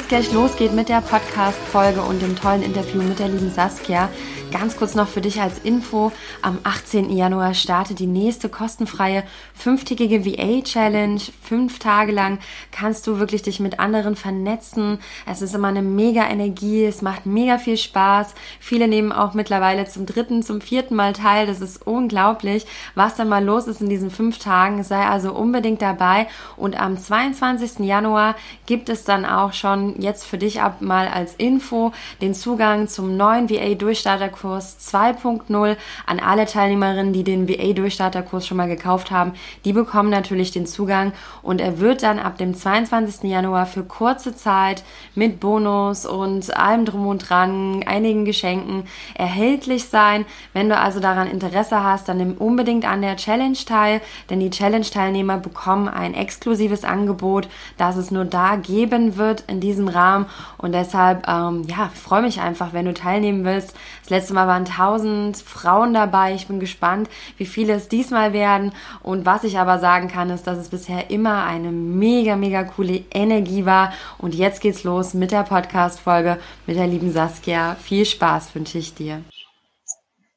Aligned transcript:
Es 0.00 0.08
gleich 0.08 0.32
losgeht 0.32 0.72
mit 0.72 0.88
der 0.88 1.02
Podcast-Folge 1.02 2.00
und 2.00 2.22
dem 2.22 2.34
tollen 2.34 2.62
Interview 2.62 3.02
mit 3.02 3.18
der 3.18 3.28
lieben 3.28 3.50
Saskia, 3.50 4.08
Ganz 4.52 4.76
kurz 4.76 4.96
noch 4.96 5.06
für 5.06 5.20
dich 5.20 5.40
als 5.40 5.60
Info. 5.60 6.10
Am 6.42 6.58
18. 6.64 7.10
Januar 7.16 7.54
startet 7.54 8.00
die 8.00 8.08
nächste 8.08 8.48
kostenfreie 8.48 9.22
fünftägige 9.54 10.24
VA-Challenge. 10.24 11.20
Fünf 11.40 11.78
Tage 11.78 12.10
lang 12.10 12.40
kannst 12.72 13.06
du 13.06 13.20
wirklich 13.20 13.42
dich 13.42 13.60
mit 13.60 13.78
anderen 13.78 14.16
vernetzen. 14.16 14.98
Es 15.24 15.40
ist 15.40 15.54
immer 15.54 15.68
eine 15.68 15.82
mega 15.82 16.28
Energie. 16.28 16.84
Es 16.84 17.00
macht 17.00 17.26
mega 17.26 17.58
viel 17.58 17.76
Spaß. 17.76 18.34
Viele 18.58 18.88
nehmen 18.88 19.12
auch 19.12 19.34
mittlerweile 19.34 19.86
zum 19.86 20.04
dritten, 20.04 20.42
zum 20.42 20.60
vierten 20.60 20.96
Mal 20.96 21.12
teil. 21.12 21.46
Das 21.46 21.60
ist 21.60 21.86
unglaublich, 21.86 22.66
was 22.96 23.14
da 23.14 23.24
mal 23.24 23.44
los 23.44 23.68
ist 23.68 23.80
in 23.80 23.88
diesen 23.88 24.10
fünf 24.10 24.38
Tagen. 24.38 24.82
Sei 24.82 25.06
also 25.06 25.32
unbedingt 25.32 25.80
dabei. 25.80 26.26
Und 26.56 26.78
am 26.80 26.98
22. 26.98 27.86
Januar 27.86 28.34
gibt 28.66 28.88
es 28.88 29.04
dann 29.04 29.24
auch 29.24 29.52
schon 29.52 30.00
jetzt 30.00 30.26
für 30.26 30.38
dich 30.38 30.60
ab 30.60 30.80
mal 30.80 31.06
als 31.06 31.34
Info 31.36 31.92
den 32.20 32.34
Zugang 32.34 32.88
zum 32.88 33.16
neuen 33.16 33.48
VA-Durchstarter 33.48 34.39
Starterkurs 34.40 34.76
2.0 34.80 35.76
an 36.06 36.20
alle 36.20 36.46
Teilnehmerinnen, 36.46 37.12
die 37.12 37.24
den 37.24 37.46
VA-Durchstarterkurs 37.46 38.46
schon 38.46 38.56
mal 38.56 38.68
gekauft 38.68 39.10
haben. 39.10 39.32
Die 39.66 39.74
bekommen 39.74 40.08
natürlich 40.08 40.50
den 40.50 40.66
Zugang 40.66 41.12
und 41.42 41.60
er 41.60 41.78
wird 41.78 42.02
dann 42.02 42.18
ab 42.18 42.38
dem 42.38 42.54
22. 42.54 43.30
Januar 43.30 43.66
für 43.66 43.84
kurze 43.84 44.34
Zeit 44.34 44.82
mit 45.14 45.40
Bonus 45.40 46.06
und 46.06 46.56
allem 46.56 46.86
drum 46.86 47.06
und 47.06 47.28
dran, 47.28 47.84
einigen 47.86 48.24
Geschenken 48.24 48.84
erhältlich 49.14 49.84
sein. 49.84 50.24
Wenn 50.54 50.70
du 50.70 50.76
also 50.76 51.00
daran 51.00 51.28
Interesse 51.28 51.84
hast, 51.84 52.08
dann 52.08 52.16
nimm 52.16 52.34
unbedingt 52.34 52.86
an 52.86 53.02
der 53.02 53.16
Challenge 53.16 53.58
teil, 53.66 54.00
denn 54.30 54.40
die 54.40 54.50
Challenge-Teilnehmer 54.50 55.36
bekommen 55.36 55.88
ein 55.88 56.14
exklusives 56.14 56.84
Angebot, 56.84 57.48
das 57.76 57.96
es 57.96 58.10
nur 58.10 58.24
da 58.24 58.56
geben 58.56 59.16
wird 59.16 59.44
in 59.48 59.60
diesem 59.60 59.88
Rahmen 59.88 60.26
und 60.56 60.72
deshalb, 60.72 61.28
ähm, 61.28 61.64
ja, 61.68 61.90
freue 61.94 62.22
mich 62.22 62.40
einfach, 62.40 62.72
wenn 62.72 62.86
du 62.86 62.94
teilnehmen 62.94 63.44
willst. 63.44 63.74
Das 64.02 64.10
letzte 64.10 64.29
letzte 64.30 64.34
Mal 64.34 64.46
waren 64.46 64.64
1000 64.64 65.36
Frauen 65.38 65.92
dabei. 65.92 66.34
Ich 66.34 66.46
bin 66.46 66.60
gespannt, 66.60 67.08
wie 67.36 67.46
viele 67.46 67.74
es 67.74 67.88
diesmal 67.88 68.32
werden. 68.32 68.72
Und 69.02 69.26
was 69.26 69.42
ich 69.42 69.58
aber 69.58 69.80
sagen 69.80 70.06
kann, 70.06 70.30
ist, 70.30 70.46
dass 70.46 70.58
es 70.58 70.68
bisher 70.68 71.10
immer 71.10 71.44
eine 71.44 71.72
mega, 71.72 72.36
mega 72.36 72.62
coole 72.62 73.02
Energie 73.12 73.66
war. 73.66 73.92
Und 74.18 74.34
jetzt 74.34 74.60
geht's 74.60 74.84
los 74.84 75.14
mit 75.14 75.32
der 75.32 75.42
Podcast-Folge 75.42 76.38
mit 76.66 76.76
der 76.76 76.86
lieben 76.86 77.10
Saskia. 77.10 77.74
Viel 77.74 78.04
Spaß 78.04 78.54
wünsche 78.54 78.78
ich 78.78 78.94
dir. 78.94 79.22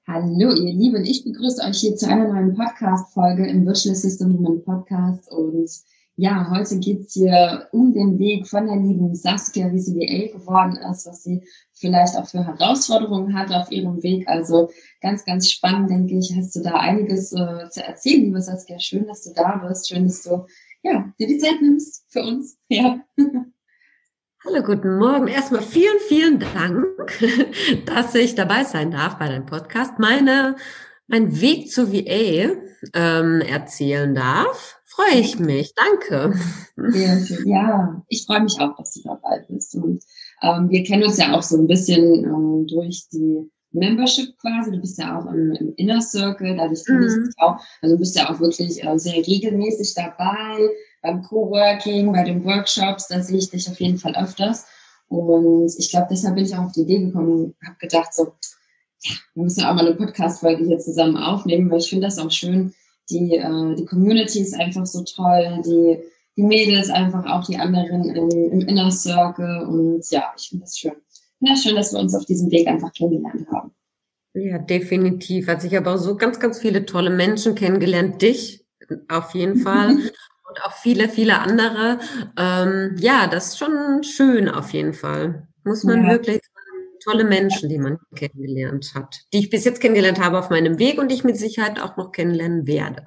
Hallo, 0.08 0.50
ihr 0.50 0.74
Lieben. 0.74 1.06
Ich 1.06 1.24
begrüße 1.24 1.62
euch 1.64 1.78
hier 1.78 1.96
zu 1.96 2.08
einer 2.08 2.28
neuen 2.28 2.56
Podcast-Folge 2.56 3.46
im 3.48 3.66
Virtual 3.66 3.96
System 3.96 4.34
Woman 4.34 4.64
Podcast. 4.64 5.32
Und 5.32 5.70
ja, 6.16 6.50
heute 6.50 6.80
geht's 6.80 7.14
hier 7.14 7.68
um 7.72 7.94
den 7.94 8.18
Weg 8.18 8.48
von 8.48 8.66
der 8.66 8.76
lieben 8.76 9.16
Saskia, 9.16 9.72
wie 9.72 9.80
sie 9.80 9.96
VA 9.96 10.38
geworden 10.38 10.78
ist, 10.92 11.06
was 11.06 11.24
sie 11.24 11.42
vielleicht 11.74 12.16
auch 12.18 12.28
für 12.28 12.46
Herausforderungen 12.46 13.38
hat 13.38 13.52
auf 13.52 13.72
ihrem 13.72 14.02
Weg. 14.04 14.28
Also 14.28 14.72
ganz, 15.02 15.26
ganz 15.26 15.50
spannend, 15.52 15.90
denke 15.90 16.18
ich, 16.18 16.34
hast 16.38 16.56
du 16.56 16.62
da 16.62 16.76
einiges 16.76 17.34
äh, 17.34 17.70
zu 17.70 17.84
erzählen, 17.84 18.24
liebe 18.24 18.42
Saskia. 18.42 18.80
Schön, 18.80 19.08
dass 19.08 19.24
du 19.24 19.34
da 19.34 19.64
bist. 19.68 19.90
Schön, 19.90 20.06
dass 20.06 20.24
du 20.24 20.46
ja, 20.84 21.12
dir 21.20 21.28
die 21.28 21.38
Zeit 21.38 21.62
nimmst 21.62 22.06
für 22.10 22.22
uns. 22.22 22.58
Ja. 22.70 23.00
Hallo, 24.46 24.62
guten 24.62 24.98
Morgen. 24.98 25.28
Erstmal 25.28 25.62
vielen, 25.62 26.00
vielen 26.10 26.40
Dank, 26.40 26.86
dass 27.86 28.14
ich 28.14 28.36
dabei 28.36 28.66
sein 28.66 28.92
darf 28.92 29.18
bei 29.18 29.30
deinem 29.30 29.46
Podcast. 29.46 30.00
Meine, 30.00 30.58
mein 31.08 31.40
Weg 31.40 31.72
zu 31.72 31.94
VA 31.94 32.58
ähm, 32.94 33.40
erzählen 33.40 34.14
darf 34.14 34.82
freue 34.96 35.20
ich 35.20 35.40
mich. 35.40 35.74
Danke. 35.76 36.38
Schön. 36.76 37.48
Ja, 37.48 38.04
ich 38.08 38.26
freue 38.26 38.42
mich 38.42 38.60
auch, 38.60 38.76
dass 38.76 38.94
du 38.94 39.02
dabei 39.04 39.46
bist. 39.50 39.76
Und 39.76 40.04
ähm, 40.44 40.70
wir 40.70 40.84
kennen 40.84 41.04
uns 41.04 41.18
ja 41.18 41.34
auch 41.34 41.42
so 41.42 41.58
ein 41.58 41.68
bisschen 41.68 42.26
ähm, 42.26 42.68
durch 42.68 43.08
die 43.12 43.50
Membership 43.72 44.38
quasi. 44.38 44.72
Du 44.72 44.80
bist 44.80 45.00
ja 45.00 45.18
auch 45.18 45.26
im, 45.32 45.54
im 45.54 45.74
Inner 45.78 46.02
Circle, 46.02 46.56
dadurch 46.58 46.86
kenne 46.86 47.08
ich 47.08 47.16
mhm. 47.16 47.26
dich 47.26 47.36
auch. 47.38 47.58
Also 47.82 47.96
du 47.96 48.00
bist 48.00 48.16
ja 48.16 48.30
auch 48.30 48.40
wirklich 48.40 48.84
äh, 48.84 49.00
sehr 49.00 49.26
regelmäßig 49.26 49.94
dabei 49.96 50.70
beim 51.02 51.24
Coworking, 51.24 52.12
bei 52.12 52.24
den 52.24 52.44
Workshops. 52.44 53.08
Da 53.08 53.22
sehe 53.22 53.38
ich 53.38 53.50
dich 53.50 53.70
auf 53.70 53.80
jeden 53.80 53.98
Fall 53.98 54.16
öfters. 54.16 54.66
Und 55.08 55.74
ich 55.78 55.90
glaube, 55.90 56.08
deshalb 56.10 56.36
bin 56.36 56.46
ich 56.46 56.56
auch 56.56 56.66
auf 56.66 56.72
die 56.74 56.82
Idee 56.82 57.00
gekommen 57.00 57.32
und 57.32 57.56
habe 57.66 57.78
gedacht, 57.80 58.14
so, 58.14 58.34
ja, 59.04 59.12
wir 59.36 59.44
müssen 59.44 59.64
auch 59.64 59.74
mal 59.74 59.86
eine 59.86 59.96
Podcast-Folge 59.96 60.66
hier 60.66 60.80
zusammen 60.80 61.18
aufnehmen, 61.18 61.70
weil 61.70 61.80
ich 61.80 61.90
finde 61.90 62.08
das 62.08 62.20
auch 62.20 62.32
schön, 62.32 62.74
die, 63.10 63.36
äh, 63.36 63.76
die 63.76 63.86
Community 63.86 64.40
ist 64.42 64.60
einfach 64.60 64.86
so 64.86 65.04
toll, 65.04 65.62
die, 65.66 66.00
die 66.36 66.44
Mädels 66.44 66.90
einfach 66.90 67.26
auch 67.26 67.46
die 67.46 67.58
anderen 67.58 68.06
im, 68.06 68.30
im 68.30 68.62
Inner 68.62 68.92
Circle 68.92 69.66
und 69.68 70.04
ja, 70.10 70.34
ich 70.38 70.50
finde 70.50 70.66
das 70.66 70.78
schön. 70.78 70.94
Ja, 71.40 71.56
schön, 71.56 71.76
dass 71.76 71.94
wir 71.94 72.00
uns 72.00 72.16
auf 72.16 72.26
diesem 72.26 72.50
Weg 72.52 72.68
einfach 72.68 72.92
kennengelernt 72.94 73.48
haben. 73.52 73.72
Ja, 74.34 74.58
definitiv. 74.58 75.48
Also 75.48 75.68
ich 75.68 75.76
habe 75.76 75.92
auch 75.92 75.98
so 75.98 76.16
ganz, 76.16 76.40
ganz 76.40 76.60
viele 76.60 76.86
tolle 76.86 77.10
Menschen 77.10 77.54
kennengelernt. 77.54 78.22
Dich 78.22 78.66
auf 79.08 79.36
jeden 79.36 79.58
Fall. 79.58 79.90
und 79.90 80.64
auch 80.64 80.74
viele, 80.74 81.10
viele 81.10 81.40
andere. 81.40 82.00
Ähm, 82.38 82.96
ja, 82.98 83.28
das 83.28 83.50
ist 83.50 83.60
schon 83.60 84.04
schön 84.04 84.50
auf 84.50 84.72
jeden 84.72 84.94
Fall. 84.94 85.48
Muss 85.64 85.84
man 85.84 86.04
ja. 86.04 86.12
wirklich 86.12 86.42
tolle 87.04 87.24
Menschen, 87.24 87.70
die 87.70 87.78
man 87.78 87.98
kennengelernt 88.16 88.92
hat, 88.96 89.22
die 89.34 89.40
ich 89.40 89.50
bis 89.50 89.66
jetzt 89.66 89.82
kennengelernt 89.82 90.20
habe 90.20 90.40
auf 90.40 90.50
meinem 90.50 90.80
Weg 90.80 91.00
und 91.00 91.10
die 91.10 91.16
ich 91.16 91.24
mit 91.24 91.38
Sicherheit 91.38 91.80
auch 91.80 91.98
noch 91.98 92.12
kennenlernen 92.12 92.68
werde. 92.68 93.04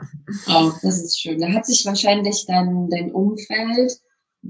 Oh, 0.49 0.73
das 0.83 1.03
ist 1.03 1.21
schön. 1.21 1.41
Da 1.41 1.49
hat 1.53 1.67
sich 1.67 1.85
wahrscheinlich 1.87 2.45
dann 2.47 2.89
dein 2.91 3.13
Umfeld, 3.13 3.93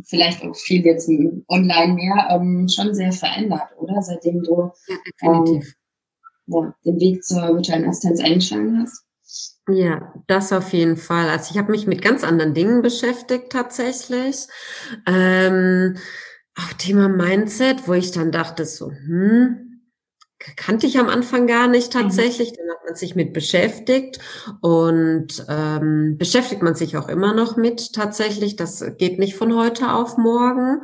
vielleicht 0.04 0.42
auch 0.42 0.56
viel 0.56 0.84
jetzt 0.84 1.08
online 1.48 1.94
mehr, 1.94 2.28
ähm, 2.30 2.68
schon 2.68 2.94
sehr 2.94 3.12
verändert, 3.12 3.68
oder? 3.78 4.02
Seitdem 4.02 4.42
du 4.42 4.70
ja, 4.86 4.96
definitiv. 5.06 5.66
Ähm, 5.66 5.74
ja, 6.48 6.74
den 6.84 7.00
Weg 7.00 7.24
zur 7.24 7.42
virtuellen 7.54 7.88
Assistenz 7.88 8.20
eingeschlagen 8.20 8.82
hast. 8.82 9.02
Ja, 9.68 10.14
das 10.28 10.52
auf 10.52 10.72
jeden 10.72 10.96
Fall. 10.96 11.28
Also 11.28 11.50
ich 11.50 11.58
habe 11.58 11.72
mich 11.72 11.88
mit 11.88 12.00
ganz 12.00 12.22
anderen 12.22 12.54
Dingen 12.54 12.82
beschäftigt 12.82 13.50
tatsächlich. 13.50 14.46
Ähm, 15.06 15.96
auch 16.56 16.72
Thema 16.74 17.08
Mindset, 17.08 17.86
wo 17.86 17.92
ich 17.92 18.10
dann 18.12 18.32
dachte 18.32 18.64
so, 18.64 18.90
hm, 18.90 19.66
kannte 20.56 20.86
ich 20.86 20.98
am 20.98 21.08
Anfang 21.08 21.46
gar 21.46 21.68
nicht 21.68 21.94
mhm. 21.94 22.00
tatsächlich. 22.00 22.52
Dann 22.52 22.68
hat 22.70 22.84
man 22.84 22.94
sich 22.94 23.14
mit 23.14 23.32
beschäftigt 23.32 24.18
und 24.60 25.44
ähm, 25.48 26.16
beschäftigt 26.18 26.62
man 26.62 26.74
sich 26.74 26.96
auch 26.96 27.08
immer 27.08 27.34
noch 27.34 27.56
mit 27.56 27.92
tatsächlich. 27.92 28.56
Das 28.56 28.84
geht 28.98 29.18
nicht 29.18 29.36
von 29.36 29.54
heute 29.54 29.92
auf 29.92 30.16
morgen. 30.16 30.82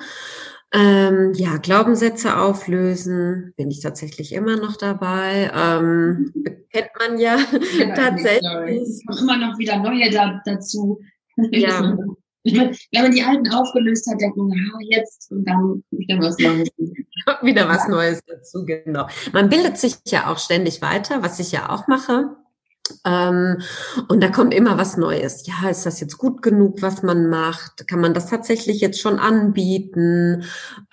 Ähm, 0.75 1.35
ja, 1.35 1.59
Glaubenssätze 1.59 2.39
auflösen, 2.39 3.53
bin 3.59 3.71
ich 3.71 3.81
tatsächlich 3.81 4.33
immer 4.33 4.57
noch 4.57 4.77
dabei. 4.77 5.51
Ähm, 5.55 6.33
kennt 6.73 6.89
man 6.99 7.19
ja, 7.19 7.37
ja 7.79 7.91
tatsächlich. 7.95 9.05
Auch 9.09 9.21
immer 9.21 9.37
noch 9.37 9.59
wieder 9.59 9.79
neue 9.79 10.11
da, 10.11 10.41
dazu. 10.47 11.01
Ja, 11.37 11.95
wenn 12.45 13.03
man 13.03 13.13
die 13.13 13.23
alten 13.23 13.53
aufgelöst 13.53 14.11
hat, 14.11 14.21
denkt 14.21 14.37
man, 14.37 14.49
ja, 14.51 14.99
jetzt 14.99 15.31
und 15.31 15.45
dann 15.45 15.83
wieder 15.91 16.19
was 16.19 16.39
Neues. 16.39 16.69
wieder 17.43 17.69
was 17.69 17.89
Neues 17.89 18.21
dazu, 18.27 18.65
genau. 18.65 19.07
Man 19.33 19.49
bildet 19.49 19.79
sich 19.79 19.97
ja 20.07 20.31
auch 20.31 20.39
ständig 20.39 20.83
weiter, 20.83 21.23
was 21.23 21.39
ich 21.39 21.53
ja 21.53 21.71
auch 21.71 21.87
mache. 21.87 22.37
Ähm, 23.05 23.63
und 24.09 24.23
da 24.23 24.29
kommt 24.29 24.55
immer 24.55 24.77
was 24.77 24.97
Neues. 24.97 25.47
Ja, 25.47 25.69
ist 25.71 25.87
das 25.87 26.01
jetzt 26.01 26.19
gut 26.19 26.43
genug, 26.43 26.83
was 26.83 27.03
man 27.03 27.29
macht? 27.29 27.87
Kann 27.87 28.01
man 28.01 28.15
das 28.15 28.27
tatsächlich 28.27 28.81
jetzt 28.81 29.01
schon 29.01 29.19
anbieten? 29.19 30.45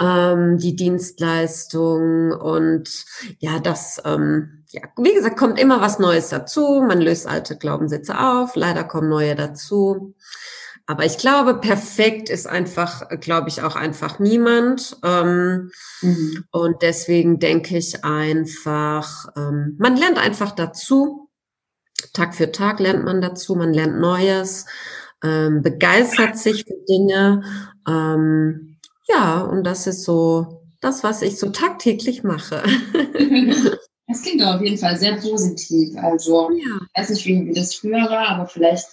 Ähm, 0.02 0.58
die 0.58 0.76
Dienstleistung 0.76 2.32
und 2.32 3.06
ja, 3.40 3.60
das, 3.60 4.02
ähm, 4.06 4.64
ja, 4.70 4.82
wie 4.98 5.14
gesagt, 5.14 5.38
kommt 5.38 5.60
immer 5.60 5.82
was 5.82 6.00
Neues 6.00 6.30
dazu. 6.30 6.84
Man 6.88 7.02
löst 7.02 7.28
alte 7.28 7.58
Glaubenssätze 7.58 8.20
auf. 8.20 8.56
Leider 8.56 8.84
kommen 8.84 9.10
neue 9.10 9.36
dazu. 9.36 10.14
Aber 10.90 11.06
ich 11.06 11.20
glaube, 11.20 11.54
perfekt 11.54 12.30
ist 12.30 12.48
einfach, 12.48 13.08
glaube 13.20 13.48
ich, 13.48 13.62
auch 13.62 13.76
einfach 13.76 14.18
niemand. 14.18 14.98
Ähm, 15.04 15.70
mhm. 16.02 16.46
Und 16.50 16.82
deswegen 16.82 17.38
denke 17.38 17.78
ich 17.78 18.04
einfach, 18.04 19.28
ähm, 19.38 19.76
man 19.78 19.96
lernt 19.96 20.18
einfach 20.18 20.50
dazu. 20.50 21.30
Tag 22.14 22.34
für 22.34 22.52
Tag 22.52 22.80
lernt 22.80 23.06
man 23.06 23.22
dazu, 23.22 23.54
man 23.54 23.72
lernt 23.72 24.00
Neues, 24.00 24.66
ähm, 25.24 25.62
begeistert 25.62 26.40
sich 26.40 26.64
für 26.64 26.84
Dinge. 26.90 27.44
Ähm, 27.88 28.80
ja, 29.08 29.42
und 29.42 29.66
das 29.66 29.86
ist 29.86 30.04
so 30.04 30.64
das, 30.82 31.04
was 31.04 31.22
ich 31.22 31.38
so 31.38 31.52
tagtäglich 31.52 32.24
mache. 32.24 32.64
Das 34.12 34.24
klingt 34.24 34.42
auf 34.42 34.60
jeden 34.60 34.80
Fall 34.80 34.98
sehr 34.98 35.18
positiv. 35.18 35.96
Also, 35.98 36.50
ja. 36.50 36.80
ich 36.82 37.00
weiß 37.00 37.10
nicht, 37.12 37.28
wie, 37.28 37.46
wie 37.46 37.54
das 37.54 37.76
früher 37.76 38.10
war, 38.10 38.30
aber 38.30 38.48
vielleicht 38.48 38.88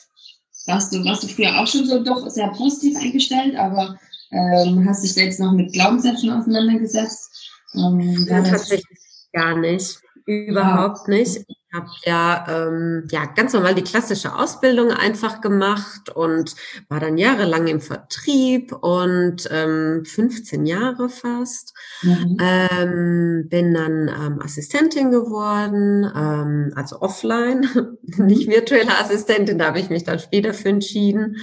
warst 0.66 0.92
du, 0.92 1.04
warst 1.04 1.22
du 1.22 1.28
früher 1.28 1.58
auch 1.58 1.66
schon 1.66 1.86
so 1.86 2.02
doch 2.02 2.28
sehr 2.28 2.48
positiv 2.48 2.96
eingestellt, 2.96 3.56
aber 3.56 3.98
ähm, 4.32 4.84
hast 4.86 5.04
dich 5.04 5.14
jetzt 5.16 5.40
noch 5.40 5.52
mit 5.52 5.72
Glaubenssätzen 5.72 6.30
auseinandergesetzt? 6.30 7.50
Ähm, 7.74 8.26
ja, 8.28 8.42
tatsächlich 8.42 8.84
gar 9.32 9.56
nicht. 9.58 9.98
Überhaupt 10.26 11.08
ja. 11.08 11.14
nicht. 11.14 11.44
Habe 11.76 11.90
ja, 12.04 12.46
ähm, 12.48 13.06
ja 13.10 13.26
ganz 13.26 13.52
normal 13.52 13.74
die 13.74 13.84
klassische 13.84 14.34
Ausbildung 14.34 14.90
einfach 14.90 15.40
gemacht 15.40 16.08
und 16.14 16.54
war 16.88 17.00
dann 17.00 17.18
jahrelang 17.18 17.66
im 17.66 17.80
Vertrieb 17.80 18.72
und 18.72 19.48
ähm, 19.50 20.04
15 20.04 20.66
Jahre 20.66 21.08
fast. 21.08 21.74
Mhm. 22.02 22.36
Ähm, 22.40 23.48
bin 23.48 23.74
dann 23.74 24.08
ähm, 24.08 24.40
Assistentin 24.42 25.10
geworden, 25.10 26.10
ähm, 26.16 26.72
also 26.74 27.00
offline, 27.00 27.68
nicht 28.16 28.48
virtuelle 28.48 28.98
Assistentin, 28.98 29.58
da 29.58 29.66
habe 29.66 29.80
ich 29.80 29.90
mich 29.90 30.04
dann 30.04 30.18
später 30.18 30.54
für 30.54 30.70
entschieden. 30.70 31.36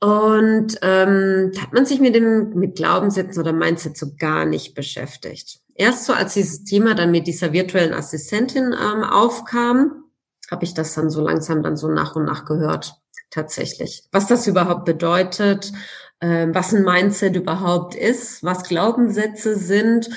Und 0.00 0.78
ähm, 0.82 1.50
da 1.54 1.62
hat 1.62 1.72
man 1.72 1.84
sich 1.84 2.00
mit 2.00 2.14
dem 2.14 2.50
mit 2.50 2.76
Glaubenssätzen 2.76 3.42
oder 3.42 3.52
Mindset 3.52 3.96
so 3.96 4.14
gar 4.16 4.44
nicht 4.44 4.74
beschäftigt. 4.74 5.60
Erst 5.78 6.06
so, 6.06 6.12
als 6.12 6.34
dieses 6.34 6.64
Thema 6.64 6.94
dann 6.94 7.12
mit 7.12 7.28
dieser 7.28 7.52
virtuellen 7.52 7.94
Assistentin 7.94 8.74
ähm, 8.74 9.04
aufkam, 9.04 10.04
habe 10.50 10.64
ich 10.64 10.74
das 10.74 10.92
dann 10.94 11.08
so 11.08 11.22
langsam 11.22 11.62
dann 11.62 11.76
so 11.76 11.86
nach 11.88 12.16
und 12.16 12.24
nach 12.24 12.44
gehört, 12.44 13.00
tatsächlich. 13.30 14.02
Was 14.10 14.26
das 14.26 14.48
überhaupt 14.48 14.84
bedeutet, 14.86 15.72
ähm, 16.20 16.52
was 16.52 16.74
ein 16.74 16.82
Mindset 16.82 17.36
überhaupt 17.36 17.94
ist, 17.94 18.42
was 18.42 18.64
Glaubenssätze 18.64 19.56
sind 19.56 20.10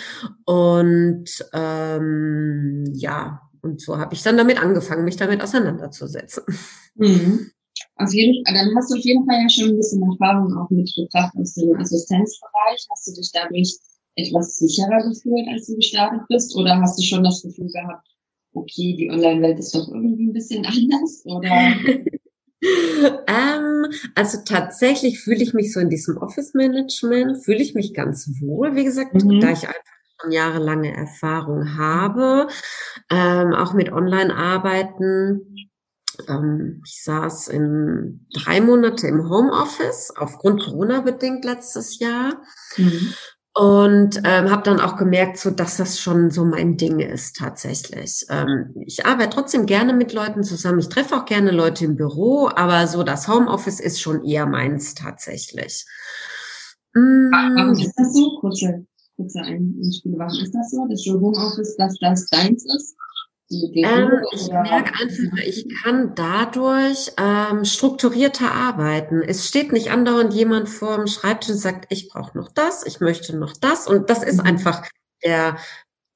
und 0.46 1.26
ähm, 1.54 2.86
ja, 2.94 3.42
und 3.62 3.82
so 3.82 4.00
habe 4.00 4.16
ich 4.16 4.24
dann 4.24 4.38
damit 4.38 4.60
angefangen, 4.60 5.06
mich 5.06 5.18
damit 5.18 5.44
auseinanderzusetzen. 5.44 6.44
Mhm. 6.96 7.52
Auf 7.98 8.12
jeden 8.14 8.44
Fall, 8.46 8.56
dann 8.56 8.76
hast 8.76 8.92
du 8.92 8.98
auf 8.98 9.04
jeden 9.04 9.26
Fall 9.26 9.42
ja 9.42 9.50
schon 9.50 9.70
ein 9.70 9.78
bisschen 9.78 10.02
Erfahrung 10.02 10.56
auch 10.58 10.70
mitgebracht 10.70 11.34
aus 11.38 11.54
dem 11.54 11.76
Assistenzbereich. 11.80 12.88
Hast 12.90 13.08
du 13.08 13.14
dich 13.14 13.32
dadurch 13.32 13.78
etwas 14.16 14.58
sicherer 14.58 15.08
gefühlt, 15.08 15.48
als 15.50 15.68
du 15.68 15.76
gestartet 15.76 16.22
bist? 16.30 16.56
Oder 16.56 16.80
hast 16.82 17.00
du 17.00 17.04
schon 17.04 17.24
das 17.24 17.42
Gefühl 17.42 17.72
gehabt, 17.72 18.08
okay, 18.54 18.96
die 18.98 19.10
Online-Welt 19.10 19.60
ist 19.60 19.74
doch 19.76 19.88
irgendwie 19.88 20.28
ein 20.28 20.34
bisschen 20.34 20.66
anders? 20.66 21.24
Oder? 21.26 21.76
ähm, 23.28 23.86
also 24.16 24.40
tatsächlich 24.46 25.20
fühle 25.20 25.44
ich 25.44 25.54
mich 25.54 25.74
so 25.74 25.80
in 25.80 25.90
diesem 25.90 26.18
Office-Management, 26.18 27.44
fühle 27.44 27.62
ich 27.62 27.74
mich 27.74 27.94
ganz 27.94 28.30
wohl, 28.40 28.76
wie 28.76 28.84
gesagt, 28.84 29.14
mhm. 29.14 29.40
da 29.40 29.52
ich 29.52 29.68
einfach 29.68 29.82
schon 30.22 30.32
jahrelange 30.32 30.96
Erfahrung 30.96 31.78
habe, 31.78 32.48
ähm, 33.10 33.54
auch 33.54 33.74
mit 33.74 33.92
Online-Arbeiten 33.92 35.52
ähm, 36.28 36.82
ich 36.86 37.04
saß 37.04 37.48
in 37.48 38.28
drei 38.34 38.62
Monate 38.62 39.08
im 39.08 39.30
Homeoffice, 39.30 40.14
aufgrund 40.16 40.64
Corona 40.64 41.02
bedingt 41.02 41.46
letztes 41.46 42.00
Jahr. 42.00 42.42
Mhm. 42.78 43.14
Und 43.54 44.22
ähm, 44.24 44.50
habe 44.50 44.64
dann 44.64 44.80
auch 44.80 44.96
gemerkt, 44.96 45.38
so 45.38 45.52
dass 45.52 45.76
das 45.76 46.00
schon 46.00 46.32
so 46.32 46.46
mein 46.46 46.78
Ding 46.78 47.00
ist 47.00 47.36
tatsächlich. 47.36 48.26
Ähm, 48.30 48.74
ich 48.86 49.06
arbeite 49.06 49.32
trotzdem 49.32 49.66
gerne 49.66 49.94
mit 49.94 50.14
Leuten 50.14 50.44
zusammen. 50.44 50.80
Ich 50.80 50.88
treffe 50.88 51.18
auch 51.18 51.26
gerne 51.26 51.52
Leute 51.52 51.84
im 51.84 51.98
Büro, 51.98 52.50
aber 52.56 52.88
so 52.88 53.04
das 53.04 53.28
Homeoffice 53.28 53.82
ist 53.82 54.00
schon 54.00 54.24
eher 54.24 54.46
meins 54.46 54.96
tatsächlich. 54.96 55.86
Warum 56.94 57.74
ist 57.74 57.94
das 57.98 58.14
so? 58.14 58.38
Kurze, 58.40 58.86
kurze 59.18 59.40
Einspiele. 59.42 60.18
Warum 60.18 60.40
ist 60.42 60.56
das 60.56 60.72
so, 60.72 60.88
dass 60.88 61.06
Homeoffice, 61.06 61.76
dass 61.78 61.98
das 62.00 62.26
deins 62.30 62.66
ist? 62.66 62.96
Ähm, 63.52 64.24
ich 64.32 64.48
merke 64.50 64.94
einfach, 65.00 65.38
ich 65.46 65.68
kann 65.84 66.16
dadurch 66.16 67.12
ähm, 67.18 67.66
strukturierter 67.66 68.52
arbeiten. 68.52 69.22
Es 69.22 69.48
steht 69.48 69.74
nicht 69.74 69.92
andauernd 69.92 70.34
jemand 70.34 70.70
vor 70.70 70.96
dem 70.98 71.08
Schreibtisch 71.08 71.52
und 71.52 71.58
sagt, 71.58 71.86
ich 71.90 72.10
brauche 72.10 72.38
noch 72.38 72.52
das, 72.52 72.86
ich 72.86 73.00
möchte 73.00 73.36
noch 73.36 73.54
das. 73.58 73.88
Und 73.88 74.10
das 74.10 74.24
ist 74.24 74.40
mhm. 74.40 74.48
einfach 74.48 74.84
der 75.24 75.58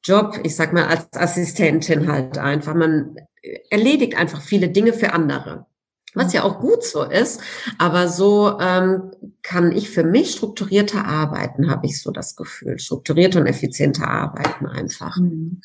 Job, 0.03 0.39
ich 0.43 0.55
sag 0.55 0.71
mal, 0.71 0.85
als 0.85 1.07
Assistentin 1.13 2.11
halt 2.11 2.37
einfach. 2.37 2.73
Man 2.73 3.17
erledigt 3.69 4.15
einfach 4.15 4.41
viele 4.41 4.69
Dinge 4.69 4.93
für 4.93 5.13
andere. 5.13 5.65
Was 6.13 6.31
ja 6.31 6.43
auch 6.43 6.59
gut 6.59 6.83
so 6.83 7.03
ist, 7.03 7.41
aber 7.77 8.07
so 8.07 8.57
ähm, 8.61 9.11
kann 9.43 9.73
ich 9.73 9.89
für 9.89 10.05
mich 10.05 10.31
strukturierter 10.31 11.03
arbeiten, 11.03 11.69
habe 11.69 11.87
ich 11.87 12.01
so 12.01 12.11
das 12.11 12.37
Gefühl. 12.37 12.79
Strukturierter 12.79 13.41
und 13.41 13.47
effizienter 13.47 14.07
arbeiten 14.07 14.65
einfach. 14.65 15.17
Mhm. 15.17 15.59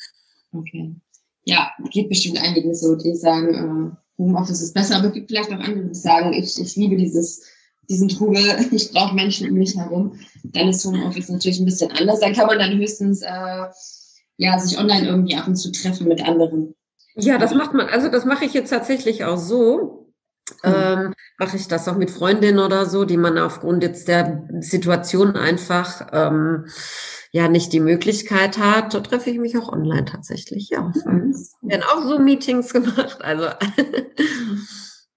Okay 0.51 0.95
ja, 1.43 1.71
geht 1.91 2.09
bestimmt 2.09 2.41
einigen 2.41 2.73
so, 2.75 2.95
die 2.95 3.15
sagen, 3.15 3.53
äh, 3.53 4.21
Homeoffice 4.21 4.61
ist 4.61 4.73
besser, 4.73 4.97
aber 4.97 5.07
es 5.07 5.13
gibt 5.13 5.29
vielleicht 5.29 5.51
auch 5.51 5.59
andere, 5.59 5.87
die 5.87 5.95
sagen, 5.95 6.33
ich, 6.33 6.59
ich 6.59 6.75
liebe 6.75 6.95
dieses, 6.95 7.43
diesen 7.89 8.07
Trubel, 8.07 8.41
ich 8.71 8.91
brauche 8.91 9.15
Menschen 9.15 9.49
um 9.49 9.57
mich 9.57 9.75
herum. 9.75 10.19
Dann 10.43 10.69
ist 10.69 10.85
Homeoffice 10.85 11.29
natürlich 11.29 11.59
ein 11.59 11.65
bisschen 11.65 11.91
anders. 11.91 12.19
Dann 12.19 12.33
kann 12.33 12.47
man 12.47 12.59
dann 12.59 12.77
höchstens 12.77 13.21
äh, 13.21 13.65
ja, 14.37 14.59
sich 14.59 14.77
online 14.77 15.07
irgendwie 15.07 15.35
ab 15.35 15.47
und 15.47 15.55
zu 15.55 15.71
treffen 15.71 16.07
mit 16.07 16.23
anderen. 16.23 16.75
Ja, 17.15 17.37
das 17.37 17.53
macht 17.53 17.73
man, 17.73 17.87
also 17.87 18.07
das 18.07 18.25
mache 18.25 18.45
ich 18.45 18.53
jetzt 18.53 18.69
tatsächlich 18.69 19.25
auch 19.25 19.37
so. 19.37 20.00
Mhm. 20.63 20.73
Ähm, 20.73 21.13
mache 21.37 21.57
ich 21.57 21.67
das 21.67 21.87
auch 21.87 21.97
mit 21.97 22.11
Freundinnen 22.11 22.59
oder 22.59 22.85
so, 22.85 23.05
die 23.05 23.17
man 23.17 23.37
aufgrund 23.37 23.83
jetzt 23.83 24.07
der 24.07 24.47
Situation 24.59 25.35
einfach 25.35 26.07
ähm, 26.11 26.65
ja 27.31 27.47
nicht 27.47 27.73
die 27.73 27.79
Möglichkeit 27.79 28.57
hat, 28.57 28.93
da 28.93 28.99
treffe 28.99 29.29
ich 29.29 29.39
mich 29.39 29.57
auch 29.57 29.71
online 29.71 30.05
tatsächlich. 30.05 30.69
Ja, 30.69 30.91
mhm. 31.05 31.35
werden 31.61 31.83
auch 31.83 32.03
so 32.03 32.19
Meetings 32.19 32.73
gemacht. 32.73 33.19
Also 33.21 33.47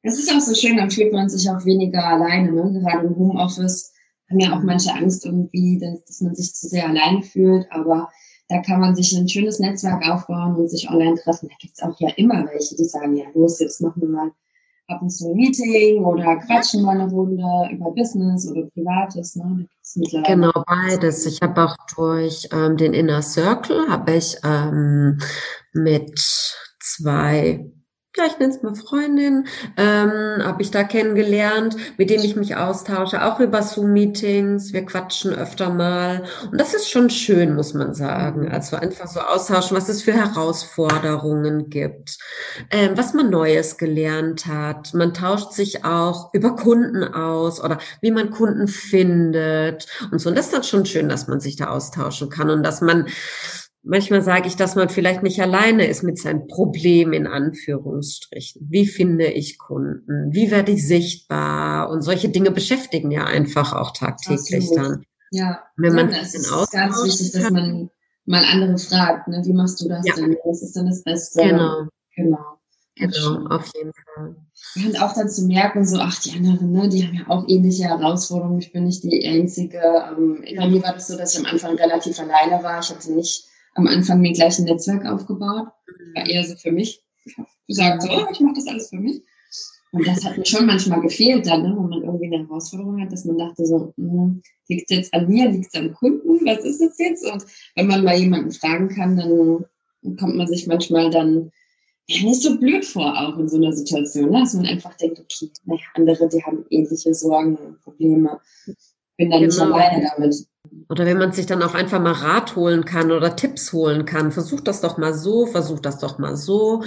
es 0.02 0.18
ist 0.18 0.32
auch 0.32 0.40
so 0.40 0.54
schön, 0.54 0.76
dann 0.76 0.90
fühlt 0.90 1.12
man 1.12 1.28
sich 1.28 1.48
auch 1.50 1.64
weniger 1.64 2.04
alleine. 2.04 2.52
Ne? 2.52 2.80
Gerade 2.80 3.06
im 3.06 3.16
Homeoffice 3.16 3.92
haben 4.30 4.40
ja 4.40 4.56
auch 4.56 4.62
manche 4.62 4.92
Angst 4.94 5.26
irgendwie, 5.26 5.78
dass, 5.78 6.04
dass 6.04 6.20
man 6.20 6.34
sich 6.34 6.54
zu 6.54 6.68
sehr 6.68 6.88
alleine 6.88 7.22
fühlt, 7.22 7.66
aber 7.70 8.08
da 8.48 8.60
kann 8.60 8.80
man 8.80 8.94
sich 8.94 9.16
ein 9.16 9.28
schönes 9.28 9.58
Netzwerk 9.58 10.06
aufbauen 10.06 10.56
und 10.56 10.68
sich 10.68 10.88
online 10.90 11.16
treffen. 11.16 11.48
Da 11.48 11.54
gibt 11.58 11.74
es 11.76 11.82
auch 11.82 11.98
ja 11.98 12.10
immer 12.16 12.46
welche, 12.46 12.76
die 12.76 12.84
sagen, 12.84 13.16
ja 13.16 13.24
los, 13.34 13.58
jetzt 13.58 13.80
machen 13.80 14.02
wir 14.02 14.08
mal 14.08 14.30
ab 14.88 15.02
und 15.02 15.10
zu 15.10 15.30
ein 15.30 15.36
Meeting 15.36 16.04
oder 16.04 16.36
quatschen 16.36 16.82
mal 16.82 17.00
eine 17.00 17.10
Runde 17.10 17.42
über 17.72 17.90
Business 17.92 18.50
oder 18.50 18.66
Privates. 18.74 19.36
Ne? 19.36 19.66
Genau, 20.26 20.52
beides. 20.66 21.26
Ich 21.26 21.40
habe 21.42 21.64
auch 21.64 21.76
durch 21.94 22.48
ähm, 22.52 22.76
den 22.76 22.92
Inner 22.94 23.22
Circle, 23.22 23.88
habe 23.88 24.14
ich 24.14 24.36
ähm, 24.44 25.18
mit 25.72 26.18
zwei 26.80 27.64
ja, 28.16 28.26
ich 28.26 28.38
nenne 28.38 28.54
es 28.54 28.62
mal 28.62 28.74
Freundin, 28.76 29.48
ähm, 29.76 30.44
habe 30.44 30.62
ich 30.62 30.70
da 30.70 30.84
kennengelernt, 30.84 31.76
mit 31.98 32.10
denen 32.10 32.22
ich 32.24 32.36
mich 32.36 32.54
austausche, 32.54 33.24
auch 33.24 33.40
über 33.40 33.60
Zoom-Meetings. 33.62 34.72
Wir 34.72 34.86
quatschen 34.86 35.34
öfter 35.34 35.70
mal. 35.70 36.22
Und 36.50 36.60
das 36.60 36.74
ist 36.74 36.88
schon 36.88 37.10
schön, 37.10 37.56
muss 37.56 37.74
man 37.74 37.92
sagen. 37.92 38.42
Mhm. 38.42 38.52
Also 38.52 38.76
einfach 38.76 39.08
so 39.08 39.18
austauschen, 39.18 39.76
was 39.76 39.88
es 39.88 40.02
für 40.02 40.12
Herausforderungen 40.12 41.70
gibt, 41.70 42.18
ähm, 42.70 42.92
was 42.94 43.14
man 43.14 43.30
Neues 43.30 43.78
gelernt 43.78 44.46
hat. 44.46 44.94
Man 44.94 45.12
tauscht 45.12 45.52
sich 45.52 45.84
auch 45.84 46.32
über 46.32 46.54
Kunden 46.54 47.02
aus 47.02 47.62
oder 47.62 47.78
wie 48.00 48.12
man 48.12 48.30
Kunden 48.30 48.68
findet 48.68 49.86
und 50.12 50.20
so. 50.20 50.28
Und 50.28 50.38
das 50.38 50.46
ist 50.46 50.54
dann 50.54 50.62
schon 50.62 50.86
schön, 50.86 51.08
dass 51.08 51.26
man 51.26 51.40
sich 51.40 51.56
da 51.56 51.66
austauschen 51.66 52.30
kann 52.30 52.48
und 52.50 52.62
dass 52.62 52.80
man 52.80 53.08
manchmal 53.84 54.22
sage 54.22 54.48
ich, 54.48 54.56
dass 54.56 54.74
man 54.74 54.88
vielleicht 54.88 55.22
nicht 55.22 55.40
alleine 55.40 55.86
ist 55.86 56.02
mit 56.02 56.18
seinem 56.18 56.46
Problem 56.46 57.12
in 57.12 57.26
Anführungsstrichen. 57.26 58.66
Wie 58.70 58.86
finde 58.86 59.26
ich 59.26 59.58
Kunden? 59.58 60.32
Wie 60.32 60.50
werde 60.50 60.72
ich 60.72 60.86
sichtbar? 60.86 61.90
Und 61.90 62.02
solche 62.02 62.28
Dinge 62.28 62.50
beschäftigen 62.50 63.10
ja 63.10 63.24
einfach 63.24 63.72
auch 63.72 63.92
tagtäglich 63.92 64.68
Absolut. 64.70 64.76
dann. 64.76 65.04
Ja, 65.30 65.62
wenn 65.76 65.94
man 65.94 66.10
ja, 66.10 66.18
es 66.18 66.34
ist 66.34 66.72
ganz 66.72 67.04
wichtig, 67.04 67.32
dass 67.32 67.50
man 67.50 67.90
mal 68.24 68.44
andere 68.44 68.78
fragt, 68.78 69.28
ne? 69.28 69.42
wie 69.44 69.52
machst 69.52 69.80
du 69.80 69.88
das 69.88 70.06
ja. 70.06 70.14
denn? 70.14 70.36
Was 70.44 70.62
ist 70.62 70.76
denn 70.76 70.86
das 70.86 71.02
Beste? 71.02 71.42
Genau. 71.42 71.88
Genau. 72.16 72.58
Genau, 72.96 73.46
auf 73.48 73.68
jeden 73.74 73.92
Fall. 73.92 74.36
Und 74.76 75.02
auch 75.02 75.12
dann 75.14 75.28
zu 75.28 75.42
merken, 75.46 75.84
so, 75.84 75.98
ach, 75.98 76.16
die 76.20 76.30
anderen, 76.30 76.70
ne, 76.70 76.88
die 76.88 77.04
haben 77.04 77.14
ja 77.14 77.22
auch 77.26 77.44
ähnliche 77.48 77.84
Herausforderungen. 77.84 78.60
Ich 78.60 78.72
bin 78.72 78.84
nicht 78.84 79.02
die 79.02 79.26
Einzige. 79.26 79.80
Ähm, 80.16 80.44
bei 80.56 80.68
mir 80.68 80.80
war 80.80 80.92
das 80.92 81.08
so, 81.08 81.16
dass 81.16 81.34
ich 81.34 81.40
am 81.40 81.52
Anfang 81.52 81.74
relativ 81.74 82.20
alleine 82.20 82.62
war. 82.62 82.78
Ich 82.78 82.90
hatte 82.90 83.12
nicht 83.12 83.48
am 83.74 83.86
Anfang 83.86 84.20
mir 84.20 84.32
gleich 84.32 84.58
ein 84.58 84.64
Netzwerk 84.64 85.06
aufgebaut. 85.06 85.68
War 86.14 86.26
eher 86.26 86.44
so 86.44 86.56
für 86.56 86.72
mich. 86.72 87.02
Ich 87.24 87.36
habe 87.38 87.48
gesagt, 87.66 88.02
so, 88.02 88.08
ich 88.30 88.40
mache 88.40 88.54
das 88.54 88.66
alles 88.66 88.88
für 88.88 88.96
mich. 88.96 89.22
Und 89.92 90.06
das 90.08 90.24
hat 90.24 90.36
mir 90.36 90.44
schon 90.44 90.66
manchmal 90.66 91.00
gefehlt 91.00 91.46
dann, 91.46 91.62
ne, 91.62 91.68
wenn 91.68 91.88
man 91.88 92.02
irgendwie 92.02 92.26
eine 92.26 92.48
Herausforderung 92.48 93.00
hat, 93.00 93.12
dass 93.12 93.24
man 93.24 93.38
dachte 93.38 93.64
so, 93.64 93.94
hm, 93.96 94.42
liegt 94.68 94.90
es 94.90 94.96
jetzt 94.96 95.14
an 95.14 95.28
mir, 95.28 95.48
liegt 95.48 95.68
es 95.72 95.80
am 95.80 95.94
Kunden, 95.94 96.44
was 96.44 96.64
ist 96.64 96.80
das 96.80 96.98
jetzt? 96.98 97.24
Und 97.24 97.44
wenn 97.76 97.86
man 97.86 98.02
mal 98.02 98.18
jemanden 98.18 98.50
fragen 98.50 98.88
kann, 98.88 99.16
dann 99.16 99.64
kommt 100.16 100.34
man 100.34 100.48
sich 100.48 100.66
manchmal 100.66 101.10
dann 101.10 101.52
ja, 102.08 102.24
nicht 102.24 102.42
so 102.42 102.58
blöd 102.58 102.84
vor, 102.84 103.16
auch 103.16 103.38
in 103.38 103.48
so 103.48 103.56
einer 103.56 103.72
Situation, 103.72 104.30
ne? 104.30 104.40
dass 104.40 104.54
man 104.54 104.66
einfach 104.66 104.94
denkt, 104.94 105.20
okay, 105.20 105.50
naja, 105.64 105.80
andere, 105.94 106.28
die 106.28 106.42
haben 106.42 106.66
ähnliche 106.70 107.14
Sorgen 107.14 107.56
und 107.56 107.80
Probleme. 107.80 108.40
Bin 109.16 109.30
dann 109.30 109.40
genau. 109.40 109.46
nicht 109.46 109.60
alleine 109.60 110.10
damit. 110.16 110.46
Oder 110.88 111.06
wenn 111.06 111.18
man 111.18 111.32
sich 111.32 111.46
dann 111.46 111.62
auch 111.62 111.74
einfach 111.74 112.00
mal 112.00 112.12
Rat 112.12 112.56
holen 112.56 112.84
kann 112.84 113.10
oder 113.10 113.36
Tipps 113.36 113.72
holen 113.72 114.04
kann, 114.04 114.32
versuch 114.32 114.60
das 114.60 114.80
doch 114.80 114.98
mal 114.98 115.14
so, 115.14 115.46
versuch 115.46 115.80
das 115.80 115.98
doch 115.98 116.18
mal 116.18 116.36
so. 116.36 116.82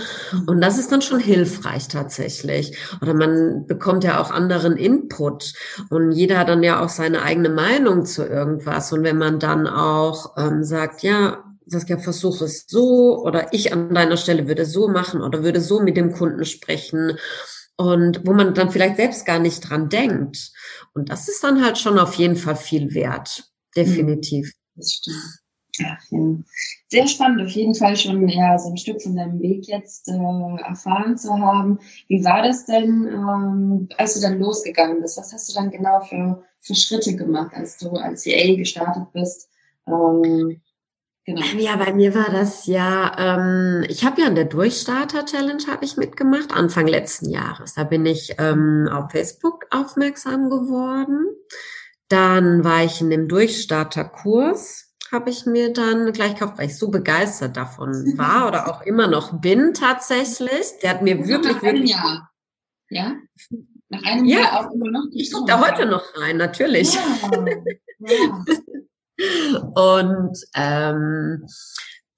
Und 0.46 0.62
das 0.62 0.78
ist 0.78 0.92
dann 0.92 1.02
schon 1.02 1.20
hilfreich 1.20 1.88
tatsächlich. 1.88 2.78
Oder 3.02 3.14
man 3.14 3.66
bekommt 3.66 4.04
ja 4.04 4.22
auch 4.22 4.32
anderen 4.32 4.78
Input 4.78 5.54
und 5.90 6.12
jeder 6.12 6.40
hat 6.40 6.50
dann 6.50 6.64
ja 6.64 6.84
auch 6.84 6.90
seine 6.90 7.22
eigene 7.22 7.50
Meinung 7.50 8.06
zu 8.06 8.26
irgendwas. 8.26 8.92
Und 8.92 9.04
wenn 9.04 9.18
man 9.18 9.40
dann 9.40 9.68
auch 9.68 10.38
ähm, 10.38 10.64
sagt, 10.64 11.04
ja, 11.04 11.44
Saskia, 11.66 11.98
versuche 11.98 12.46
es 12.46 12.66
so 12.68 13.22
oder 13.24 13.52
ich 13.52 13.74
an 13.74 13.94
deiner 13.94 14.18
Stelle 14.18 14.48
würde 14.48 14.66
so 14.66 14.88
machen 14.88 15.22
oder 15.22 15.44
würde 15.44 15.60
so 15.60 15.82
mit 15.82 15.98
dem 15.98 16.14
Kunden 16.14 16.46
sprechen 16.46 17.18
und 17.78 18.26
wo 18.26 18.34
man 18.34 18.54
dann 18.54 18.72
vielleicht 18.72 18.98
selbst 18.98 19.26
gar 19.26 19.40
nicht 19.40 19.62
dran 19.62 19.90
denkt. 19.90 20.52
Und 20.94 21.10
das 21.10 21.30
ist 21.30 21.44
dann 21.44 21.64
halt 21.64 21.78
schon 21.78 22.00
auf 22.00 22.16
jeden 22.16 22.36
Fall 22.36 22.56
viel 22.56 22.94
wert. 22.94 23.52
Definitiv. 23.76 24.52
Das 24.76 24.94
stimmt. 24.94 25.40
Ja. 25.80 25.98
Sehr 26.90 27.08
spannend, 27.08 27.42
auf 27.42 27.52
jeden 27.52 27.76
Fall 27.76 27.96
schon 27.96 28.28
ja, 28.28 28.58
so 28.58 28.70
ein 28.70 28.78
Stück 28.78 29.02
von 29.02 29.16
deinem 29.16 29.40
Weg 29.40 29.68
jetzt 29.68 30.08
äh, 30.08 30.64
erfahren 30.64 31.18
zu 31.18 31.38
haben. 31.38 31.80
Wie 32.08 32.24
war 32.24 32.42
das 32.42 32.66
denn, 32.66 33.08
ähm, 33.08 33.90
als 33.98 34.16
du 34.16 34.22
dann 34.22 34.40
losgegangen 34.40 35.02
bist? 35.02 35.18
Was 35.18 35.34
hast 35.34 35.50
du 35.50 35.54
dann 35.54 35.70
genau 35.70 36.02
für, 36.02 36.44
für 36.62 36.74
Schritte 36.74 37.16
gemacht, 37.16 37.52
als 37.54 37.78
du 37.78 37.92
als 37.92 38.24
CA 38.24 38.56
gestartet 38.56 39.12
bist? 39.14 39.50
Ähm, 39.86 40.62
Genau. 41.28 41.42
Ja, 41.58 41.76
bei 41.76 41.92
mir 41.92 42.16
war 42.16 42.32
das 42.32 42.68
ja, 42.68 43.12
ähm, 43.18 43.84
ich 43.90 44.06
habe 44.06 44.22
ja 44.22 44.28
an 44.28 44.36
der 44.36 44.46
Durchstarter-Challenge 44.46 45.68
habe 45.68 45.84
ich 45.84 45.98
mitgemacht, 45.98 46.54
Anfang 46.54 46.88
letzten 46.88 47.30
Jahres. 47.30 47.74
Da 47.74 47.84
bin 47.84 48.06
ich 48.06 48.36
ähm, 48.38 48.88
auf 48.90 49.12
Facebook 49.12 49.66
aufmerksam 49.70 50.50
geworden. 50.50 51.26
Dann 52.08 52.64
war 52.64 52.86
ich 52.86 53.02
in 53.02 53.10
dem 53.10 53.28
Durchstarter-Kurs, 53.28 54.96
habe 55.12 55.30
ich 55.30 55.46
mir 55.46 55.74
dann 55.74 56.14
gleich 56.14 56.36
gekauft, 56.36 56.58
weil 56.58 56.68
ich 56.68 56.78
so 56.78 56.90
begeistert 56.90 57.58
davon 57.58 57.92
war 58.18 58.48
oder 58.48 58.70
auch 58.70 58.84
immer 58.84 59.08
noch 59.08 59.42
bin 59.42 59.74
tatsächlich. 59.74 60.80
Der 60.82 60.92
hat 60.92 61.02
mir 61.02 61.16
Nach 61.16 61.28
wirklich, 61.28 61.62
einem 61.62 61.74
wirklich... 61.74 61.92
Jahr. 61.92 62.32
Ja? 62.90 63.16
Nach 63.90 64.04
einem 64.04 64.24
Ja, 64.24 64.40
Jahr 64.40 64.60
auch 64.62 64.72
immer 64.74 64.92
noch? 64.92 65.04
Ich 65.12 65.34
gucke 65.34 65.52
da 65.52 65.60
heute 65.60 65.88
noch 65.88 66.06
rein, 66.16 66.38
natürlich. 66.38 66.94
Ja. 66.94 67.02
ja. 68.00 68.46
Und 69.76 70.38
ähm, 70.56 71.46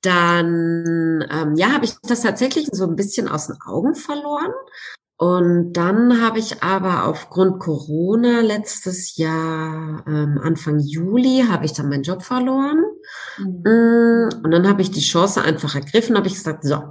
dann 0.01 1.25
ähm, 1.29 1.55
ja, 1.55 1.73
habe 1.73 1.85
ich 1.85 1.95
das 2.03 2.21
tatsächlich 2.21 2.69
so 2.71 2.85
ein 2.85 2.95
bisschen 2.95 3.27
aus 3.27 3.47
den 3.47 3.57
Augen 3.65 3.95
verloren. 3.95 4.51
Und 5.17 5.73
dann 5.73 6.21
habe 6.21 6.39
ich 6.39 6.63
aber 6.63 7.05
aufgrund 7.05 7.59
Corona 7.59 8.39
letztes 8.39 9.17
Jahr, 9.17 10.05
ähm, 10.07 10.39
Anfang 10.41 10.79
Juli, 10.79 11.43
habe 11.49 11.65
ich 11.65 11.73
dann 11.73 11.89
meinen 11.89 12.03
Job 12.03 12.23
verloren. 12.23 12.81
Mhm. 13.37 13.63
Mm, 13.65 14.29
Und 14.45 14.51
dann 14.51 14.65
habe 14.65 14.81
ich 14.81 14.91
die 14.91 15.01
Chance 15.01 15.41
einfach 15.41 15.75
ergriffen, 15.75 16.15
habe 16.15 16.27
ich 16.27 16.35
gesagt, 16.35 16.63
so, 16.63 16.81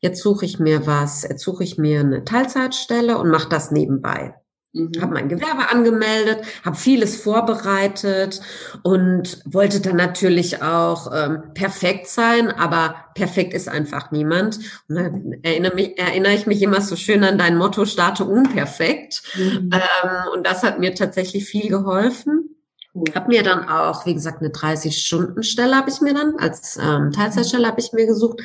jetzt 0.00 0.22
suche 0.22 0.46
ich 0.46 0.58
mir 0.58 0.86
was, 0.86 1.24
jetzt 1.24 1.42
suche 1.42 1.62
ich 1.64 1.76
mir 1.76 2.00
eine 2.00 2.24
Teilzeitstelle 2.24 3.18
und 3.18 3.28
mache 3.28 3.50
das 3.50 3.70
nebenbei 3.70 4.34
habe 4.74 5.06
Mhm. 5.06 5.12
mein 5.12 5.28
Gewerbe 5.28 5.70
angemeldet, 5.70 6.42
habe 6.64 6.76
vieles 6.76 7.16
vorbereitet 7.16 8.40
und 8.82 9.40
wollte 9.44 9.80
dann 9.80 9.96
natürlich 9.96 10.62
auch 10.62 11.12
ähm, 11.14 11.42
perfekt 11.54 12.08
sein, 12.08 12.50
aber 12.50 12.96
perfekt 13.14 13.54
ist 13.54 13.68
einfach 13.68 14.10
niemand. 14.10 14.58
Und 14.88 14.96
dann 14.96 15.34
erinnere, 15.42 15.74
mich, 15.74 15.98
erinnere 15.98 16.34
ich 16.34 16.46
mich 16.46 16.60
immer 16.62 16.80
so 16.80 16.96
schön 16.96 17.22
an 17.22 17.38
dein 17.38 17.56
Motto, 17.56 17.84
starte 17.84 18.24
unperfekt. 18.24 19.22
Mhm. 19.36 19.70
Ähm, 19.72 20.10
und 20.34 20.46
das 20.46 20.62
hat 20.62 20.80
mir 20.80 20.94
tatsächlich 20.94 21.44
viel 21.44 21.68
geholfen. 21.68 22.50
Cool. 22.94 23.04
Hab 23.14 23.28
mir 23.28 23.42
dann 23.42 23.68
auch, 23.68 24.06
wie 24.06 24.14
gesagt, 24.14 24.40
eine 24.40 24.50
30-Stunden-Stelle 24.50 25.76
habe 25.76 25.90
ich 25.90 26.00
mir 26.00 26.14
dann, 26.14 26.36
als 26.38 26.78
ähm, 26.80 27.10
Teilzeitstelle 27.10 27.66
habe 27.66 27.80
ich 27.80 27.92
mir 27.92 28.06
gesucht. 28.06 28.40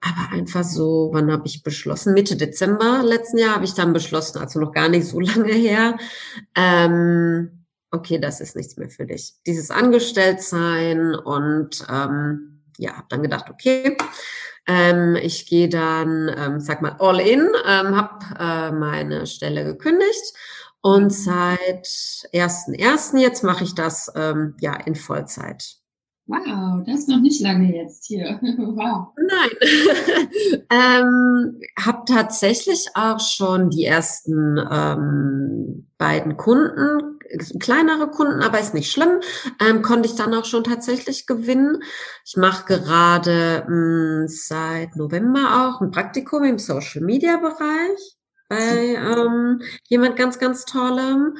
Aber 0.00 0.32
einfach 0.32 0.64
so, 0.64 1.10
wann 1.12 1.30
habe 1.30 1.46
ich 1.46 1.62
beschlossen? 1.62 2.14
Mitte 2.14 2.36
Dezember 2.36 3.02
letzten 3.02 3.38
Jahr 3.38 3.54
habe 3.56 3.64
ich 3.64 3.74
dann 3.74 3.92
beschlossen, 3.92 4.38
also 4.38 4.58
noch 4.58 4.72
gar 4.72 4.88
nicht 4.88 5.06
so 5.06 5.20
lange 5.20 5.52
her. 5.52 5.98
Ähm, 6.56 7.66
okay, 7.90 8.18
das 8.18 8.40
ist 8.40 8.56
nichts 8.56 8.76
mehr 8.76 8.88
für 8.88 9.06
dich. 9.06 9.34
Dieses 9.46 9.70
Angestelltsein 9.70 11.14
und 11.14 11.84
ähm, 11.90 12.62
ja, 12.78 12.96
habe 12.96 13.06
dann 13.10 13.22
gedacht, 13.22 13.50
okay, 13.50 13.96
ähm, 14.66 15.16
ich 15.16 15.46
gehe 15.46 15.68
dann, 15.68 16.34
ähm, 16.34 16.60
sag 16.60 16.80
mal, 16.80 16.96
all 16.98 17.20
in, 17.20 17.48
ähm, 17.66 17.96
habe 17.96 18.24
äh, 18.38 18.72
meine 18.72 19.26
Stelle 19.26 19.64
gekündigt 19.64 20.34
und 20.80 21.12
seit 21.12 21.86
1.1. 22.32 23.18
jetzt 23.18 23.44
mache 23.44 23.64
ich 23.64 23.74
das 23.74 24.10
ähm, 24.14 24.56
ja 24.60 24.74
in 24.74 24.94
Vollzeit. 24.94 25.79
Wow, 26.30 26.84
das 26.86 27.00
ist 27.00 27.08
noch 27.08 27.20
nicht 27.20 27.40
lange 27.40 27.74
jetzt 27.74 28.06
hier. 28.06 28.38
wow. 28.42 29.08
Nein. 29.16 29.50
ähm, 30.70 31.60
habe 31.76 32.02
tatsächlich 32.06 32.86
auch 32.94 33.18
schon 33.18 33.70
die 33.70 33.84
ersten 33.84 34.56
ähm, 34.70 35.88
beiden 35.98 36.36
Kunden, 36.36 37.18
kleinere 37.58 38.08
Kunden, 38.12 38.42
aber 38.42 38.60
ist 38.60 38.74
nicht 38.74 38.92
schlimm, 38.92 39.20
ähm, 39.60 39.82
konnte 39.82 40.08
ich 40.08 40.14
dann 40.14 40.32
auch 40.32 40.44
schon 40.44 40.62
tatsächlich 40.62 41.26
gewinnen. 41.26 41.82
Ich 42.24 42.36
mache 42.36 42.64
gerade 42.76 43.64
mh, 43.68 44.28
seit 44.28 44.94
November 44.94 45.66
auch 45.66 45.80
ein 45.80 45.90
Praktikum 45.90 46.44
im 46.44 46.60
Social 46.60 47.02
Media 47.02 47.38
Bereich 47.38 48.19
bei 48.50 48.96
ähm, 48.96 49.62
jemand 49.88 50.16
ganz, 50.16 50.38
ganz 50.38 50.64
Tollem. 50.64 51.36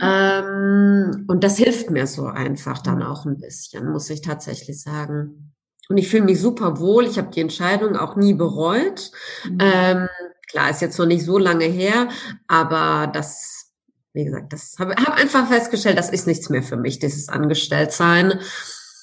Ähm, 0.00 1.24
und 1.28 1.44
das 1.44 1.58
hilft 1.58 1.90
mir 1.90 2.06
so 2.06 2.24
einfach 2.24 2.78
dann 2.78 3.02
auch 3.02 3.26
ein 3.26 3.38
bisschen, 3.38 3.92
muss 3.92 4.10
ich 4.10 4.22
tatsächlich 4.22 4.82
sagen. 4.82 5.52
Und 5.88 5.98
ich 5.98 6.08
fühle 6.08 6.24
mich 6.24 6.40
super 6.40 6.80
wohl. 6.80 7.06
Ich 7.06 7.18
habe 7.18 7.30
die 7.30 7.42
Entscheidung 7.42 7.96
auch 7.96 8.16
nie 8.16 8.32
bereut. 8.34 9.12
Mhm. 9.44 9.58
Ähm, 9.60 10.08
klar, 10.48 10.70
ist 10.70 10.80
jetzt 10.80 10.98
noch 10.98 11.06
nicht 11.06 11.24
so 11.24 11.36
lange 11.36 11.66
her, 11.66 12.08
aber 12.48 13.06
das, 13.12 13.72
wie 14.14 14.24
gesagt, 14.24 14.52
das 14.52 14.76
habe 14.78 14.94
hab 14.94 15.14
einfach 15.14 15.48
festgestellt, 15.48 15.98
das 15.98 16.10
ist 16.10 16.26
nichts 16.26 16.48
mehr 16.48 16.62
für 16.62 16.76
mich, 16.76 16.98
dieses 16.98 17.28
Angestelltsein, 17.28 18.40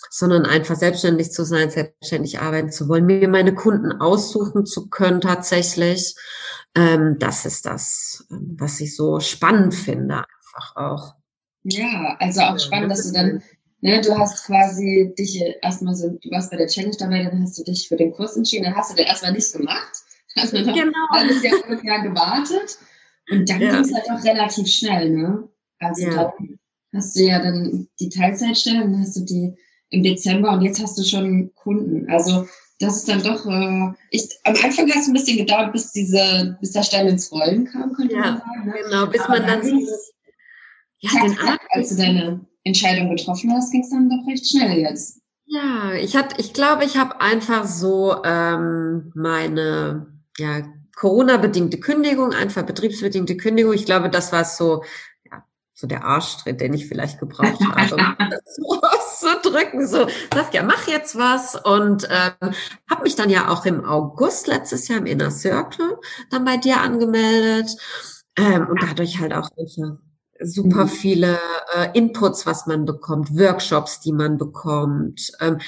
sondern 0.09 0.45
einfach 0.45 0.75
selbstständig 0.75 1.31
zu 1.31 1.43
sein, 1.45 1.69
selbstständig 1.69 2.39
arbeiten 2.39 2.71
zu 2.71 2.87
wollen, 2.89 3.05
mir 3.05 3.27
meine 3.27 3.53
Kunden 3.53 3.91
aussuchen 3.91 4.65
zu 4.65 4.89
können 4.89 5.21
tatsächlich. 5.21 6.15
Ähm, 6.75 7.17
das 7.19 7.45
ist 7.45 7.65
das, 7.65 8.25
ähm, 8.31 8.55
was 8.59 8.79
ich 8.79 8.95
so 8.95 9.19
spannend 9.19 9.73
finde, 9.75 10.17
einfach 10.17 10.75
auch. 10.75 11.15
Ja, 11.63 12.15
also 12.19 12.41
auch 12.41 12.53
Ja, 12.53 12.59
spannend, 12.59 12.91
das 12.91 12.99
dass 13.03 13.07
du 13.11 13.13
dann, 13.13 13.43
ne, 13.81 14.01
du 14.01 14.17
hast 14.17 14.45
quasi 14.45 15.13
dich 15.17 15.41
erstmal 15.61 15.95
so, 15.95 16.09
du 16.09 16.31
warst 16.31 16.51
bei 16.51 16.57
der 16.57 16.67
Challenge 16.67 16.95
dabei, 16.97 17.23
dann 17.23 17.41
hast 17.41 17.57
du 17.57 17.63
dich 17.63 17.87
für 17.87 17.95
den 17.95 18.11
Kurs 18.11 18.35
entschieden, 18.35 18.65
dann 18.65 18.75
hast 18.75 18.91
du 18.91 18.95
den 18.95 19.05
erstmal 19.05 19.31
nichts 19.33 19.53
gemacht. 19.53 19.93
Hast 20.35 20.53
du 20.53 20.61
noch 20.65 20.73
Genau. 20.75 20.91
halbes 21.11 21.43
Jahr 21.43 21.63
ungefähr 21.63 22.01
gewartet. 22.01 22.77
Und 23.29 23.49
dann 23.49 23.61
Ja. 23.61 23.71
ging 23.71 23.81
es 23.85 23.93
halt 23.93 24.09
auch 24.11 24.23
relativ 24.25 24.67
schnell, 24.67 25.09
ne? 25.11 25.47
Also 25.79 26.05
Ja. 26.07 26.33
dann 26.39 26.59
hast 26.93 27.15
du 27.15 27.23
ja 27.23 27.39
dann 27.41 27.87
die 27.99 28.09
Teilzeitstelle, 28.09 28.79
dann 28.81 28.99
hast 28.99 29.15
du 29.15 29.21
die 29.21 29.53
im 29.89 30.03
Dezember 30.03 30.51
und 30.53 30.61
jetzt 30.63 30.81
hast 30.81 30.97
du 30.97 31.03
schon 31.03 31.53
Kunden. 31.55 32.09
Also 32.09 32.47
das 32.83 32.97
ist 32.97 33.09
dann 33.09 33.23
doch, 33.23 33.45
äh, 33.45 33.93
ich, 34.09 34.29
am 34.43 34.55
Anfang 34.63 34.89
hat 34.89 34.97
es 34.97 35.07
ein 35.07 35.13
bisschen 35.13 35.37
gedauert, 35.37 35.71
bis 35.71 35.91
diese, 35.91 36.57
bis 36.59 36.71
der 36.71 36.83
Stein 36.83 37.07
ins 37.07 37.31
Rollen 37.31 37.65
kam, 37.65 37.93
könnte 37.93 38.15
Ja, 38.15 38.21
man 38.21 38.37
sagen. 38.39 38.65
Ne? 38.65 38.73
Genau, 38.83 39.05
bis 39.07 39.21
Aber 39.21 39.39
man 39.39 39.47
dann 39.47 39.61
dann 39.61 39.81
so, 39.81 39.95
ja, 40.99 41.09
Zack, 41.11 41.21
den 41.23 41.35
zack, 41.37 41.61
als 41.71 41.89
du 41.89 41.95
deine 41.95 42.45
Entscheidung 42.63 43.15
getroffen 43.15 43.51
hast, 43.53 43.71
ging 43.71 43.81
es 43.81 43.89
dann 43.89 44.09
doch 44.09 44.25
recht 44.27 44.47
schnell 44.47 44.79
jetzt. 44.79 45.19
Ja, 45.45 45.93
ich 45.93 46.15
hatte, 46.15 46.39
ich 46.39 46.53
glaube, 46.53 46.85
ich 46.85 46.97
habe 46.97 47.19
einfach 47.19 47.65
so 47.65 48.23
ähm, 48.23 49.11
meine 49.13 50.07
ja, 50.37 50.61
Corona-bedingte 50.95 51.79
Kündigung, 51.79 52.33
einfach 52.33 52.63
betriebsbedingte 52.63 53.35
Kündigung. 53.37 53.73
Ich 53.73 53.85
glaube, 53.85 54.09
das 54.09 54.31
war 54.31 54.45
so, 54.45 54.83
ja, 55.29 55.43
so 55.73 55.87
der 55.87 56.05
Arschtritt, 56.05 56.61
den 56.61 56.73
ich 56.73 56.87
vielleicht 56.87 57.19
gebraucht 57.19 57.59
habe, 57.59 57.95
um 57.95 58.15
das 58.29 58.55
so 58.55 58.79
So, 59.87 60.07
sag 60.33 60.53
ja, 60.53 60.63
mach 60.63 60.87
jetzt 60.87 61.17
was 61.17 61.55
und 61.55 62.07
ähm, 62.09 62.53
habe 62.89 63.03
mich 63.03 63.15
dann 63.15 63.29
ja 63.29 63.49
auch 63.49 63.65
im 63.65 63.85
August 63.85 64.47
letztes 64.47 64.87
Jahr 64.87 64.99
im 64.99 65.05
Inner 65.05 65.31
Circle 65.31 65.97
dann 66.29 66.45
bei 66.45 66.57
dir 66.57 66.81
angemeldet 66.81 67.69
ähm, 68.37 68.67
und 68.69 68.81
dadurch 68.83 69.19
halt 69.19 69.33
auch 69.33 69.49
super 70.39 70.85
Mhm. 70.85 70.89
viele 70.89 71.39
äh, 71.75 71.89
Inputs, 71.97 72.45
was 72.45 72.65
man 72.65 72.85
bekommt, 72.85 73.37
Workshops, 73.37 73.99
die 74.01 74.11
man 74.11 74.37
bekommt, 74.37 75.31
ähm, 75.39 75.59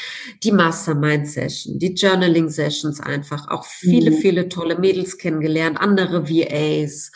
die 0.44 0.52
Mastermind-Session, 0.52 1.80
die 1.80 1.94
Journaling-Sessions 1.94 3.00
einfach, 3.00 3.48
auch 3.50 3.64
viele, 3.66 4.12
Mhm. 4.12 4.16
viele 4.16 4.50
tolle 4.50 4.78
Mädels 4.78 5.18
kennengelernt, 5.18 5.80
andere 5.80 6.28
VAs. 6.30 7.12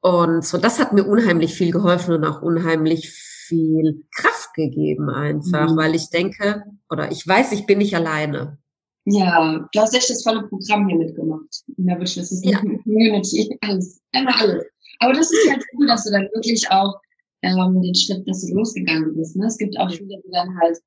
Und 0.00 0.44
so, 0.44 0.58
das 0.58 0.80
hat 0.80 0.92
mir 0.92 1.04
unheimlich 1.04 1.54
viel 1.54 1.70
geholfen 1.70 2.14
und 2.14 2.24
auch 2.24 2.42
unheimlich 2.42 3.12
viel 3.52 4.04
Kraft 4.16 4.54
gegeben 4.54 5.10
einfach, 5.10 5.70
Mhm. 5.70 5.76
weil 5.76 5.94
ich 5.94 6.08
denke, 6.10 6.64
oder 6.90 7.10
ich 7.12 7.26
weiß, 7.26 7.52
ich 7.52 7.66
bin 7.66 7.78
nicht 7.78 7.94
alleine. 7.94 8.58
Ja, 9.04 9.66
du 9.72 9.80
hast 9.80 9.94
echt 9.94 10.08
das 10.10 10.22
volle 10.22 10.42
Programm 10.48 10.88
hier 10.88 10.96
mitgemacht. 10.98 11.64
In 11.76 11.86
der 11.86 11.98
Witch 12.00 12.16
Business 12.16 12.42
Ja. 12.44 12.58
Community. 12.84 13.58
Alles. 13.62 14.00
Einmal 14.12 14.34
alles. 14.40 14.64
Aber 15.00 15.12
das 15.12 15.30
ist 15.32 15.50
halt 15.50 15.64
cool, 15.76 15.86
dass 15.88 16.04
du 16.04 16.12
dann 16.12 16.28
wirklich 16.34 16.70
auch 16.70 16.94
ähm, 17.42 17.82
den 17.82 17.94
Schritt, 17.94 18.26
dass 18.28 18.46
du 18.46 18.54
losgegangen 18.54 19.14
bist. 19.16 19.34
Ne? 19.36 19.46
Es 19.46 19.58
gibt 19.58 19.76
auch 19.78 19.90
viele, 19.90 20.20
die 20.24 20.30
dann 20.30 20.56
halt 20.60 20.78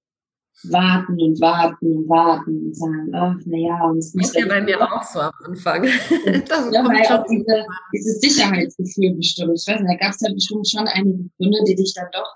warten 0.69 1.19
und 1.21 1.41
warten 1.41 1.97
und 1.97 2.07
warten 2.07 2.67
und 2.67 2.75
sagen, 2.77 3.11
ach, 3.13 3.35
naja, 3.45 3.83
und 3.89 3.97
es 3.97 4.13
muss 4.13 4.27
Ist 4.27 4.35
ja 4.39 4.47
bei 4.47 4.61
mir 4.61 4.81
auch 4.81 5.03
so 5.03 5.19
am 5.19 5.33
Anfang. 5.43 5.83
Das 5.83 6.71
Ja, 6.71 6.85
weil 6.87 7.05
auch 7.19 7.25
diese, 7.29 7.65
dieses 7.93 8.21
Sicherheitsgefühl 8.21 9.15
bestimmt. 9.15 9.51
Ich 9.59 9.67
weiß 9.67 9.81
nicht, 9.81 9.91
da 9.91 9.97
gab 9.97 10.13
es 10.15 10.21
ja 10.21 10.31
bestimmt 10.33 10.69
schon 10.69 10.87
einige 10.87 11.29
Gründe, 11.37 11.59
die 11.67 11.75
dich 11.75 11.93
dann 11.93 12.07
doch 12.13 12.29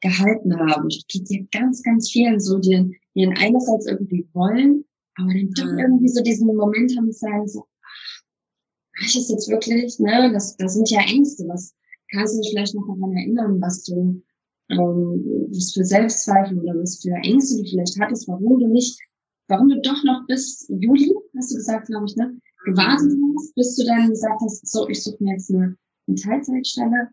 gehalten 0.00 0.56
haben. 0.58 0.88
Es 0.88 1.04
gibt 1.08 1.30
ja 1.30 1.40
ganz, 1.52 1.82
ganz 1.82 2.10
vielen 2.10 2.40
so, 2.40 2.58
die, 2.58 2.98
die 3.14 3.24
dann 3.24 3.36
einerseits 3.36 3.86
irgendwie 3.86 4.28
wollen, 4.32 4.84
aber 5.16 5.28
dann 5.32 5.50
doch 5.56 5.72
mhm. 5.72 5.78
irgendwie 5.78 6.08
so 6.08 6.22
diesen 6.22 6.54
Moment 6.54 6.96
haben, 6.96 7.12
sagen 7.12 7.48
so, 7.48 7.66
ach, 8.98 9.06
ich 9.06 9.16
es 9.16 9.28
jetzt 9.28 9.48
wirklich, 9.48 9.98
ne, 9.98 10.30
das, 10.32 10.56
das 10.56 10.74
sind 10.74 10.90
ja 10.90 11.00
Ängste, 11.00 11.44
was 11.48 11.74
kannst 12.10 12.34
du 12.34 12.40
dich 12.40 12.50
vielleicht 12.50 12.74
noch 12.74 12.86
daran 12.86 13.16
erinnern, 13.16 13.60
was 13.60 13.84
du, 13.84 14.22
ähm, 14.70 15.48
was 15.50 15.72
für 15.72 15.84
Selbstzweifel 15.84 16.58
oder 16.58 16.74
was 16.80 17.00
für 17.02 17.14
Ängste 17.22 17.62
du 17.62 17.68
vielleicht 17.68 17.98
hattest, 18.00 18.28
warum 18.28 18.58
du 18.58 18.68
nicht, 18.68 18.98
warum 19.48 19.68
du 19.68 19.80
doch 19.80 20.02
noch 20.04 20.26
bis 20.26 20.66
Juli, 20.68 21.14
hast 21.36 21.52
du 21.52 21.56
gesagt, 21.56 21.88
glaube 21.88 22.06
ich, 22.06 22.16
ne, 22.16 22.38
gewartet 22.64 23.12
hast, 23.36 23.54
bis 23.54 23.76
du 23.76 23.84
dann 23.84 24.10
gesagt 24.10 24.40
hast, 24.42 24.66
so, 24.66 24.88
ich 24.88 25.02
suche 25.02 25.22
mir 25.22 25.32
jetzt 25.32 25.50
eine, 25.50 25.76
eine 26.06 26.16
Teilzeitstelle. 26.16 27.10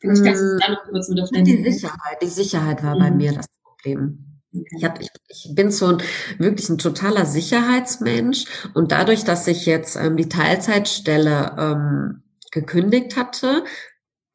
Vielleicht 0.00 0.24
kannst 0.24 0.42
du 0.42 0.54
es 0.54 0.60
dann 0.60 0.72
noch 0.72 0.84
kurz 0.84 1.08
mit 1.08 1.20
auf 1.20 1.28
Die 1.30 1.62
Sicherheit, 1.62 2.22
die 2.22 2.26
Sicherheit 2.26 2.82
war 2.82 2.94
mhm. 2.94 3.00
bei 3.00 3.10
mir 3.10 3.32
das 3.32 3.46
Problem. 3.62 4.26
Ich, 4.52 4.84
hab, 4.84 5.00
ich, 5.00 5.08
ich 5.28 5.54
bin 5.54 5.70
so 5.70 5.86
ein 5.86 5.98
wirklich 6.38 6.68
ein 6.70 6.78
totaler 6.78 7.24
Sicherheitsmensch 7.24 8.46
und 8.74 8.90
dadurch, 8.90 9.24
dass 9.24 9.46
ich 9.46 9.64
jetzt 9.64 9.96
ähm, 9.96 10.16
die 10.16 10.28
Teilzeitstelle 10.28 11.56
ähm, 11.56 12.22
gekündigt 12.50 13.16
hatte, 13.16 13.64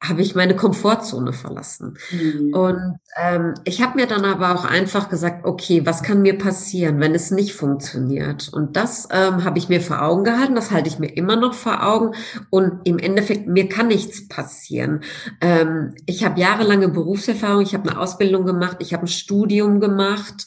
habe 0.07 0.21
ich 0.21 0.35
meine 0.35 0.55
Komfortzone 0.55 1.33
verlassen. 1.33 1.97
Mhm. 2.11 2.53
Und 2.53 2.99
ähm, 3.17 3.53
ich 3.63 3.81
habe 3.81 3.99
mir 3.99 4.07
dann 4.07 4.25
aber 4.25 4.53
auch 4.53 4.65
einfach 4.65 5.09
gesagt, 5.09 5.45
okay, 5.45 5.85
was 5.85 6.03
kann 6.03 6.21
mir 6.21 6.37
passieren, 6.37 6.99
wenn 6.99 7.15
es 7.15 7.31
nicht 7.31 7.53
funktioniert? 7.53 8.49
Und 8.49 8.75
das 8.75 9.07
ähm, 9.11 9.43
habe 9.43 9.57
ich 9.57 9.69
mir 9.69 9.81
vor 9.81 10.01
Augen 10.01 10.23
gehalten, 10.23 10.55
das 10.55 10.71
halte 10.71 10.89
ich 10.89 10.99
mir 10.99 11.15
immer 11.15 11.35
noch 11.35 11.53
vor 11.53 11.83
Augen. 11.85 12.15
Und 12.49 12.81
im 12.83 12.99
Endeffekt, 12.99 13.47
mir 13.47 13.69
kann 13.69 13.87
nichts 13.87 14.27
passieren. 14.27 15.01
Ähm, 15.41 15.93
ich 16.05 16.23
habe 16.23 16.39
jahrelange 16.39 16.89
Berufserfahrung, 16.89 17.61
ich 17.61 17.73
habe 17.73 17.89
eine 17.89 17.99
Ausbildung 17.99 18.45
gemacht, 18.45 18.77
ich 18.79 18.93
habe 18.93 19.05
ein 19.05 19.07
Studium 19.07 19.79
gemacht. 19.79 20.45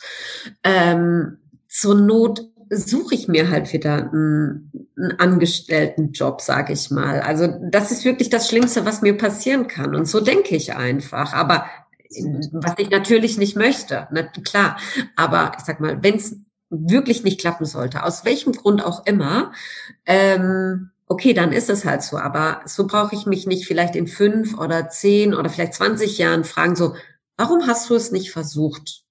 Ähm, 0.65 1.39
zur 1.69 1.95
Not 1.95 2.41
suche 2.71 3.15
ich 3.15 3.29
mir 3.29 3.51
halt 3.51 3.73
wieder 3.73 4.11
einen, 4.11 4.73
einen 4.97 5.19
Angestelltenjob, 5.19 6.41
sage 6.41 6.73
ich 6.73 6.91
mal. 6.91 7.21
Also 7.21 7.49
das 7.71 7.91
ist 7.93 8.05
wirklich 8.05 8.31
das 8.31 8.49
Schlimmste, 8.49 8.85
was 8.85 9.03
mir 9.03 9.17
passieren 9.17 9.67
kann. 9.69 9.95
Und 9.95 10.07
so 10.07 10.21
denke 10.21 10.57
ich 10.57 10.75
einfach. 10.75 11.33
Aber 11.33 11.67
was 12.53 12.75
ich 12.79 12.91
natürlich 12.91 13.39
nicht 13.39 13.57
möchte, 13.57 14.09
na, 14.11 14.23
klar. 14.23 14.79
Aber 15.17 15.53
ich 15.59 15.65
sag 15.65 15.81
mal, 15.81 16.03
wenn 16.03 16.17
es 16.17 16.37
wirklich 16.71 17.25
nicht 17.25 17.41
klappen 17.41 17.67
sollte, 17.67 18.03
aus 18.03 18.25
welchem 18.25 18.53
Grund 18.53 18.85
auch 18.85 19.07
immer, 19.07 19.53
ähm, 20.07 20.91
okay, 21.07 21.33
dann 21.33 21.53
ist 21.53 21.71
es 21.71 21.85
halt 21.85 22.03
so. 22.03 22.19
Aber 22.19 22.61
so 22.67 22.87
brauche 22.87 23.15
ich 23.15 23.27
mich 23.27 23.47
nicht 23.47 23.67
vielleicht 23.67 23.97
in 23.97 24.07
fünf 24.07 24.59
oder 24.59 24.89
zehn 24.89 25.35
oder 25.35 25.51
vielleicht 25.51 25.75
zwanzig 25.75 26.19
Jahren 26.19 26.45
fragen, 26.45 26.77
so, 26.77 26.95
warum 27.37 27.67
hast 27.67 27.89
du 27.91 27.95
es 27.95 28.11
nicht 28.11 28.31
versucht? 28.31 29.05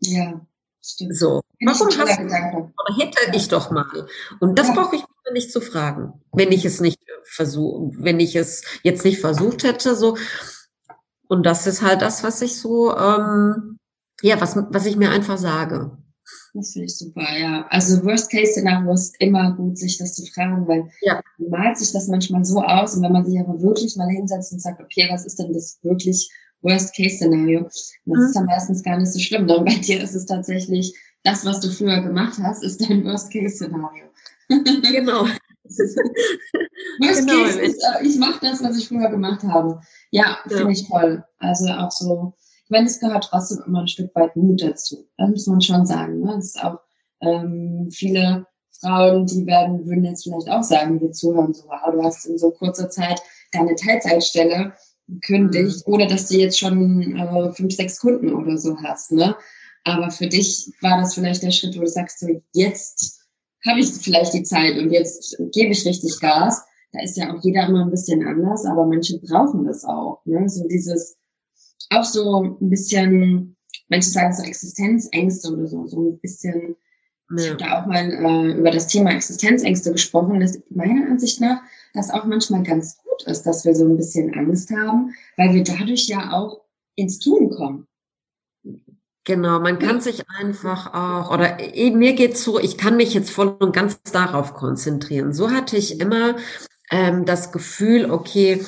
Ja. 0.00 0.40
Stimmt. 0.86 1.16
So, 1.16 1.40
warum 1.64 1.88
hast 1.88 2.18
du, 2.18 3.02
hätte 3.02 3.36
ich 3.36 3.48
doch 3.48 3.70
mal. 3.70 4.06
Und 4.40 4.58
das 4.58 4.68
ja. 4.68 4.74
brauche 4.74 4.96
ich 4.96 5.02
mir 5.24 5.32
nicht 5.32 5.50
zu 5.50 5.62
fragen, 5.62 6.20
wenn 6.32 6.52
ich 6.52 6.66
es 6.66 6.80
nicht 6.80 7.00
versuche, 7.24 7.90
wenn 7.98 8.20
ich 8.20 8.36
es 8.36 8.62
jetzt 8.82 9.02
nicht 9.04 9.18
versucht 9.18 9.64
hätte, 9.64 9.96
so. 9.96 10.18
Und 11.26 11.46
das 11.46 11.66
ist 11.66 11.80
halt 11.80 12.02
das, 12.02 12.22
was 12.22 12.42
ich 12.42 12.60
so, 12.60 12.94
ähm, 12.94 13.78
ja, 14.20 14.38
was, 14.42 14.56
was 14.56 14.84
ich 14.84 14.96
mir 14.96 15.10
einfach 15.10 15.38
sage. 15.38 15.96
Das 16.52 16.72
finde 16.72 16.86
ich 16.86 16.98
super, 16.98 17.26
ja. 17.38 17.66
Also 17.70 18.04
Worst-Case-Szenario 18.04 18.92
ist 18.92 19.16
immer 19.20 19.56
gut, 19.56 19.78
sich 19.78 19.96
das 19.96 20.14
zu 20.14 20.26
fragen, 20.26 20.68
weil 20.68 20.90
ja. 21.00 21.20
malt 21.38 21.78
sich 21.78 21.92
das 21.92 22.08
manchmal 22.08 22.44
so 22.44 22.62
aus 22.62 22.94
und 22.94 23.02
wenn 23.02 23.12
man 23.12 23.24
sich 23.24 23.40
aber 23.40 23.60
wirklich 23.62 23.96
mal 23.96 24.08
hinsetzt 24.08 24.52
und 24.52 24.60
sagt, 24.60 24.82
okay, 24.82 25.08
was 25.10 25.24
ist 25.24 25.38
denn 25.38 25.52
das 25.54 25.78
wirklich 25.82 26.30
Worst-Case-Szenario. 26.64 27.64
Das 27.64 27.94
mhm. 28.04 28.22
ist 28.22 28.36
dann 28.36 28.46
meistens 28.46 28.82
gar 28.82 28.98
nicht 28.98 29.12
so 29.12 29.18
schlimm. 29.18 29.48
Und 29.48 29.64
bei 29.64 29.76
dir 29.76 30.02
ist 30.02 30.14
es 30.14 30.26
tatsächlich, 30.26 30.94
das, 31.22 31.44
was 31.44 31.60
du 31.60 31.70
früher 31.70 32.00
gemacht 32.00 32.38
hast, 32.42 32.64
ist 32.64 32.80
dein 32.80 33.04
Worst-Case-Szenario. 33.04 34.06
Genau. 34.48 35.26
Worst 37.00 37.26
genau. 37.26 37.44
Case 37.44 37.60
ist, 37.60 37.82
äh, 37.82 38.06
ich 38.06 38.18
mache 38.18 38.40
das, 38.42 38.62
was 38.62 38.76
ich 38.76 38.88
früher 38.88 39.08
gemacht 39.08 39.42
habe. 39.44 39.80
Ja, 40.10 40.38
ja. 40.48 40.56
finde 40.56 40.72
ich 40.72 40.86
toll. 40.88 41.24
Also 41.38 41.68
auch 41.68 41.90
so, 41.90 42.34
ich 42.64 42.70
meine, 42.70 42.86
es 42.86 43.00
gehört 43.00 43.24
trotzdem 43.24 43.62
immer 43.66 43.80
ein 43.80 43.88
Stück 43.88 44.14
weit 44.14 44.36
Mut 44.36 44.62
dazu. 44.62 45.06
Das 45.16 45.30
muss 45.30 45.46
man 45.46 45.60
schon 45.62 45.86
sagen. 45.86 46.20
Ne? 46.20 46.36
Es 46.38 46.54
ist 46.54 46.62
auch 46.62 46.80
ähm, 47.20 47.88
viele 47.90 48.46
Frauen, 48.80 49.26
die 49.26 49.46
werden, 49.46 49.86
würden 49.86 50.04
jetzt 50.04 50.24
vielleicht 50.24 50.50
auch 50.50 50.62
sagen, 50.62 51.00
wir 51.00 51.12
zuhören 51.12 51.54
so, 51.54 51.64
wow, 51.64 51.92
du 51.92 52.02
hast 52.02 52.26
in 52.26 52.38
so 52.38 52.50
kurzer 52.50 52.90
Zeit 52.90 53.22
deine 53.52 53.74
Teilzeitstelle 53.74 54.74
kündigt, 55.22 55.86
mhm. 55.86 55.94
ohne 55.94 56.06
dass 56.06 56.28
du 56.28 56.36
jetzt 56.38 56.58
schon 56.58 57.16
äh, 57.16 57.52
fünf, 57.52 57.74
sechs 57.74 57.98
Kunden 57.98 58.32
oder 58.34 58.56
so 58.56 58.76
hast. 58.82 59.12
Ne? 59.12 59.36
Aber 59.84 60.10
für 60.10 60.26
dich 60.26 60.70
war 60.80 60.98
das 60.98 61.14
vielleicht 61.14 61.42
der 61.42 61.50
Schritt, 61.50 61.76
wo 61.76 61.80
du 61.80 61.86
sagst, 61.86 62.20
so 62.20 62.28
jetzt 62.52 63.20
habe 63.66 63.80
ich 63.80 63.92
vielleicht 63.92 64.34
die 64.34 64.42
Zeit 64.42 64.76
und 64.78 64.90
jetzt 64.90 65.36
gebe 65.52 65.72
ich 65.72 65.86
richtig 65.86 66.18
Gas. 66.20 66.62
Da 66.92 67.02
ist 67.02 67.16
ja 67.16 67.34
auch 67.34 67.42
jeder 67.42 67.66
immer 67.66 67.84
ein 67.84 67.90
bisschen 67.90 68.26
anders, 68.26 68.64
aber 68.66 68.86
manche 68.86 69.18
brauchen 69.18 69.64
das 69.64 69.84
auch. 69.84 70.20
Ne? 70.24 70.48
So 70.48 70.66
dieses, 70.68 71.16
auch 71.90 72.04
so 72.04 72.42
ein 72.60 72.70
bisschen, 72.70 73.56
manche 73.88 74.08
sagen 74.08 74.32
so 74.32 74.42
Existenzängste 74.42 75.52
oder 75.52 75.66
so, 75.66 75.86
so 75.86 76.00
ein 76.00 76.18
bisschen, 76.20 76.76
ja. 77.30 77.36
ich 77.36 77.50
habe 77.50 77.56
da 77.58 77.82
auch 77.82 77.86
mal 77.86 78.10
äh, 78.10 78.58
über 78.58 78.70
das 78.70 78.86
Thema 78.86 79.10
Existenzängste 79.10 79.92
gesprochen, 79.92 80.40
das 80.40 80.60
meiner 80.70 81.10
Ansicht 81.10 81.40
nach 81.40 81.60
das 81.94 82.10
auch 82.10 82.24
manchmal 82.24 82.64
ganz 82.64 82.98
gut 83.14 83.26
ist, 83.26 83.44
dass 83.44 83.64
wir 83.64 83.74
so 83.74 83.84
ein 83.84 83.96
bisschen 83.96 84.34
Angst 84.34 84.70
haben, 84.70 85.14
weil 85.36 85.54
wir 85.54 85.64
dadurch 85.64 86.08
ja 86.08 86.32
auch 86.32 86.62
ins 86.96 87.18
Tun 87.18 87.50
kommen. 87.50 87.86
Genau, 89.26 89.58
man 89.58 89.78
kann 89.78 90.02
sich 90.02 90.22
einfach 90.38 90.92
auch, 90.92 91.32
oder 91.32 91.56
mir 91.96 92.12
geht's 92.12 92.44
so, 92.44 92.60
ich 92.60 92.76
kann 92.76 92.96
mich 92.96 93.14
jetzt 93.14 93.30
voll 93.30 93.56
und 93.58 93.74
ganz 93.74 94.00
darauf 94.02 94.52
konzentrieren. 94.52 95.32
So 95.32 95.50
hatte 95.50 95.78
ich 95.78 95.98
immer 95.98 96.36
ähm, 96.90 97.24
das 97.24 97.50
Gefühl, 97.50 98.10
okay, 98.10 98.62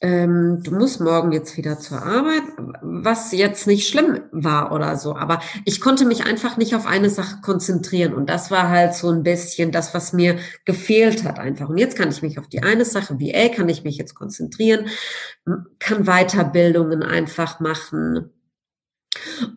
ähm, 0.00 0.62
du 0.62 0.70
musst 0.72 1.00
morgen 1.00 1.32
jetzt 1.32 1.56
wieder 1.56 1.80
zur 1.80 2.02
Arbeit, 2.02 2.42
was 2.82 3.32
jetzt 3.32 3.66
nicht 3.66 3.88
schlimm 3.88 4.20
war 4.30 4.70
oder 4.72 4.96
so. 4.96 5.16
Aber 5.16 5.40
ich 5.64 5.80
konnte 5.80 6.04
mich 6.04 6.24
einfach 6.24 6.56
nicht 6.56 6.76
auf 6.76 6.86
eine 6.86 7.10
Sache 7.10 7.40
konzentrieren. 7.42 8.14
Und 8.14 8.30
das 8.30 8.50
war 8.50 8.68
halt 8.68 8.94
so 8.94 9.10
ein 9.10 9.24
bisschen 9.24 9.72
das, 9.72 9.94
was 9.94 10.12
mir 10.12 10.38
gefehlt 10.64 11.24
hat 11.24 11.40
einfach. 11.40 11.68
Und 11.68 11.78
jetzt 11.78 11.96
kann 11.96 12.10
ich 12.10 12.22
mich 12.22 12.38
auf 12.38 12.48
die 12.48 12.62
eine 12.62 12.84
Sache, 12.84 13.18
wie 13.18 13.32
VA, 13.32 13.48
kann 13.48 13.68
ich 13.68 13.82
mich 13.82 13.96
jetzt 13.96 14.14
konzentrieren, 14.14 14.86
kann 15.80 16.04
Weiterbildungen 16.04 17.02
einfach 17.02 17.58
machen 17.58 18.30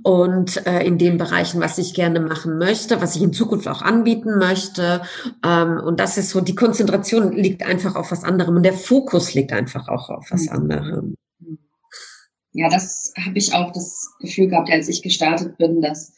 und 0.03 0.65
äh, 0.65 0.83
in 0.83 0.97
den 0.97 1.17
Bereichen, 1.17 1.61
was 1.61 1.77
ich 1.77 1.93
gerne 1.93 2.19
machen 2.19 2.57
möchte, 2.57 3.01
was 3.01 3.15
ich 3.15 3.21
in 3.21 3.33
Zukunft 3.33 3.67
auch 3.67 3.81
anbieten 3.81 4.37
möchte. 4.37 5.01
Ähm, 5.45 5.79
und 5.83 5.99
das 5.99 6.17
ist 6.17 6.29
so, 6.29 6.41
die 6.41 6.55
Konzentration 6.55 7.31
liegt 7.33 7.63
einfach 7.63 7.95
auf 7.95 8.11
was 8.11 8.23
anderem 8.23 8.57
und 8.57 8.63
der 8.63 8.73
Fokus 8.73 9.33
liegt 9.33 9.53
einfach 9.53 9.87
auch 9.87 10.09
auf 10.09 10.27
was 10.31 10.43
mhm. 10.43 10.51
anderem. 10.51 11.15
Ja, 12.53 12.69
das 12.69 13.13
habe 13.17 13.37
ich 13.37 13.53
auch 13.53 13.71
das 13.71 14.09
Gefühl 14.19 14.49
gehabt, 14.49 14.69
als 14.69 14.89
ich 14.89 15.01
gestartet 15.01 15.57
bin, 15.57 15.81
dass 15.81 16.13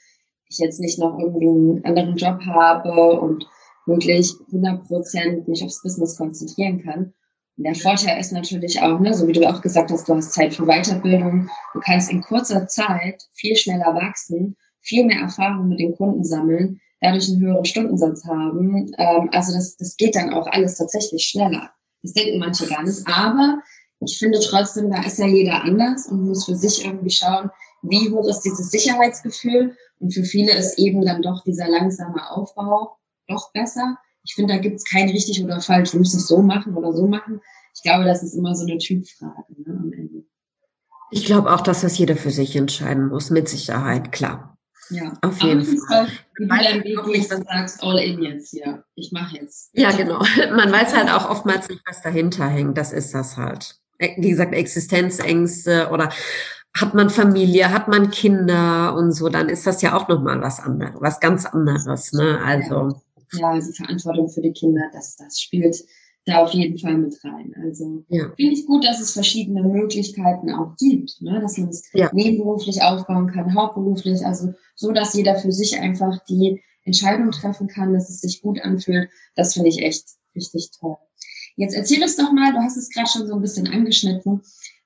ich 0.49 0.58
jetzt 0.58 0.79
nicht 0.79 0.99
noch 0.99 1.17
irgendwie 1.19 1.47
einen 1.47 1.86
anderen 1.86 2.15
Job 2.15 2.39
habe 2.45 3.19
und 3.19 3.47
wirklich 3.86 4.34
100 4.47 4.88
Prozent 4.88 5.47
mich 5.47 5.63
aufs 5.63 5.82
Business 5.82 6.17
konzentrieren 6.17 6.82
kann. 6.84 7.13
Der 7.55 7.75
Vorteil 7.75 8.19
ist 8.19 8.31
natürlich 8.31 8.81
auch, 8.81 8.99
ne, 8.99 9.13
so 9.13 9.27
wie 9.27 9.33
du 9.33 9.47
auch 9.47 9.61
gesagt 9.61 9.91
hast, 9.91 10.09
du 10.09 10.15
hast 10.15 10.33
Zeit 10.33 10.55
für 10.55 10.65
Weiterbildung. 10.65 11.49
Du 11.73 11.79
kannst 11.81 12.11
in 12.11 12.21
kurzer 12.21 12.67
Zeit 12.67 13.23
viel 13.33 13.55
schneller 13.55 13.93
wachsen, 13.93 14.57
viel 14.81 15.05
mehr 15.05 15.19
Erfahrung 15.19 15.69
mit 15.69 15.79
den 15.79 15.95
Kunden 15.95 16.23
sammeln, 16.23 16.81
dadurch 16.99 17.29
einen 17.29 17.41
höheren 17.41 17.65
Stundensatz 17.65 18.25
haben. 18.25 18.91
Ähm, 18.97 19.29
also 19.31 19.53
das, 19.53 19.77
das 19.77 19.95
geht 19.97 20.15
dann 20.15 20.33
auch 20.33 20.47
alles 20.47 20.77
tatsächlich 20.77 21.25
schneller. 21.25 21.69
Das 22.01 22.13
denken 22.13 22.39
manche 22.39 22.67
gar 22.67 22.83
nicht. 22.83 23.05
Aber 23.07 23.59
ich 23.99 24.17
finde 24.17 24.39
trotzdem, 24.39 24.89
da 24.89 25.03
ist 25.03 25.19
ja 25.19 25.27
jeder 25.27 25.63
anders 25.63 26.07
und 26.07 26.25
muss 26.25 26.45
für 26.45 26.55
sich 26.55 26.83
irgendwie 26.83 27.11
schauen, 27.11 27.51
wie 27.83 28.09
hoch 28.09 28.27
ist 28.27 28.41
dieses 28.41 28.71
Sicherheitsgefühl. 28.71 29.77
Und 29.99 30.11
für 30.11 30.23
viele 30.23 30.53
ist 30.53 30.79
eben 30.79 31.05
dann 31.05 31.21
doch 31.21 31.43
dieser 31.43 31.67
langsame 31.67 32.31
Aufbau 32.31 32.97
doch 33.27 33.53
besser 33.53 33.97
ich 34.23 34.36
finde, 34.36 34.53
da 34.53 34.59
gibt 34.59 34.77
es 34.77 34.86
kein 34.89 35.09
richtig 35.09 35.43
oder 35.43 35.59
falsch. 35.62 35.91
Du 35.91 35.97
musst 35.97 36.15
es 36.15 36.27
so 36.27 36.41
machen 36.41 36.75
oder 36.75 36.93
so 36.93 37.07
machen. 37.07 37.41
Ich 37.75 37.81
glaube, 37.81 38.05
das 38.05 38.23
ist 38.23 38.36
immer 38.36 38.55
so 38.55 38.65
eine 38.65 38.77
Typfrage 38.77 39.45
ne, 39.57 39.77
am 39.77 39.91
Ende. 39.91 40.23
Ich 41.12 41.25
glaube 41.25 41.53
auch, 41.53 41.62
dass 41.62 41.81
das 41.81 41.97
jeder 41.97 42.15
für 42.15 42.31
sich 42.31 42.55
entscheiden 42.55 43.07
muss, 43.07 43.29
mit 43.29 43.47
Sicherheit, 43.47 44.12
klar. 44.12 44.57
Ja, 44.89 45.13
auf 45.21 45.41
jeden 45.41 45.63
Fall. 45.63 46.07
Wie 46.38 46.47
du 46.47 46.47
dein 46.47 46.83
Weg 46.83 47.03
gehst 47.05 47.33
und 47.33 47.45
sagst, 47.47 47.81
all 47.83 47.99
in 47.99 48.21
jetzt 48.21 48.49
hier. 48.49 48.83
Ich 48.95 49.12
mache 49.12 49.38
jetzt. 49.38 49.69
Ja, 49.73 49.91
genau. 49.91 50.19
Man 50.55 50.71
weiß 50.71 50.95
halt 50.95 51.09
auch 51.12 51.29
oftmals 51.29 51.69
nicht, 51.69 51.81
was 51.86 52.01
dahinter 52.01 52.47
hängt. 52.47 52.77
Das 52.77 52.91
ist 52.91 53.13
das 53.13 53.38
halt. 53.38 53.75
Äh, 53.97 54.21
wie 54.21 54.29
gesagt, 54.29 54.53
Existenzängste 54.53 55.89
oder 55.91 56.09
hat 56.75 56.95
man 56.95 57.12
Familie, 57.12 57.71
hat 57.71 57.88
man 57.88 58.09
Kinder 58.09 58.95
und 58.95 59.12
so, 59.12 59.29
dann 59.29 59.47
ist 59.47 59.67
das 59.67 59.83
ja 59.83 59.95
auch 59.95 60.07
nochmal 60.07 60.41
was 60.41 60.59
anderes, 60.59 60.95
was 60.99 61.19
ganz 61.19 61.45
anderes. 61.45 62.13
Ne? 62.13 62.39
Also 62.43 62.99
ja, 63.34 63.60
die 63.60 63.74
Verantwortung 63.74 64.30
für 64.30 64.41
die 64.41 64.54
Kinder, 64.54 64.84
das, 64.93 65.15
das 65.15 65.39
spielt 65.39 65.84
da 66.26 66.43
auf 66.43 66.54
jeden 66.54 66.78
Fall 66.78 66.98
mit 66.98 67.22
rein. 67.24 67.54
Also 67.62 68.06
ja. 68.08 68.32
finde 68.36 68.54
ich 68.54 68.65
gut, 68.65 68.86
dass 68.86 69.02
es 69.02 69.12
verschiedene 69.12 69.63
Möglichkeiten 69.63 70.52
auch 70.52 70.76
gibt, 70.78 71.22
ne? 71.22 71.39
dass 71.41 71.58
man 71.58 71.69
es 71.69 71.84
ja. 71.93 72.10
nebenberuflich 72.13 72.82
aufbauen 72.82 73.28
kann, 73.28 73.54
hauptberuflich, 73.54 74.26
also 74.26 74.54
so, 74.76 74.91
dass 74.91 75.13
jeder 75.13 75.36
für 75.36 75.52
sich 75.52 75.78
einfach 75.80 76.24
die 76.26 76.62
Entscheidung 76.86 77.32
treffen 77.32 77.67
kann, 77.67 77.93
dass 77.93 78.10
es 78.10 78.22
sich 78.22 78.41
gut 78.41 78.62
anfühlt. 78.62 79.10
Das 79.36 79.54
finde 79.54 79.69
ich 79.69 79.82
echt 79.82 80.06
richtig 80.36 80.72
toll. 80.80 80.98
Jetzt 81.56 81.76
erzähl 81.76 82.02
uns 82.02 82.15
doch 82.15 82.32
mal, 82.32 82.54
du 82.54 82.60
hast 82.60 82.78
es 82.78 82.89
gerade 82.89 83.10
schon 83.10 83.28
so 83.28 83.36
ein 83.36 83.41
bisschen 83.41 83.67
angeschnitten. 83.67 84.41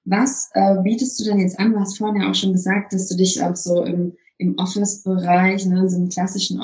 Was 0.05 0.49
äh, 0.53 0.81
bietest 0.83 1.19
du 1.19 1.25
denn 1.25 1.39
jetzt 1.39 1.59
an? 1.59 1.73
Du 1.73 1.79
hast 1.79 1.97
vorhin 1.97 2.21
ja 2.21 2.29
auch 2.29 2.35
schon 2.35 2.53
gesagt, 2.53 2.93
dass 2.93 3.07
du 3.07 3.15
dich 3.15 3.41
auch 3.41 3.55
so 3.55 3.83
im, 3.83 4.13
im 4.37 4.57
Office-Bereich, 4.57 5.65
ne, 5.65 5.89
so 5.89 5.97
im 5.97 6.09
klassischen 6.09 6.59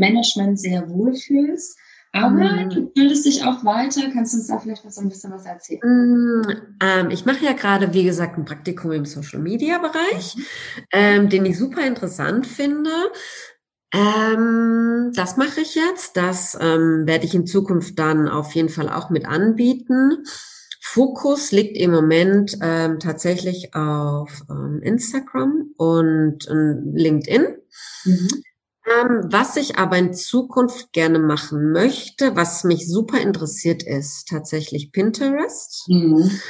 Office-Management 0.00 0.58
sehr 0.58 0.88
wohlfühlst. 0.88 1.78
Aber 2.12 2.30
mm. 2.32 2.70
du 2.70 2.90
bildest 2.90 3.24
dich 3.24 3.44
auch 3.44 3.64
weiter. 3.64 4.02
Kannst 4.12 4.32
du 4.32 4.38
uns 4.38 4.48
da 4.48 4.58
vielleicht 4.58 4.84
noch 4.84 4.90
so 4.90 5.00
ein 5.00 5.08
bisschen 5.08 5.30
was 5.30 5.44
erzählen? 5.44 5.80
Mm, 5.84 6.42
ähm, 6.82 7.10
ich 7.10 7.24
mache 7.24 7.44
ja 7.44 7.52
gerade, 7.52 7.94
wie 7.94 8.02
gesagt, 8.02 8.36
ein 8.36 8.44
Praktikum 8.44 8.90
im 8.90 9.04
Social-Media-Bereich, 9.04 10.36
mhm. 10.36 10.44
ähm, 10.92 11.28
den 11.28 11.46
ich 11.46 11.56
super 11.56 11.86
interessant 11.86 12.48
finde. 12.48 12.90
Ähm, 13.92 15.12
das 15.14 15.36
mache 15.36 15.60
ich 15.60 15.76
jetzt. 15.76 16.16
Das 16.16 16.58
ähm, 16.60 17.06
werde 17.06 17.26
ich 17.26 17.34
in 17.34 17.46
Zukunft 17.46 17.96
dann 17.96 18.28
auf 18.28 18.52
jeden 18.54 18.70
Fall 18.70 18.88
auch 18.88 19.10
mit 19.10 19.26
anbieten. 19.26 20.24
Fokus 20.80 21.52
liegt 21.52 21.76
im 21.76 21.92
Moment 21.92 22.58
ähm, 22.60 22.98
tatsächlich 22.98 23.72
auf 23.76 24.42
ähm, 24.50 24.80
Instagram 24.82 25.70
und 25.76 26.48
LinkedIn. 26.48 27.56
Mhm. 28.04 28.42
Ähm, 28.86 29.24
was 29.24 29.56
ich 29.56 29.78
aber 29.78 29.98
in 29.98 30.14
Zukunft 30.14 30.92
gerne 30.92 31.18
machen 31.18 31.72
möchte, 31.72 32.34
was 32.34 32.64
mich 32.64 32.88
super 32.88 33.20
interessiert, 33.20 33.82
ist 33.82 34.28
tatsächlich 34.28 34.92
Pinterest. 34.92 35.84
Mhm. 35.88 36.40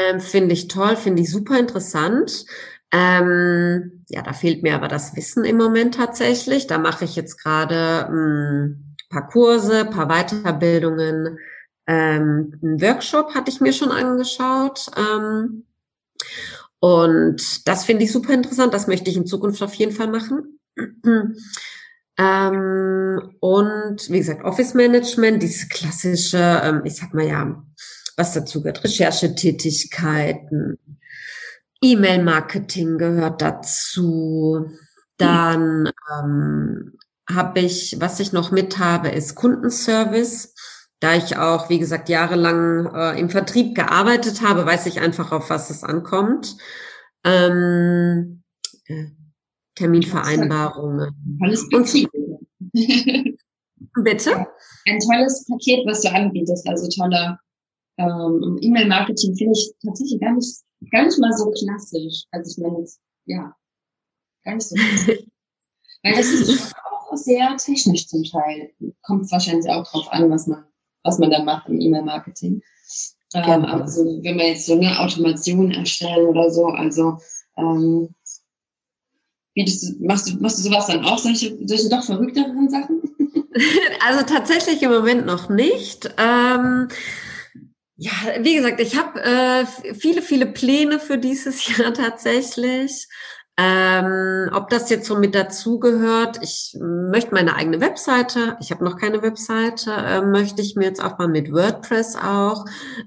Ähm, 0.00 0.20
finde 0.20 0.52
ich 0.52 0.68
toll, 0.68 0.96
finde 0.96 1.22
ich 1.22 1.30
super 1.30 1.58
interessant. 1.58 2.44
Ähm, 2.92 4.04
ja, 4.08 4.22
da 4.22 4.32
fehlt 4.32 4.62
mir 4.62 4.74
aber 4.74 4.88
das 4.88 5.16
Wissen 5.16 5.44
im 5.44 5.56
Moment 5.56 5.94
tatsächlich. 5.94 6.66
Da 6.66 6.78
mache 6.78 7.04
ich 7.04 7.16
jetzt 7.16 7.38
gerade 7.42 8.06
ein 8.08 8.96
paar 9.08 9.28
Kurse, 9.28 9.84
paar 9.86 10.08
Weiterbildungen. 10.08 11.38
Ähm, 11.86 12.58
einen 12.62 12.80
Workshop 12.82 13.34
hatte 13.34 13.50
ich 13.50 13.60
mir 13.60 13.72
schon 13.72 13.90
angeschaut. 13.90 14.86
Ähm, 14.96 15.64
und 16.80 17.68
das 17.68 17.84
finde 17.84 18.04
ich 18.04 18.12
super 18.12 18.34
interessant. 18.34 18.74
Das 18.74 18.86
möchte 18.86 19.10
ich 19.10 19.16
in 19.16 19.26
Zukunft 19.26 19.62
auf 19.62 19.74
jeden 19.74 19.92
Fall 19.92 20.08
machen. 20.08 20.59
Ähm, 22.20 23.36
und 23.40 24.10
wie 24.10 24.18
gesagt, 24.18 24.44
Office 24.44 24.74
Management, 24.74 25.42
dieses 25.42 25.70
klassische, 25.70 26.60
ähm, 26.62 26.82
ich 26.84 26.96
sag 26.96 27.14
mal 27.14 27.26
ja, 27.26 27.64
was 28.16 28.34
dazu 28.34 28.60
gehört, 28.60 28.84
Recherchetätigkeiten, 28.84 30.78
E-Mail-Marketing 31.82 32.98
gehört 32.98 33.40
dazu. 33.40 34.70
Dann 35.16 35.90
ähm, 36.18 36.98
habe 37.28 37.60
ich, 37.60 37.96
was 38.00 38.20
ich 38.20 38.32
noch 38.32 38.50
mit 38.50 38.78
habe, 38.78 39.08
ist 39.08 39.34
Kundenservice. 39.34 40.54
Da 41.00 41.14
ich 41.14 41.38
auch, 41.38 41.70
wie 41.70 41.78
gesagt, 41.78 42.10
jahrelang 42.10 42.94
äh, 42.94 43.18
im 43.18 43.30
Vertrieb 43.30 43.74
gearbeitet 43.74 44.42
habe, 44.42 44.66
weiß 44.66 44.84
ich 44.84 45.00
einfach, 45.00 45.32
auf 45.32 45.48
was 45.48 45.70
es 45.70 45.82
ankommt. 45.84 46.54
Ähm, 47.24 48.42
äh, 48.84 49.06
Terminvereinbarungen. 49.74 51.38
Tolles 51.38 51.68
Paket. 51.68 52.10
Bitte? 54.02 54.46
Ein 54.86 54.98
tolles 55.00 55.46
Paket, 55.46 55.86
was 55.86 56.02
du 56.02 56.12
anbietest, 56.12 56.68
also 56.68 56.88
toller 56.88 57.38
ähm, 57.98 58.58
E-Mail-Marketing 58.60 59.36
finde 59.36 59.52
ich 59.52 59.72
tatsächlich 59.84 60.20
gar 60.20 60.34
nicht, 60.34 60.56
gar 60.90 61.04
nicht 61.04 61.18
mal 61.18 61.32
so 61.32 61.50
klassisch. 61.50 62.24
Also 62.30 62.50
ich 62.50 62.58
meine 62.62 62.80
jetzt, 62.80 63.00
ja, 63.26 63.54
gar 64.44 64.54
nicht 64.54 64.68
so 64.68 64.74
klassisch. 64.74 65.24
Weil 66.02 66.14
das 66.14 66.26
ist 66.30 66.72
auch 66.76 67.16
sehr 67.16 67.56
technisch 67.58 68.06
zum 68.08 68.24
Teil. 68.24 68.72
Kommt 69.02 69.30
wahrscheinlich 69.30 69.68
auch 69.68 69.86
drauf 69.90 70.10
an, 70.12 70.30
was 70.30 70.46
man, 70.46 70.64
was 71.02 71.18
man 71.18 71.30
da 71.30 71.42
macht 71.42 71.68
im 71.68 71.80
E-Mail-Marketing. 71.80 72.62
Ähm, 73.34 73.64
aber 73.64 73.86
so, 73.86 74.04
wenn 74.22 74.36
man 74.36 74.46
jetzt 74.46 74.66
so 74.66 74.74
eine 74.74 74.98
Automation 74.98 75.70
erstellen 75.70 76.26
oder 76.26 76.50
so, 76.50 76.66
also 76.66 77.18
ähm, 77.56 78.14
du, 79.56 80.06
machst, 80.06 80.28
du, 80.28 80.36
machst 80.40 80.58
du 80.58 80.62
sowas 80.62 80.86
dann 80.86 81.04
auch, 81.04 81.18
solche, 81.18 81.56
solche 81.64 81.88
doch 81.88 82.04
verrückteren 82.04 82.68
Sachen? 82.68 83.02
Also 84.06 84.24
tatsächlich 84.24 84.80
im 84.82 84.92
Moment 84.92 85.26
noch 85.26 85.48
nicht. 85.48 86.08
Ähm, 86.16 86.88
ja, 87.96 88.12
wie 88.38 88.54
gesagt, 88.54 88.80
ich 88.80 88.96
habe 88.96 89.20
äh, 89.20 89.66
viele, 89.94 90.22
viele 90.22 90.46
Pläne 90.46 91.00
für 91.00 91.18
dieses 91.18 91.66
Jahr 91.76 91.92
tatsächlich. 91.92 93.08
Ähm, 93.56 94.48
ob 94.54 94.70
das 94.70 94.88
jetzt 94.88 95.06
so 95.06 95.16
mit 95.16 95.34
dazugehört, 95.34 96.38
ich 96.42 96.78
möchte 96.80 97.34
meine 97.34 97.56
eigene 97.56 97.80
Webseite, 97.80 98.56
ich 98.60 98.70
habe 98.70 98.84
noch 98.84 98.96
keine 98.96 99.22
Webseite, 99.22 99.90
äh, 99.90 100.22
möchte 100.22 100.62
ich 100.62 100.76
mir 100.76 100.84
jetzt 100.84 101.02
auch 101.04 101.18
mal 101.18 101.28
mit 101.28 101.52
WordPress 101.52 102.16
auch, 102.16 102.64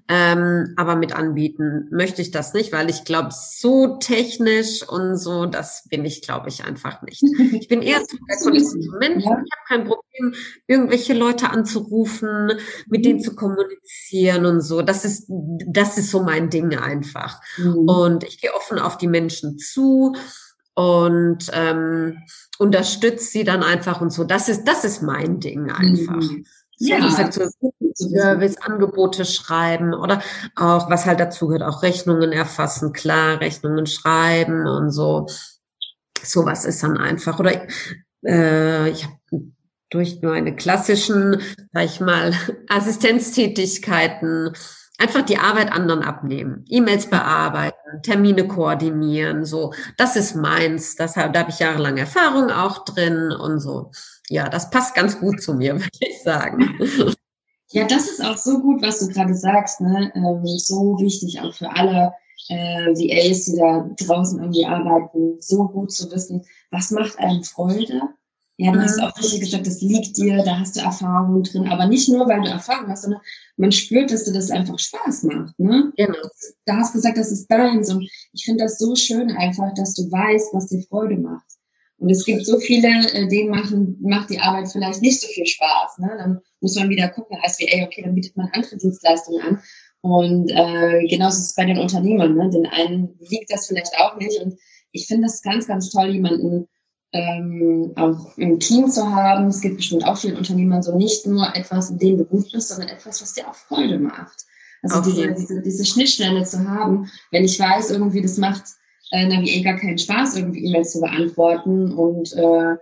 ähm, 0.08 0.74
aber 0.78 0.96
mit 0.96 1.16
anbieten 1.16 1.88
möchte 1.92 2.22
ich 2.22 2.30
das 2.30 2.54
nicht, 2.54 2.72
weil 2.72 2.90
ich 2.90 3.04
glaube, 3.04 3.30
so 3.32 3.98
technisch 3.98 4.88
und 4.88 5.18
so, 5.18 5.48
das 5.48 5.88
bin 5.90 6.06
ich, 6.06 6.22
glaube 6.22 6.50
ich, 6.50 6.64
einfach 6.64 7.02
nicht. 7.02 7.24
Ich 7.54 7.68
bin 7.68 7.82
eher 7.82 8.02
so 8.02 8.50
der 8.52 8.62
Mensch, 9.00 9.24
ich 9.24 9.30
habe 9.30 9.44
kein 9.68 9.86
Problem, 9.86 10.36
irgendwelche 10.68 11.14
Leute 11.14 11.50
anzurufen, 11.50 12.52
mit 12.88 13.06
denen 13.06 13.22
zu 13.22 13.36
kommunizieren 13.36 14.46
und 14.46 14.62
so. 14.62 14.82
Das 14.82 15.04
ist, 15.04 15.26
das 15.68 15.98
ist 15.98 16.12
so 16.12 16.22
mein 16.22 16.50
Ding 16.50 16.78
einfach. 16.78 17.42
Mhm. 17.58 17.88
Und 17.88 18.24
ich 18.24 18.40
gehe 18.40 18.54
offen 18.54 18.78
auf 18.78 18.98
die 18.98 19.08
Menschen 19.08 19.58
zu 19.58 20.14
und 20.76 21.50
ähm, 21.54 22.20
unterstützt 22.58 23.32
sie 23.32 23.44
dann 23.44 23.64
einfach 23.64 24.02
und 24.02 24.12
so. 24.12 24.24
Das 24.24 24.50
ist, 24.50 24.66
das 24.66 24.84
ist 24.84 25.02
mein 25.02 25.40
Ding 25.40 25.72
einfach. 25.72 26.16
Mhm. 26.16 26.46
Ja, 26.78 26.98
wie 26.98 27.06
gesagt, 27.06 27.34
so 27.34 27.44
Service, 27.96 28.58
Angebote 28.58 29.26
schreiben 29.26 29.94
oder 29.94 30.22
auch, 30.56 30.90
was 30.90 31.06
halt 31.06 31.20
dazu 31.20 31.48
gehört, 31.48 31.64
auch 31.64 31.84
Rechnungen 31.84 32.32
erfassen, 32.32 32.92
klar, 32.94 33.40
Rechnungen 33.40 33.86
schreiben 33.86 34.68
und 34.68 34.90
so. 34.92 35.28
Sowas 36.22 36.66
ist 36.66 36.82
dann 36.84 36.98
einfach. 36.98 37.40
Oder 37.40 37.68
äh, 38.26 38.90
ich 38.90 39.06
habe 39.06 39.18
durch 39.90 40.22
meine 40.22 40.56
klassischen, 40.56 41.42
sag 41.72 41.86
ich 41.86 42.00
mal, 42.00 42.34
Assistenztätigkeiten 42.68 44.54
einfach 44.98 45.24
die 45.24 45.38
Arbeit 45.38 45.72
anderen 45.72 46.04
abnehmen, 46.04 46.66
E-Mails 46.70 47.10
bearbeiten, 47.10 47.78
Termine 48.04 48.48
koordinieren, 48.48 49.46
so. 49.46 49.74
Das 49.98 50.16
ist 50.16 50.36
meins. 50.36 50.96
Das, 50.96 51.14
da 51.14 51.34
habe 51.34 51.50
ich 51.50 51.60
jahrelang 51.60 51.98
Erfahrung 51.98 52.50
auch 52.50 52.86
drin 52.86 53.32
und 53.32 53.60
so. 53.60 53.92
Ja, 54.30 54.50
das 54.50 54.70
passt 54.70 54.96
ganz 54.96 55.20
gut 55.20 55.42
zu 55.42 55.54
mir, 55.54 55.74
würde 55.80 55.90
ich 56.00 56.22
sagen. 56.24 56.78
Ja, 57.72 57.86
das 57.86 58.08
ist 58.08 58.24
auch 58.24 58.38
so 58.38 58.60
gut, 58.60 58.82
was 58.82 59.00
du 59.00 59.08
gerade 59.08 59.34
sagst, 59.34 59.82
ne? 59.82 60.12
Ähm, 60.16 60.46
so 60.46 60.98
wichtig 61.00 61.42
auch 61.42 61.54
für 61.54 61.70
alle 61.70 62.14
äh, 62.50 62.88
VAs, 62.88 63.46
die 63.46 63.58
da 63.58 63.90
draußen 64.06 64.40
irgendwie 64.40 64.66
arbeiten, 64.66 65.38
so 65.40 65.68
gut 65.68 65.92
zu 65.92 66.12
wissen, 66.12 66.46
was 66.72 66.92
macht 66.92 67.18
einem 67.18 67.44
Freude 67.44 68.02
ja, 68.64 68.72
du 68.72 68.80
hast 68.80 68.98
auch 69.02 69.18
richtig 69.18 69.42
gesagt, 69.42 69.68
das 69.68 69.82
liegt 69.82 70.16
dir, 70.16 70.42
da 70.42 70.58
hast 70.58 70.78
du 70.78 70.80
Erfahrung 70.80 71.44
drin, 71.44 71.68
aber 71.68 71.86
nicht 71.86 72.08
nur, 72.08 72.30
weil 72.30 72.44
du 72.44 72.50
Erfahrung 72.50 72.88
hast, 72.88 73.02
sondern 73.02 73.20
man 73.58 73.74
spürt, 73.74 74.10
dass 74.10 74.24
dir 74.24 74.32
das 74.32 74.52
einfach 74.52 74.80
Spaß 74.80 75.24
macht. 75.24 75.60
Ne? 75.60 75.92
Genau. 75.98 76.18
Da 76.64 76.78
hast 76.78 76.94
du 76.94 77.00
gesagt, 77.00 77.18
das 77.18 77.30
ist 77.34 77.48
deins 77.48 77.94
und 77.94 78.10
ich 78.32 78.46
finde 78.46 78.64
das 78.64 78.78
so 78.78 78.96
schön 78.96 79.32
einfach, 79.32 79.74
dass 79.74 79.96
du 79.96 80.10
weißt, 80.10 80.54
was 80.54 80.68
dir 80.68 80.82
Freude 80.84 81.18
macht. 81.18 81.46
Und 81.98 82.10
es 82.10 82.24
gibt 82.24 82.46
so 82.46 82.58
viele, 82.58 82.88
äh, 83.12 83.28
denen 83.28 83.50
machen, 83.50 83.98
macht 84.02 84.30
die 84.30 84.40
Arbeit 84.40 84.72
vielleicht 84.72 85.02
nicht 85.02 85.20
so 85.20 85.28
viel 85.28 85.46
Spaß. 85.46 85.98
Ne? 85.98 86.16
Dann 86.18 86.40
muss 86.62 86.78
man 86.78 86.90
wieder 86.90 87.10
gucken, 87.10 87.38
als 87.44 87.60
wie, 87.60 87.68
ey, 87.68 87.84
okay, 87.84 88.04
dann 88.04 88.16
bietet 88.16 88.38
man 88.38 88.50
andere 88.54 88.78
Dienstleistungen 88.78 89.42
an. 89.42 89.62
Und 90.00 90.52
äh, 90.52 91.06
genauso 91.08 91.40
ist 91.40 91.48
es 91.48 91.56
bei 91.56 91.66
den 91.66 91.80
Unternehmern. 91.80 92.34
Ne? 92.36 92.50
Den 92.50 92.66
einen 92.68 93.20
liegt 93.20 93.52
das 93.52 93.68
vielleicht 93.68 93.94
auch 94.00 94.18
nicht. 94.18 94.40
Und 94.42 94.58
ich 94.94 95.08
finde 95.08 95.24
das 95.28 95.42
ganz, 95.42 95.68
ganz 95.68 95.90
toll, 95.90 96.12
jemanden 96.12 96.70
ähm, 97.14 97.94
auch 97.96 98.38
im 98.38 98.60
Team 98.60 98.90
zu 98.90 99.08
haben. 99.08 99.48
Es 99.48 99.62
gibt 99.62 99.78
bestimmt 99.78 100.06
auch 100.06 100.18
vielen 100.18 100.38
Unternehmern 100.38 100.82
so 100.82 100.98
nicht 100.98 101.26
nur 101.28 101.56
etwas, 101.56 101.92
in 101.92 102.00
dem 102.00 102.18
du 102.18 102.26
gut 102.26 102.52
bist, 102.52 102.70
sondern 102.70 102.90
etwas, 102.90 103.22
was 103.22 103.34
dir 103.34 103.48
auch 103.48 103.56
Freude 103.56 104.00
macht. 104.00 104.46
Also 104.82 105.02
diese, 105.02 105.32
diese, 105.34 105.62
diese 105.62 105.86
Schnittstelle 105.86 106.44
zu 106.44 106.68
haben, 106.68 107.10
wenn 107.32 107.46
ich 107.46 107.58
weiß, 107.58 107.92
irgendwie 107.92 108.22
das 108.22 108.38
macht 108.38 108.64
äh, 109.12 109.28
Navigator 109.28 109.64
gar 109.64 109.80
keinen 109.80 109.98
Spaß, 109.98 110.36
irgendwie 110.36 110.66
E-Mails 110.66 110.92
zu 110.92 111.00
beantworten 111.00 111.94
und 111.94 112.34
äh, 112.34 112.76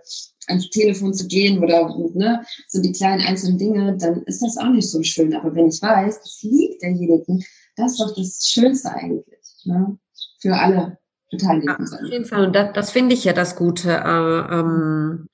ans 0.48 0.70
Telefon 0.70 1.14
zu 1.14 1.28
gehen 1.28 1.62
oder 1.62 1.94
ne, 2.14 2.44
so 2.68 2.80
die 2.80 2.90
kleinen 2.90 3.22
einzelnen 3.22 3.58
Dinge, 3.58 3.96
dann 3.98 4.22
ist 4.24 4.42
das 4.42 4.56
auch 4.56 4.70
nicht 4.70 4.90
so 4.90 5.02
schön. 5.02 5.34
Aber 5.34 5.54
wenn 5.54 5.68
ich 5.68 5.80
weiß, 5.80 6.20
das 6.20 6.42
liegt 6.42 6.82
derjenigen, 6.82 7.44
das 7.76 7.92
ist 7.92 8.00
doch 8.00 8.14
das 8.16 8.46
Schönste 8.46 8.90
eigentlich. 8.90 9.62
Ne? 9.64 9.98
Für 10.40 10.56
alle 10.56 10.98
beteiligen 11.32 11.68
ja, 11.68 11.76
Auf 11.76 12.10
jeden 12.10 12.24
Fall. 12.24 12.46
Und 12.46 12.52
das, 12.54 12.72
das 12.74 12.90
finde 12.92 13.14
ich 13.14 13.24
ja 13.24 13.32
das 13.32 13.56
Gute 13.56 13.90
äh, 13.90 14.54
ähm, 14.54 15.28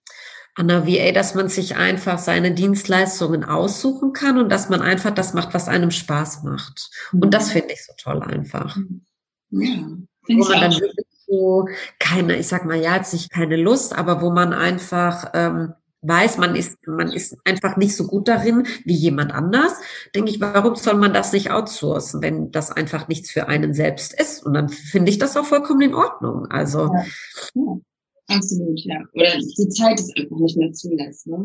an 0.54 0.68
der 0.68 0.86
VA, 0.86 1.12
dass 1.12 1.34
man 1.34 1.48
sich 1.48 1.76
einfach 1.76 2.18
seine 2.18 2.52
Dienstleistungen 2.52 3.44
aussuchen 3.44 4.12
kann 4.12 4.38
und 4.38 4.48
dass 4.48 4.68
man 4.68 4.80
einfach 4.80 5.10
das 5.10 5.34
macht, 5.34 5.54
was 5.54 5.68
einem 5.68 5.90
Spaß 5.90 6.42
macht. 6.42 6.90
Und 7.12 7.32
das 7.34 7.52
finde 7.52 7.74
ich 7.74 7.84
so 7.84 7.92
toll 7.96 8.22
einfach. 8.22 8.76
Ja, 9.50 9.86
wo 10.28 10.44
man 10.44 10.60
dann 10.60 10.72
wirklich 10.72 11.06
so 11.26 11.68
keine, 11.98 12.36
ich 12.36 12.48
sag 12.48 12.64
mal, 12.64 12.78
ja, 12.78 12.96
jetzt 12.96 13.12
nicht 13.12 13.30
keine 13.30 13.56
Lust, 13.56 13.96
aber 13.96 14.20
wo 14.20 14.30
man 14.30 14.52
einfach 14.52 15.30
ähm, 15.34 15.74
weiß, 16.02 16.38
man 16.38 16.54
ist, 16.54 16.78
man 16.86 17.12
ist 17.12 17.36
einfach 17.44 17.76
nicht 17.76 17.96
so 17.96 18.06
gut 18.06 18.28
darin 18.28 18.66
wie 18.84 18.94
jemand 18.94 19.32
anders, 19.32 19.72
denke 20.14 20.30
ich, 20.30 20.40
warum 20.40 20.76
soll 20.76 20.94
man 20.94 21.12
das 21.12 21.32
nicht 21.32 21.50
outsourcen, 21.50 22.22
wenn 22.22 22.52
das 22.52 22.70
einfach 22.70 23.08
nichts 23.08 23.30
für 23.30 23.48
einen 23.48 23.74
selbst 23.74 24.18
ist? 24.18 24.44
Und 24.44 24.54
dann 24.54 24.68
finde 24.68 25.10
ich 25.10 25.18
das 25.18 25.36
auch 25.36 25.44
vollkommen 25.44 25.82
in 25.82 25.94
Ordnung. 25.94 26.46
Also 26.46 26.90
ja. 26.92 27.04
Ja. 27.54 27.80
Absolut, 28.30 28.78
ja. 28.80 29.02
Oder 29.14 29.38
die 29.38 29.68
Zeit 29.70 29.98
ist 29.98 30.14
einfach 30.16 30.36
nicht 30.36 30.56
mehr 30.58 30.70
zulässt. 30.72 31.26
Ne? 31.26 31.38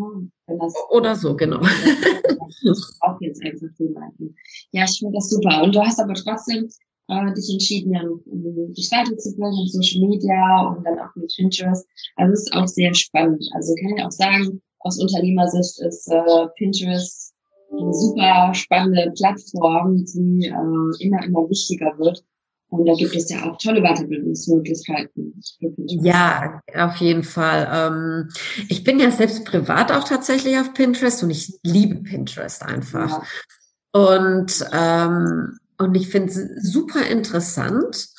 Wenn 0.47 0.59
das 0.59 0.73
Oder 0.89 1.15
so, 1.15 1.33
genau. 1.33 1.61
auch 1.61 3.17
jetzt 3.21 3.41
einfach 3.41 3.69
jemanden. 3.77 4.35
Ja, 4.71 4.83
ich 4.83 4.99
finde 4.99 5.15
das 5.15 5.29
super. 5.29 5.63
Und 5.63 5.73
du 5.73 5.81
hast 5.81 6.01
aber 6.01 6.13
trotzdem 6.13 6.67
äh, 7.07 7.33
dich 7.33 7.51
entschieden, 7.51 7.93
ja, 7.93 8.01
um 8.03 8.73
dich 8.73 8.91
weiterzubilden 8.91 9.59
in 9.59 9.67
Social 9.67 10.07
Media 10.07 10.67
und 10.67 10.85
dann 10.85 10.99
auch 10.99 11.15
mit 11.15 11.33
Pinterest. 11.35 11.87
Also 12.15 12.33
es 12.33 12.41
ist 12.43 12.53
auch 12.53 12.67
sehr 12.67 12.93
spannend. 12.93 13.45
Also 13.53 13.73
kann 13.75 13.97
ich 13.97 14.03
auch 14.03 14.11
sagen, 14.11 14.61
aus 14.79 14.99
Unternehmersicht 14.99 15.79
ist 15.81 16.07
äh, 16.11 16.47
Pinterest 16.57 17.33
eine 17.71 17.93
super 17.93 18.53
spannende 18.53 19.11
Plattform, 19.15 20.05
die 20.05 20.47
äh, 20.47 21.03
immer, 21.03 21.23
immer 21.23 21.49
wichtiger 21.49 21.97
wird. 21.97 22.23
Und 22.69 22.87
da 22.87 22.93
gibt 22.95 23.15
es 23.15 23.29
ja 23.29 23.43
auch 23.43 23.57
tolle 23.57 23.81
Weiterbildungsmöglichkeiten. 23.81 25.39
Ja, 26.01 26.59
auf 26.75 26.95
jeden 26.95 27.21
Fall. 27.21 27.69
Ähm, 27.71 28.29
ich 28.67 28.83
bin 28.83 28.99
ja 28.99 29.11
selbst 29.11 29.45
privat 29.45 29.91
auch 29.91 30.05
tatsächlich 30.05 30.57
auf 30.57 30.73
Pinterest 30.73 31.21
und 31.21 31.29
ich 31.29 31.53
liebe 31.61 31.97
Pinterest 31.97 32.63
einfach. 32.63 33.21
Ja. 33.21 34.17
Und, 34.17 34.65
ähm, 34.73 35.59
und 35.77 35.95
ich 35.95 36.09
finde 36.09 36.31
es 36.31 36.71
super 36.71 37.05
interessant. 37.07 38.09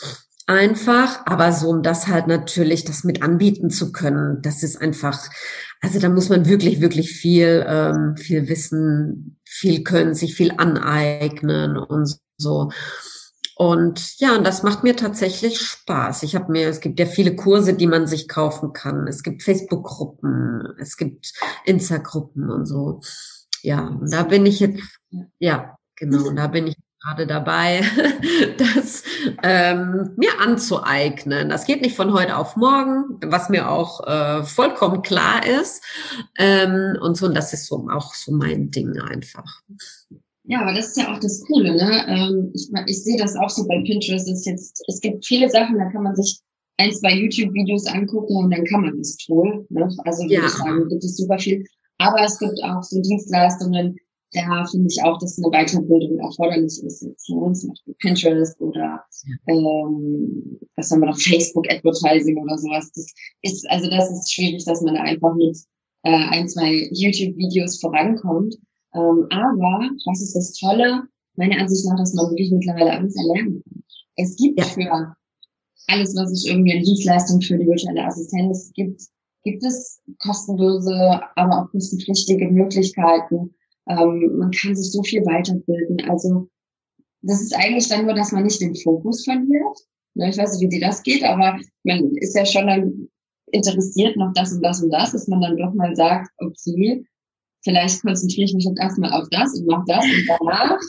Einfach, 0.46 1.24
aber 1.24 1.52
so, 1.52 1.70
um 1.70 1.82
das 1.82 2.06
halt 2.06 2.26
natürlich, 2.26 2.84
das 2.84 3.02
mit 3.02 3.22
anbieten 3.22 3.70
zu 3.70 3.92
können, 3.92 4.42
das 4.42 4.62
ist 4.62 4.78
einfach, 4.78 5.18
also 5.80 5.98
da 5.98 6.10
muss 6.10 6.28
man 6.28 6.46
wirklich, 6.46 6.82
wirklich 6.82 7.12
viel, 7.12 7.64
ähm, 7.66 8.16
viel 8.18 8.46
wissen, 8.46 9.38
viel 9.44 9.84
können, 9.84 10.14
sich 10.14 10.34
viel 10.34 10.52
aneignen 10.58 11.78
und 11.78 12.18
so. 12.36 12.70
Und 13.56 14.18
ja, 14.18 14.36
und 14.36 14.44
das 14.44 14.62
macht 14.62 14.82
mir 14.82 14.96
tatsächlich 14.96 15.60
Spaß. 15.60 16.24
Ich 16.24 16.34
habe 16.34 16.50
mir, 16.50 16.68
es 16.68 16.80
gibt 16.80 16.98
ja 16.98 17.06
viele 17.06 17.36
Kurse, 17.36 17.74
die 17.74 17.86
man 17.86 18.06
sich 18.06 18.28
kaufen 18.28 18.72
kann. 18.72 19.06
Es 19.06 19.22
gibt 19.22 19.42
Facebook-Gruppen, 19.44 20.74
es 20.78 20.96
gibt 20.96 21.32
Insta-Gruppen 21.64 22.50
und 22.50 22.66
so. 22.66 23.00
Ja, 23.62 23.86
und 23.86 24.12
da 24.12 24.24
bin 24.24 24.44
ich 24.44 24.60
jetzt, 24.60 24.82
ja, 25.38 25.78
genau, 25.96 26.28
und 26.28 26.36
da 26.36 26.48
bin 26.48 26.66
ich 26.66 26.76
gerade 27.04 27.26
dabei, 27.26 27.82
das 28.58 29.02
ähm, 29.42 30.12
mir 30.16 30.40
anzueignen. 30.40 31.48
Das 31.48 31.66
geht 31.66 31.82
nicht 31.82 31.96
von 31.96 32.12
heute 32.12 32.36
auf 32.36 32.56
morgen, 32.56 33.18
was 33.24 33.48
mir 33.48 33.70
auch 33.70 34.06
äh, 34.06 34.42
vollkommen 34.44 35.02
klar 35.02 35.46
ist. 35.46 35.82
Ähm, 36.38 36.96
und 37.00 37.16
so, 37.16 37.26
und 37.26 37.34
das 37.34 37.52
ist 37.52 37.66
so 37.66 37.86
auch 37.90 38.14
so 38.14 38.32
mein 38.32 38.70
Ding 38.70 38.98
einfach. 39.00 39.62
Ja, 40.44 40.60
aber 40.60 40.74
das 40.74 40.88
ist 40.88 40.98
ja 40.98 41.12
auch 41.12 41.20
das 41.20 41.42
Coole, 41.46 41.74
ne? 41.74 42.04
Ähm, 42.06 42.50
ich, 42.54 42.70
ich 42.86 43.02
sehe 43.02 43.18
das 43.18 43.34
auch 43.36 43.48
so 43.48 43.66
bei 43.66 43.82
Pinterest. 43.82 44.28
Ist 44.28 44.46
jetzt, 44.46 44.82
es 44.88 45.00
gibt 45.00 45.24
viele 45.24 45.48
Sachen, 45.48 45.78
da 45.78 45.90
kann 45.90 46.02
man 46.02 46.14
sich 46.14 46.40
ein, 46.76 46.92
zwei 46.92 47.14
YouTube-Videos 47.14 47.86
angucken 47.86 48.36
und 48.36 48.50
dann 48.50 48.64
kann 48.64 48.82
man 48.82 48.98
das 48.98 49.16
tun. 49.16 49.66
Ne? 49.70 49.88
Also 50.04 50.24
würde 50.24 50.34
ja. 50.34 50.46
ich 50.46 50.52
sagen, 50.52 50.88
gibt 50.88 51.04
es 51.04 51.16
super 51.16 51.38
viel. 51.38 51.64
Aber 51.98 52.20
es 52.24 52.38
gibt 52.38 52.62
auch 52.62 52.82
so 52.82 53.00
Dienstleistungen, 53.00 53.96
da 54.34 54.64
finde 54.66 54.88
ich 54.90 55.02
auch, 55.02 55.18
dass 55.18 55.38
eine 55.38 55.50
Weiterbildung 55.50 56.18
erforderlich 56.18 56.82
ist. 56.82 57.02
Jetzt 57.02 57.30
uns, 57.30 57.60
zum 57.60 57.70
Beispiel 57.70 57.94
Pinterest 58.00 58.60
oder 58.60 59.04
ähm, 59.46 60.58
was 60.76 60.90
haben 60.90 61.00
wir 61.00 61.06
noch, 61.06 61.18
Facebook 61.18 61.70
Advertising 61.70 62.36
oder 62.36 62.58
sowas. 62.58 62.90
Das 62.94 63.06
ist, 63.42 63.70
also 63.70 63.88
das 63.88 64.10
ist 64.10 64.32
schwierig, 64.32 64.64
dass 64.64 64.82
man 64.82 64.94
da 64.94 65.02
einfach 65.02 65.34
mit 65.34 65.56
äh, 66.02 66.10
ein, 66.10 66.48
zwei 66.48 66.88
YouTube-Videos 66.92 67.80
vorankommt. 67.80 68.54
Ähm, 68.94 69.26
aber 69.30 69.90
was 70.06 70.20
ist 70.20 70.34
das 70.34 70.52
Tolle? 70.52 71.02
Meiner 71.36 71.60
Ansicht 71.60 71.84
nach, 71.86 71.98
dass 71.98 72.14
man 72.14 72.30
wirklich 72.30 72.50
mittlerweile 72.50 72.92
alles 72.92 73.16
erlernen 73.16 73.62
kann. 73.64 73.82
Es 74.16 74.36
gibt 74.36 74.58
ja. 74.58 74.64
für 74.66 75.16
alles, 75.88 76.14
was 76.16 76.30
es 76.30 76.44
irgendwie 76.44 76.76
an 76.76 76.82
Dienstleistung 76.82 77.40
für 77.40 77.58
die 77.58 77.66
virtuelle 77.66 78.04
Assistenz 78.04 78.72
gibt, 78.74 79.02
gibt 79.42 79.62
es 79.62 80.00
kostenlose, 80.20 81.20
aber 81.36 81.62
auch 81.62 81.70
kostenpflichtige 81.70 82.48
Möglichkeiten. 82.48 83.54
Ähm, 83.88 84.36
man 84.38 84.50
kann 84.50 84.74
sich 84.74 84.90
so 84.90 85.02
viel 85.02 85.24
weiterbilden. 85.24 86.08
Also 86.08 86.48
das 87.22 87.40
ist 87.40 87.54
eigentlich 87.54 87.88
dann 87.88 88.04
nur, 88.04 88.14
dass 88.14 88.32
man 88.32 88.44
nicht 88.44 88.60
den 88.60 88.74
Fokus 88.74 89.24
verliert. 89.24 89.78
Ne, 90.14 90.30
ich 90.30 90.38
weiß 90.38 90.52
nicht, 90.52 90.62
wie 90.62 90.78
dir 90.78 90.86
das 90.86 91.02
geht, 91.02 91.24
aber 91.24 91.58
man 91.84 92.16
ist 92.16 92.36
ja 92.36 92.46
schon 92.46 92.66
dann 92.66 93.08
interessiert 93.50 94.16
noch 94.16 94.32
das 94.34 94.52
und 94.52 94.62
das 94.62 94.82
und 94.82 94.90
das, 94.90 95.12
dass 95.12 95.28
man 95.28 95.40
dann 95.40 95.56
doch 95.56 95.72
mal 95.74 95.94
sagt, 95.94 96.30
okay, 96.38 97.04
vielleicht 97.62 98.02
konzentriere 98.02 98.44
ich 98.44 98.54
mich 98.54 98.64
jetzt 98.64 98.80
erstmal 98.80 99.12
auf 99.12 99.28
das 99.30 99.58
und 99.58 99.66
mache 99.66 99.84
das 99.86 100.04
und 100.04 100.26
danach 100.28 100.80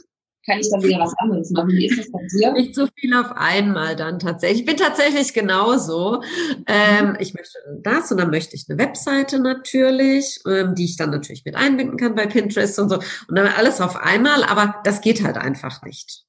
kann 0.46 0.60
ich 0.60 0.70
dann 0.70 0.84
wieder 0.84 1.00
was 1.00 1.14
anderes 1.18 1.52
machen. 1.52 1.70
Wie 1.70 1.88
ist 1.88 2.00
das 2.00 2.12
bei 2.12 2.20
dir? 2.32 2.52
Nicht 2.54 2.76
so 2.76 2.88
viel 2.96 3.14
auf 3.16 3.32
einmal 3.36 3.96
dann 3.96 4.20
tatsächlich. 4.20 4.62
Ich 4.62 4.66
bin 4.66 4.78
tatsächlich 4.78 5.34
genauso. 5.34 6.22
Ähm, 6.68 7.18
ich 7.20 7.34
möchte 7.34 7.58
das 7.82 8.12
und 8.12 8.20
dann 8.20 8.30
möchte 8.30 8.56
ich 8.56 8.66
eine 8.70 8.78
Webseite 8.78 9.40
natürlich, 9.40 10.40
ähm, 10.48 10.76
die 10.76 10.86
ich 10.86 10.98
dann 10.98 11.10
natürlich 11.10 11.46
mit 11.46 11.56
einbinden 11.56 11.98
kann 11.98 12.16
bei 12.16 12.28
Pinterest 12.28 12.78
und 12.80 12.90
so. 12.90 12.96
Und 13.28 13.36
dann 13.36 13.48
alles 13.48 13.82
auf 13.82 13.96
einmal, 13.98 14.44
aber 14.44 14.76
das 14.84 15.02
geht 15.02 15.24
halt 15.24 15.38
einfach 15.38 15.82
nicht. 15.84 16.26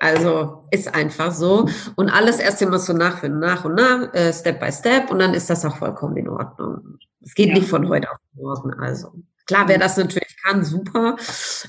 Also 0.00 0.66
ist 0.70 0.94
einfach 0.94 1.32
so. 1.32 1.68
Und 1.96 2.10
alles 2.10 2.38
erst 2.38 2.60
immer 2.60 2.78
so 2.78 2.92
nach 2.92 3.22
und 3.22 3.38
nach 3.38 3.64
und 3.64 3.74
nach, 3.74 4.12
äh, 4.12 4.32
Step 4.32 4.60
by 4.60 4.70
Step. 4.70 5.10
Und 5.10 5.20
dann 5.20 5.32
ist 5.32 5.48
das 5.48 5.64
auch 5.64 5.76
vollkommen 5.76 6.16
in 6.16 6.28
Ordnung. 6.28 6.98
Es 7.22 7.34
geht 7.34 7.48
ja. 7.48 7.54
nicht 7.54 7.68
von 7.68 7.88
heute 7.88 8.10
auf 8.10 8.18
morgen. 8.34 8.74
Also. 8.74 9.12
Klar, 9.46 9.68
wer 9.68 9.78
das 9.78 9.96
natürlich 9.96 10.36
kann, 10.42 10.64
super. 10.64 11.16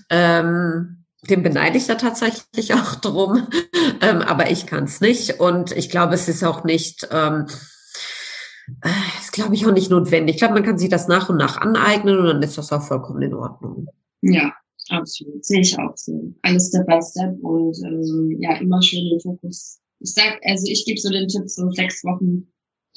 Ähm, 0.09 1.04
dem 1.29 1.43
beneide 1.43 1.77
ich 1.77 1.87
da 1.87 1.95
tatsächlich 1.95 2.73
auch 2.73 2.95
drum. 2.95 3.47
Ähm, 4.01 4.21
aber 4.21 4.51
ich 4.51 4.65
kann 4.65 4.85
es 4.85 5.01
nicht. 5.01 5.39
Und 5.39 5.71
ich 5.71 5.89
glaube, 5.89 6.15
es 6.15 6.27
ist 6.27 6.43
auch 6.43 6.63
nicht, 6.63 7.07
ähm, 7.11 7.47
äh, 8.83 8.89
ist 9.21 9.31
glaube 9.31 9.55
ich 9.55 9.65
auch 9.65 9.73
nicht 9.73 9.89
notwendig. 9.89 10.35
Ich 10.35 10.39
glaube, 10.39 10.55
man 10.55 10.63
kann 10.63 10.77
sich 10.77 10.89
das 10.89 11.07
nach 11.07 11.29
und 11.29 11.37
nach 11.37 11.57
aneignen 11.57 12.17
und 12.19 12.25
dann 12.25 12.43
ist 12.43 12.57
das 12.57 12.71
auch 12.71 12.81
vollkommen 12.81 13.21
in 13.21 13.33
Ordnung. 13.33 13.87
Ja, 14.21 14.53
absolut. 14.89 15.45
Sehe 15.45 15.61
ich 15.61 15.77
auch 15.77 15.95
so. 15.95 16.33
Alles 16.41 16.67
Step 16.67 16.87
by 16.87 16.99
Step 17.01 17.37
und 17.41 17.77
ähm, 17.85 18.37
ja, 18.39 18.57
immer 18.57 18.81
schön 18.81 19.09
den 19.09 19.19
Fokus. 19.19 19.79
Ich 19.99 20.13
sag, 20.13 20.39
also 20.43 20.65
ich 20.67 20.85
gebe 20.85 20.99
so 20.99 21.09
den 21.09 21.27
Tipp, 21.27 21.49
so 21.49 21.69
sechs 21.71 22.03
Wochen 22.03 22.47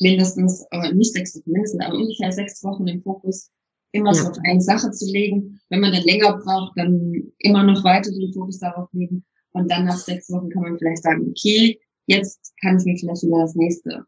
mindestens, 0.01 0.67
aber 0.71 0.93
nicht 0.93 1.13
sechs 1.13 1.35
Wochen 1.37 1.51
mindestens, 1.51 1.85
aber 1.85 1.97
ungefähr 1.97 2.33
sechs 2.33 2.63
Wochen 2.65 2.87
den 2.87 3.03
Fokus 3.03 3.51
immer 3.93 4.13
ja. 4.15 4.23
so 4.23 4.29
auf 4.31 4.39
eine 4.45 4.61
Sache 4.61 4.91
zu 4.91 5.07
legen. 5.07 5.61
Wenn 5.69 5.81
man 5.81 5.93
dann 5.93 6.03
länger 6.03 6.39
braucht, 6.39 6.73
dann 6.77 7.33
immer 7.39 7.63
noch 7.63 7.85
weiter 7.85 8.11
den 8.11 8.33
Fokus 8.33 8.59
darauf 8.59 8.89
legen. 8.93 9.25
Und 9.53 9.71
dann 9.71 9.87
nach 9.87 9.97
sechs 9.97 10.31
Wochen 10.31 10.51
kann 10.51 10.63
man 10.63 10.79
vielleicht 10.79 11.03
sagen, 11.03 11.27
okay, 11.31 11.81
jetzt 12.07 12.53
kann 12.61 12.79
ich 12.79 12.85
mir 12.85 12.97
vielleicht 12.97 13.23
wieder 13.23 13.41
das 13.41 13.55
nächste 13.55 14.05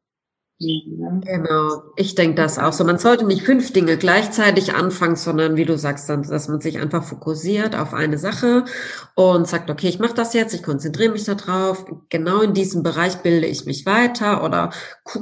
Ne? 0.62 1.20
Genau, 1.24 1.82
ich 1.96 2.14
denke 2.14 2.34
das 2.34 2.58
auch 2.58 2.74
so. 2.74 2.84
Man 2.84 2.98
sollte 2.98 3.24
nicht 3.24 3.42
fünf 3.42 3.72
Dinge 3.72 3.96
gleichzeitig 3.96 4.74
anfangen, 4.74 5.16
sondern 5.16 5.56
wie 5.56 5.64
du 5.64 5.78
sagst, 5.78 6.10
dann, 6.10 6.22
dass 6.22 6.48
man 6.48 6.60
sich 6.60 6.78
einfach 6.78 7.02
fokussiert 7.02 7.74
auf 7.74 7.94
eine 7.94 8.18
Sache 8.18 8.66
und 9.14 9.48
sagt, 9.48 9.70
okay, 9.70 9.88
ich 9.88 9.98
mache 10.00 10.12
das 10.12 10.34
jetzt, 10.34 10.52
ich 10.52 10.62
konzentriere 10.62 11.12
mich 11.12 11.24
darauf. 11.24 11.86
Genau 12.10 12.42
in 12.42 12.52
diesem 12.52 12.82
Bereich 12.82 13.22
bilde 13.22 13.46
ich 13.46 13.64
mich 13.64 13.86
weiter 13.86 14.44
oder 14.44 14.70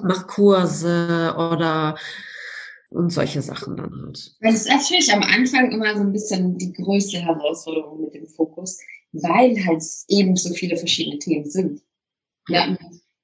mache 0.03 0.27
Kurse 0.27 1.35
oder 1.37 1.95
und 2.91 3.11
solche 3.11 3.43
Sachen 3.43 3.77
dann 3.77 3.91
halt. 4.03 4.35
Das 4.41 4.55
ist 4.55 4.69
natürlich 4.69 5.13
am 5.13 5.23
Anfang 5.23 5.71
immer 5.71 5.95
so 5.95 6.03
ein 6.03 6.13
bisschen 6.13 6.57
die 6.59 6.73
größte 6.73 7.19
Herausforderung 7.19 8.03
mit 8.03 8.15
dem 8.15 8.27
Fokus, 8.27 8.79
weil 9.13 9.57
halt 9.67 9.83
eben 10.09 10.37
so 10.37 10.53
viele 10.55 10.77
verschiedene 10.77 11.19
Themen 11.19 11.49
sind. 11.49 11.83
Hatten 12.51 12.79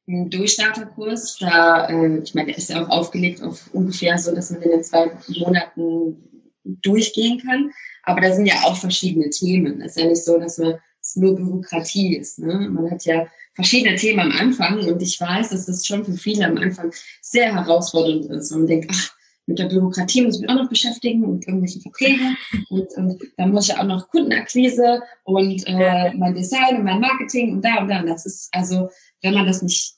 einen 0.07 0.31
Durchstarterkurs, 0.31 1.39
da, 1.39 1.89
äh, 1.89 2.19
ich 2.23 2.35
meine, 2.35 2.49
der 2.49 2.59
ist 2.59 2.69
ja 2.69 2.85
auch 2.85 2.91
aufgelegt 2.91 3.43
auf 3.43 3.71
ungefähr 3.73 4.19
so, 4.19 4.35
dass 4.35 4.51
man 4.51 4.63
in 4.63 4.71
den 4.71 4.85
zwei 4.85 5.11
Monaten 5.39 6.17
durchgehen 6.65 7.41
kann. 7.41 7.71
Aber 8.03 8.21
da 8.21 8.33
sind 8.33 8.47
ja 8.47 8.55
auch 8.65 8.77
verschiedene 8.77 9.31
Themen. 9.31 9.81
Es 9.81 9.97
ist 9.97 10.03
ja 10.03 10.09
nicht 10.09 10.25
so, 10.25 10.39
dass 10.39 10.59
man 10.59 10.75
es 11.01 11.17
nur 11.17 11.37
Bürokratie 11.37 12.17
ist. 12.17 12.39
Ne? 12.39 12.69
Man 12.71 12.91
hat 12.91 13.05
ja 13.07 13.27
verschiedene 13.55 13.97
Themen 13.97 14.21
am 14.21 14.33
Anfang 14.33 14.81
und 14.81 15.01
ich 15.01 15.19
weiß, 15.21 15.51
dass 15.51 15.67
das 15.67 15.87
schon 15.87 16.05
für 16.05 16.15
viele 16.15 16.47
am 16.47 16.59
Anfang 16.59 16.93
sehr 17.23 17.55
herausfordernd 17.55 18.27
ist. 18.27 18.53
Und 18.53 18.61
man 18.61 18.67
denkt, 18.67 18.91
ach, 18.93 19.17
mit 19.47 19.59
der 19.59 19.67
Bürokratie 19.67 20.23
muss 20.23 20.37
ich 20.37 20.43
mich 20.43 20.51
auch 20.51 20.55
noch 20.55 20.69
beschäftigen 20.69 21.25
und 21.25 21.47
irgendwelche 21.47 21.81
Verträge 21.81 22.35
und, 22.71 22.89
und 22.97 23.23
dann 23.37 23.51
muss 23.51 23.69
ich 23.69 23.77
auch 23.77 23.85
noch 23.85 24.09
Kundenakquise 24.09 25.03
und 25.25 25.67
äh, 25.67 26.15
mein 26.15 26.35
Design 26.35 26.77
und 26.77 26.85
mein 26.85 27.01
Marketing 27.01 27.53
und 27.53 27.65
da 27.65 27.81
und 27.81 27.89
da. 27.89 28.01
Und 28.01 28.09
das 28.09 28.25
ist 28.25 28.49
also, 28.53 28.89
wenn 29.23 29.35
man 29.35 29.47
das 29.47 29.63
nicht 29.63 29.97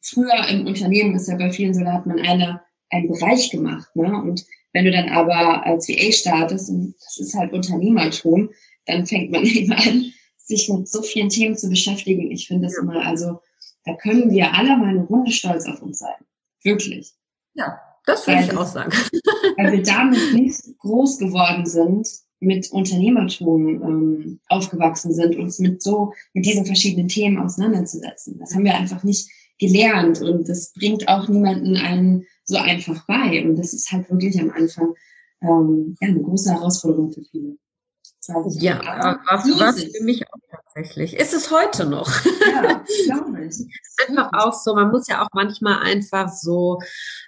früher 0.00 0.48
im 0.48 0.66
Unternehmen 0.66 1.16
ist 1.16 1.28
ja 1.28 1.36
bei 1.36 1.50
vielen 1.50 1.74
so, 1.74 1.82
da 1.82 1.94
hat 1.94 2.06
man 2.06 2.20
eine, 2.20 2.60
einen 2.90 3.08
Bereich 3.08 3.50
gemacht, 3.50 3.94
ne? 3.96 4.12
Und 4.22 4.44
Wenn 4.72 4.84
du 4.84 4.90
dann 4.90 5.08
aber 5.08 5.64
als 5.64 5.88
VA 5.88 6.12
startest, 6.12 6.68
und 6.68 6.94
das 7.02 7.16
ist 7.18 7.34
halt 7.34 7.52
Unternehmertum, 7.52 8.50
dann 8.84 9.06
fängt 9.06 9.32
man 9.32 9.42
eben 9.44 9.72
an, 9.72 10.12
sich 10.36 10.68
mit 10.68 10.88
so 10.88 11.02
vielen 11.02 11.28
Themen 11.28 11.56
zu 11.56 11.68
beschäftigen. 11.68 12.30
Ich 12.30 12.46
finde 12.46 12.68
das 12.68 12.78
immer, 12.78 13.04
also 13.04 13.40
da 13.84 13.94
können 13.94 14.30
wir 14.30 14.52
alle 14.52 14.76
mal 14.76 14.90
eine 14.90 15.04
Runde 15.04 15.32
stolz 15.32 15.66
auf 15.66 15.82
uns 15.82 15.98
sein. 15.98 16.14
Wirklich. 16.62 17.14
Ja, 17.54 17.80
das 18.06 18.26
würde 18.26 18.42
ich 18.42 18.56
auch 18.56 18.66
sagen. 18.66 18.92
Weil 19.56 19.72
wir 19.72 19.82
damit 19.82 20.32
nicht 20.32 20.60
groß 20.78 21.18
geworden 21.18 21.66
sind, 21.66 22.08
mit 22.40 22.70
Unternehmertum 22.70 23.82
ähm, 23.82 24.40
aufgewachsen 24.48 25.12
sind, 25.12 25.36
uns 25.36 25.58
mit 25.58 25.82
so, 25.82 26.12
mit 26.34 26.44
diesen 26.44 26.66
verschiedenen 26.66 27.08
Themen 27.08 27.38
auseinanderzusetzen. 27.38 28.38
Das 28.38 28.54
haben 28.54 28.64
wir 28.64 28.74
einfach 28.74 29.02
nicht 29.02 29.30
gelernt 29.58 30.20
und 30.20 30.48
das 30.48 30.72
bringt 30.72 31.08
auch 31.08 31.28
niemanden 31.28 31.76
einen 31.76 32.26
so 32.44 32.56
einfach 32.56 33.06
bei. 33.06 33.44
Und 33.44 33.56
das 33.56 33.72
ist 33.72 33.90
halt 33.90 34.10
wirklich 34.10 34.40
am 34.40 34.50
Anfang 34.50 34.94
ähm, 35.42 35.96
ja, 36.00 36.08
eine 36.08 36.22
große 36.22 36.52
Herausforderung 36.52 37.12
für 37.12 37.22
viele. 37.22 37.56
Ja, 38.58 39.20
was, 39.30 39.44
was 39.60 39.84
für 39.84 40.02
mich 40.02 40.26
auch 40.26 40.38
tatsächlich. 40.50 41.14
Ist 41.14 41.32
es 41.32 41.52
heute 41.52 41.86
noch? 41.86 42.10
Ja, 42.24 42.84
glaube 43.04 43.44
ich. 43.44 43.54
einfach 44.08 44.30
auch 44.32 44.52
so, 44.52 44.74
man 44.74 44.90
muss 44.90 45.06
ja 45.06 45.22
auch 45.22 45.28
manchmal 45.32 45.78
einfach 45.82 46.28
so, 46.28 46.80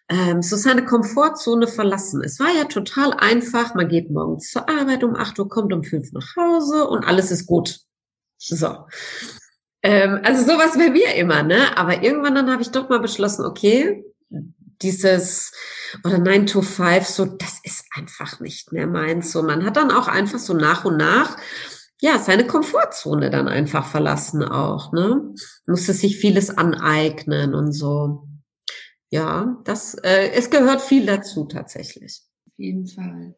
ähm, 0.09 0.43
so 0.43 0.57
seine 0.57 0.85
Komfortzone 0.85 1.67
verlassen. 1.67 2.23
Es 2.25 2.41
war 2.41 2.49
ja 2.55 2.65
total 2.65 3.13
einfach, 3.13 3.75
man 3.75 3.89
geht 3.89 4.11
morgens 4.11 4.51
zur 4.51 4.69
Arbeit 4.69 5.05
um 5.05 5.15
8 5.15 5.39
Uhr, 5.39 5.49
kommt 5.49 5.73
um 5.73 5.85
5 5.85 6.13
nach 6.13 6.37
Hause 6.37 6.89
und 6.89 7.05
alles 7.05 7.31
ist 7.31 7.47
gut. 7.47 7.81
So. 8.39 8.87
Ähm, 9.83 10.21
also 10.25 10.45
sowas 10.45 10.77
bei 10.77 10.91
mir 10.91 11.15
immer, 11.15 11.43
ne? 11.43 11.77
Aber 11.77 12.03
irgendwann 12.03 12.35
dann 12.35 12.51
habe 12.51 12.63
ich 12.63 12.71
doch 12.71 12.89
mal 12.89 13.01
beschlossen, 13.01 13.45
okay, 13.45 14.05
dieses 14.81 15.53
oder 16.05 16.19
9 16.19 16.47
to 16.47 16.63
5, 16.63 17.07
so, 17.07 17.25
das 17.25 17.59
ist 17.63 17.85
einfach 17.95 18.41
nicht 18.41 18.73
mehr 18.73 18.87
meins. 18.87 19.33
So, 19.33 19.43
man 19.43 19.65
hat 19.65 19.77
dann 19.77 19.91
auch 19.91 20.09
einfach 20.09 20.39
so 20.39 20.55
nach 20.55 20.85
und 20.85 20.97
nach 20.97 21.37
ja, 22.01 22.19
seine 22.19 22.47
Komfortzone 22.47 23.29
dann 23.29 23.49
einfach 23.49 23.87
verlassen 23.87 24.45
auch, 24.45 24.93
ne? 24.93 25.35
Musste 25.67 25.93
sich 25.93 26.17
vieles 26.17 26.57
aneignen 26.57 27.55
und 27.55 27.73
so. 27.73 28.28
Ja, 29.11 29.59
das, 29.65 29.95
äh, 29.95 30.31
es 30.33 30.51
gehört 30.51 30.83
viel 30.83 31.07
dazu 31.07 31.45
tatsächlich. 31.45 32.23
Auf 32.47 32.59
jeden 32.59 32.87
Fall. 32.87 33.35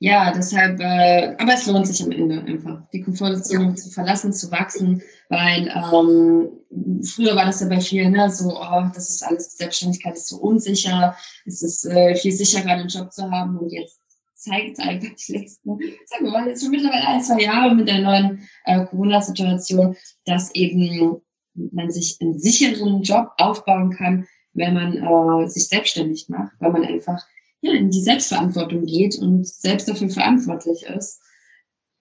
Ja, 0.00 0.32
deshalb, 0.32 0.78
äh, 0.80 1.34
aber 1.38 1.54
es 1.54 1.66
lohnt 1.66 1.86
sich 1.88 2.00
am 2.04 2.12
Ende 2.12 2.40
einfach, 2.42 2.88
die 2.92 3.00
Komfortzone 3.00 3.70
ja. 3.70 3.74
zu 3.74 3.90
verlassen, 3.90 4.32
zu 4.32 4.48
wachsen, 4.52 5.02
weil 5.28 5.66
ähm, 5.66 7.02
früher 7.02 7.34
war 7.34 7.46
das 7.46 7.60
ja 7.60 7.68
bei 7.68 7.80
vielen 7.80 8.12
ne, 8.12 8.30
so, 8.30 8.56
oh, 8.60 8.90
das 8.94 9.08
ist 9.08 9.22
alles, 9.24 9.56
Selbstständigkeit 9.56 10.14
ist 10.14 10.28
so 10.28 10.36
unsicher, 10.36 11.16
es 11.46 11.62
ist 11.62 11.84
äh, 11.84 12.14
viel 12.14 12.30
sicherer, 12.30 12.70
einen 12.70 12.86
Job 12.86 13.12
zu 13.12 13.28
haben 13.28 13.58
und 13.58 13.72
jetzt 13.72 13.98
zeigt 14.36 14.78
einfach 14.78 15.16
die 15.16 15.32
letzten, 15.32 15.78
sagen 16.06 16.24
wir 16.24 16.30
mal, 16.30 16.48
jetzt 16.48 16.62
schon 16.62 16.70
mittlerweile 16.70 17.08
ein, 17.08 17.20
zwei 17.20 17.40
Jahre 17.40 17.74
mit 17.74 17.88
der 17.88 17.98
neuen 17.98 18.48
äh, 18.66 18.86
Corona-Situation, 18.86 19.96
dass 20.26 20.54
eben 20.54 21.20
man 21.54 21.90
sich 21.90 22.18
einen 22.20 22.38
sicheren 22.38 23.02
Job 23.02 23.32
aufbauen 23.36 23.90
kann, 23.90 24.28
wenn 24.58 24.74
man 24.74 24.96
äh, 24.96 25.48
sich 25.48 25.68
selbstständig 25.68 26.28
macht, 26.28 26.52
weil 26.58 26.72
man 26.72 26.84
einfach 26.84 27.24
ja, 27.60 27.72
in 27.72 27.90
die 27.90 28.02
Selbstverantwortung 28.02 28.84
geht 28.84 29.18
und 29.18 29.46
selbst 29.46 29.88
dafür 29.88 30.08
verantwortlich 30.10 30.84
ist, 30.84 31.20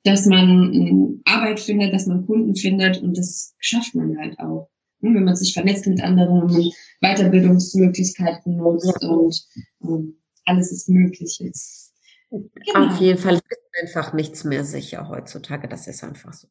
dass 0.04 0.26
man 0.26 0.74
ähm, 0.74 1.22
Arbeit 1.26 1.60
findet, 1.60 1.94
dass 1.94 2.06
man 2.06 2.26
Kunden 2.26 2.56
findet 2.56 3.02
und 3.02 3.18
das 3.18 3.56
schafft 3.60 3.96
man 3.96 4.18
halt 4.18 4.40
auch. 4.40 4.70
Ne, 5.00 5.14
wenn 5.14 5.26
man 5.26 5.36
sich 5.36 5.54
vernetzt 5.54 5.86
mit 5.86 6.02
anderen, 6.02 6.72
Weiterbildungsmöglichkeiten 7.02 8.58
nutzt 8.58 9.04
und 9.04 9.46
ähm, 9.84 10.18
alles 10.46 10.72
ist 10.72 10.90
möglich 10.90 11.38
jetzt. 11.40 11.94
Genau. 12.32 12.88
Auf 12.88 13.00
jeden 13.00 13.20
Fall 13.20 13.36
ist 13.36 13.44
einfach 13.82 14.14
nichts 14.14 14.44
mehr 14.44 14.64
sicher 14.64 15.08
heutzutage. 15.08 15.68
Das 15.68 15.88
ist 15.88 16.04
einfach 16.04 16.34
so. 16.34 16.48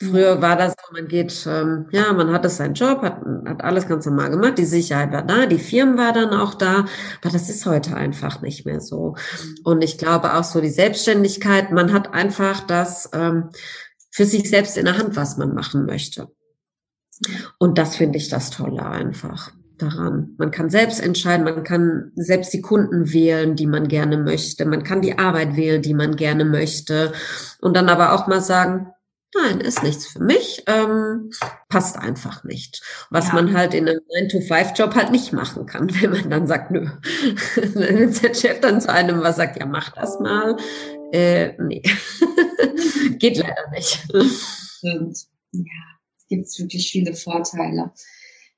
Früher 0.00 0.42
war 0.42 0.56
das 0.56 0.72
so, 0.72 0.92
man 0.92 1.06
geht, 1.06 1.46
ähm, 1.46 1.86
ja, 1.92 2.12
man 2.12 2.32
hatte 2.32 2.48
seinen 2.48 2.74
Job, 2.74 3.02
hat, 3.02 3.20
hat 3.46 3.62
alles 3.62 3.86
ganz 3.86 4.06
normal 4.06 4.30
gemacht, 4.30 4.58
die 4.58 4.64
Sicherheit 4.64 5.12
war 5.12 5.22
da, 5.22 5.46
die 5.46 5.58
Firmen 5.58 5.96
war 5.96 6.12
dann 6.12 6.30
auch 6.30 6.54
da, 6.54 6.86
aber 7.22 7.30
das 7.32 7.48
ist 7.48 7.64
heute 7.64 7.96
einfach 7.96 8.42
nicht 8.42 8.66
mehr 8.66 8.80
so. 8.80 9.14
Mhm. 9.14 9.54
Und 9.62 9.84
ich 9.84 9.96
glaube 9.96 10.34
auch 10.34 10.44
so 10.44 10.60
die 10.60 10.68
Selbstständigkeit, 10.68 11.70
man 11.70 11.92
hat 11.92 12.12
einfach 12.12 12.66
das 12.66 13.08
ähm, 13.12 13.50
für 14.10 14.24
sich 14.24 14.50
selbst 14.50 14.76
in 14.76 14.86
der 14.86 14.98
Hand, 14.98 15.14
was 15.14 15.36
man 15.36 15.54
machen 15.54 15.86
möchte. 15.86 16.28
Und 17.58 17.78
das 17.78 17.96
finde 17.96 18.18
ich 18.18 18.28
das 18.28 18.50
Tolle 18.50 18.84
einfach 18.84 19.52
daran. 19.78 20.34
Man 20.38 20.50
kann 20.50 20.70
selbst 20.70 21.00
entscheiden, 21.00 21.44
man 21.44 21.64
kann 21.64 22.12
selbst 22.16 22.52
die 22.52 22.60
Kunden 22.60 23.12
wählen, 23.12 23.56
die 23.56 23.66
man 23.66 23.88
gerne 23.88 24.18
möchte, 24.18 24.66
man 24.66 24.84
kann 24.84 25.02
die 25.02 25.18
Arbeit 25.18 25.56
wählen, 25.56 25.82
die 25.82 25.94
man 25.94 26.16
gerne 26.16 26.44
möchte 26.44 27.12
und 27.60 27.76
dann 27.76 27.88
aber 27.88 28.12
auch 28.12 28.26
mal 28.26 28.40
sagen, 28.40 28.88
nein, 29.34 29.60
ist 29.60 29.82
nichts 29.82 30.06
für 30.06 30.22
mich, 30.22 30.62
ähm, 30.66 31.30
passt 31.68 31.96
einfach 31.98 32.44
nicht. 32.44 32.82
Was 33.10 33.28
ja. 33.28 33.34
man 33.34 33.52
halt 33.56 33.74
in 33.74 33.88
einem 33.88 34.00
9-to-5-Job 34.16 34.94
halt 34.94 35.10
nicht 35.10 35.32
machen 35.32 35.66
kann, 35.66 35.90
wenn 36.00 36.10
man 36.10 36.30
dann 36.30 36.46
sagt, 36.46 36.70
nö. 36.70 36.86
wenn 37.74 38.12
der 38.12 38.34
Chef 38.34 38.60
dann 38.60 38.80
zu 38.80 38.90
einem 38.90 39.20
was 39.20 39.36
sagt, 39.36 39.58
ja, 39.58 39.66
mach 39.66 39.90
das 39.90 40.18
mal, 40.20 40.56
äh, 41.12 41.52
nee, 41.62 41.82
geht 43.18 43.38
leider 43.38 43.70
nicht. 43.72 44.06
Stimmt. 44.78 45.18
Ja, 45.52 45.62
gibt 46.28 46.46
es 46.46 46.58
wirklich 46.58 46.90
viele 46.90 47.14
Vorteile. 47.14 47.92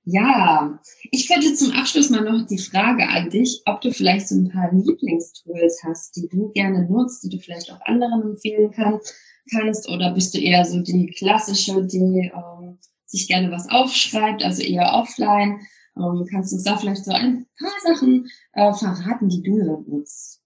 Ja, 0.09 0.79
ich 1.11 1.27
könnte 1.29 1.53
zum 1.55 1.73
Abschluss 1.73 2.11
mal 2.11 2.23
noch 2.23 2.47
die 2.47 2.59
Frage 2.59 3.09
an 3.09 3.29
dich, 3.29 3.63
ob 3.67 3.81
du 3.81 3.93
vielleicht 3.93 4.29
so 4.29 4.37
ein 4.37 4.49
paar 4.51 4.73
Lieblingstools 4.73 5.83
hast, 5.83 6.15
die 6.15 6.29
du 6.29 6.53
gerne 6.53 6.85
nutzt, 6.89 7.25
die 7.25 7.29
du 7.29 7.39
vielleicht 7.43 7.73
auch 7.73 7.81
anderen 7.87 8.23
empfehlen 8.23 8.71
kannst 8.71 9.15
kannst 9.51 9.89
oder 9.89 10.13
bist 10.13 10.35
du 10.35 10.39
eher 10.39 10.65
so 10.65 10.81
die 10.81 11.07
klassische, 11.07 11.85
die 11.85 12.33
ähm, 12.35 12.79
sich 13.07 13.29
gerne 13.29 13.51
was 13.51 13.69
aufschreibt, 13.69 14.43
also 14.45 14.63
eher 14.63 14.93
offline? 14.93 15.61
Ähm, 15.97 16.27
kannst 16.31 16.53
du 16.53 16.57
uns 16.57 16.65
da 16.65 16.77
vielleicht 16.77 17.05
so 17.05 17.13
ein 17.13 17.47
paar 17.59 17.95
Sachen 17.95 18.29
äh, 18.53 18.73
verraten, 18.73 19.29
die 19.29 19.43
du 19.43 19.85
nutzt? 19.87 20.43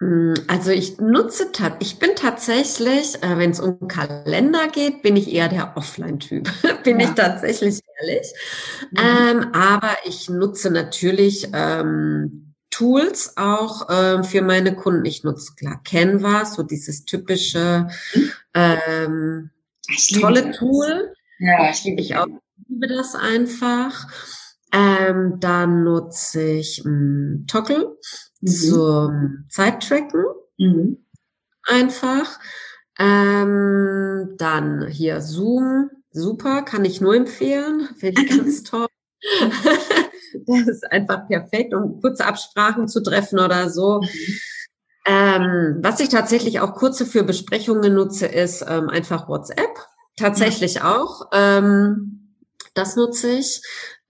Mm, 0.00 0.34
also 0.46 0.70
ich 0.70 0.98
nutze, 0.98 1.50
ich 1.80 1.98
bin 1.98 2.10
tatsächlich, 2.14 3.22
äh, 3.22 3.36
wenn 3.36 3.50
es 3.50 3.60
um 3.60 3.88
Kalender 3.88 4.68
geht, 4.68 5.02
bin 5.02 5.16
ich 5.16 5.32
eher 5.32 5.48
der 5.48 5.76
Offline-Typ, 5.76 6.48
bin 6.84 7.00
ja. 7.00 7.08
ich 7.08 7.14
tatsächlich 7.14 7.80
ehrlich. 8.00 8.32
Mhm. 8.92 8.98
Ähm, 8.98 9.54
aber 9.54 9.96
ich 10.04 10.28
nutze 10.28 10.70
natürlich 10.70 11.48
ähm, 11.52 12.47
Tools 12.70 13.36
auch 13.36 13.88
äh, 13.88 14.22
für 14.22 14.42
meine 14.42 14.74
Kunden. 14.74 15.04
Ich 15.04 15.24
nutze 15.24 15.54
klar 15.54 15.80
Canva, 15.84 16.44
so 16.44 16.62
dieses 16.62 17.04
typische 17.04 17.88
ähm, 18.54 19.50
tolle. 20.20 20.52
Tool. 20.52 21.12
Ja, 21.38 21.70
ich 21.70 21.84
liebe 21.84 22.00
ich 22.00 22.16
auch 22.16 22.26
liebe 22.68 22.86
das 22.88 23.14
einfach. 23.14 24.06
Ähm, 24.72 25.40
dann 25.40 25.84
nutze 25.84 26.42
ich 26.42 26.84
ähm, 26.84 27.46
Toggle 27.48 27.96
mhm. 28.40 28.46
zum 28.46 29.44
Zeittracken. 29.48 30.24
Mhm. 30.58 31.04
Einfach. 31.64 32.38
Ähm, 32.98 34.34
dann 34.38 34.88
hier 34.88 35.20
Zoom, 35.20 35.90
super, 36.10 36.62
kann 36.62 36.84
ich 36.84 37.00
nur 37.00 37.14
empfehlen, 37.14 37.88
finde 37.96 38.22
ich 38.22 38.28
ganz 38.36 38.62
toll. 38.64 38.88
Das 40.46 40.68
ist 40.68 40.90
einfach 40.90 41.26
perfekt, 41.28 41.74
um 41.74 42.00
kurze 42.00 42.24
Absprachen 42.24 42.88
zu 42.88 43.02
treffen 43.02 43.38
oder 43.38 43.70
so. 43.70 44.00
Mhm. 44.00 44.40
Ähm, 45.06 45.78
was 45.80 46.00
ich 46.00 46.10
tatsächlich 46.10 46.60
auch 46.60 46.74
kurze 46.74 47.06
für 47.06 47.24
Besprechungen 47.24 47.94
nutze, 47.94 48.26
ist 48.26 48.64
ähm, 48.68 48.88
einfach 48.90 49.28
WhatsApp. 49.28 49.78
Tatsächlich 50.16 50.74
ja. 50.74 50.96
auch. 50.96 51.28
Ähm, 51.32 52.34
das 52.74 52.96
nutze 52.96 53.30
ich. 53.30 53.62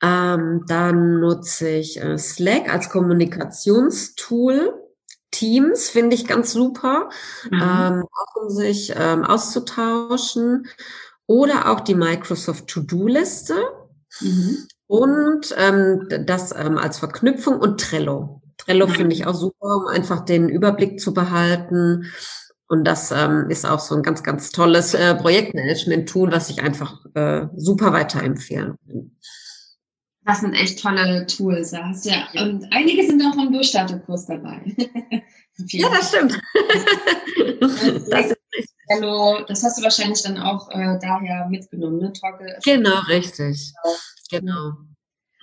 Ähm, 0.03 0.65
dann 0.67 1.21
nutze 1.21 1.69
ich 1.69 2.01
äh, 2.01 2.19
Slack 2.19 2.73
als 2.73 2.91
Kommunikationstool. 2.91 4.75
Teams 5.31 5.91
finde 5.91 6.17
ich 6.17 6.27
ganz 6.27 6.53
super, 6.53 7.11
mhm. 7.51 7.61
ähm, 7.63 8.05
auch 8.05 8.43
um 8.43 8.51
sich 8.51 8.93
ähm, 8.97 9.25
auszutauschen. 9.25 10.67
Oder 11.27 11.71
auch 11.71 11.81
die 11.81 11.95
Microsoft 11.95 12.69
To-Do-Liste. 12.69 13.55
Mhm. 14.21 14.67
Und 14.89 15.55
ähm, 15.59 16.09
das 16.27 16.53
ähm, 16.53 16.79
als 16.79 16.99
Verknüpfung 16.99 17.61
und 17.61 17.79
Trello. 17.79 18.43
Trello 18.57 18.87
mhm. 18.87 18.93
finde 18.93 19.15
ich 19.15 19.27
auch 19.27 19.35
super, 19.35 19.77
um 19.77 19.87
einfach 19.87 20.25
den 20.25 20.49
Überblick 20.49 20.99
zu 20.99 21.15
behalten. 21.15 22.07
Und 22.69 22.85
das 22.85 23.11
ähm, 23.11 23.47
ist 23.51 23.65
auch 23.65 23.81
so 23.81 23.95
ein 23.95 24.03
ganz, 24.03 24.23
ganz 24.23 24.51
tolles 24.51 24.95
äh, 24.95 25.15
Projektmanagement-Tool, 25.15 26.33
was 26.33 26.51
ich 26.51 26.63
einfach 26.63 27.05
äh, 27.15 27.47
super 27.57 27.93
weiterempfehlen 27.93 28.77
kann. 28.87 29.11
Das 30.25 30.41
sind 30.41 30.53
echt 30.53 30.83
tolle 30.83 31.27
Tools. 31.27 31.73
Hast 31.73 32.05
ja, 32.05 32.29
und 32.35 32.67
einige 32.71 33.07
sind 33.07 33.23
auch 33.23 33.43
im 33.43 33.53
Durchstarterkurs 33.53 34.27
dabei. 34.27 34.61
ja, 35.69 35.89
das 35.89 36.09
stimmt. 36.09 36.39
das, 38.11 38.35
Trello, 38.87 39.45
das 39.49 39.63
hast 39.63 39.79
du 39.79 39.83
wahrscheinlich 39.83 40.23
dann 40.23 40.39
auch 40.39 40.69
äh, 40.71 40.99
daher 41.01 41.47
mitgenommen, 41.49 41.99
ne? 41.99 42.13
Toggle. 42.13 42.59
Genau, 42.63 43.01
richtig. 43.09 43.73
Genau. 44.31 44.73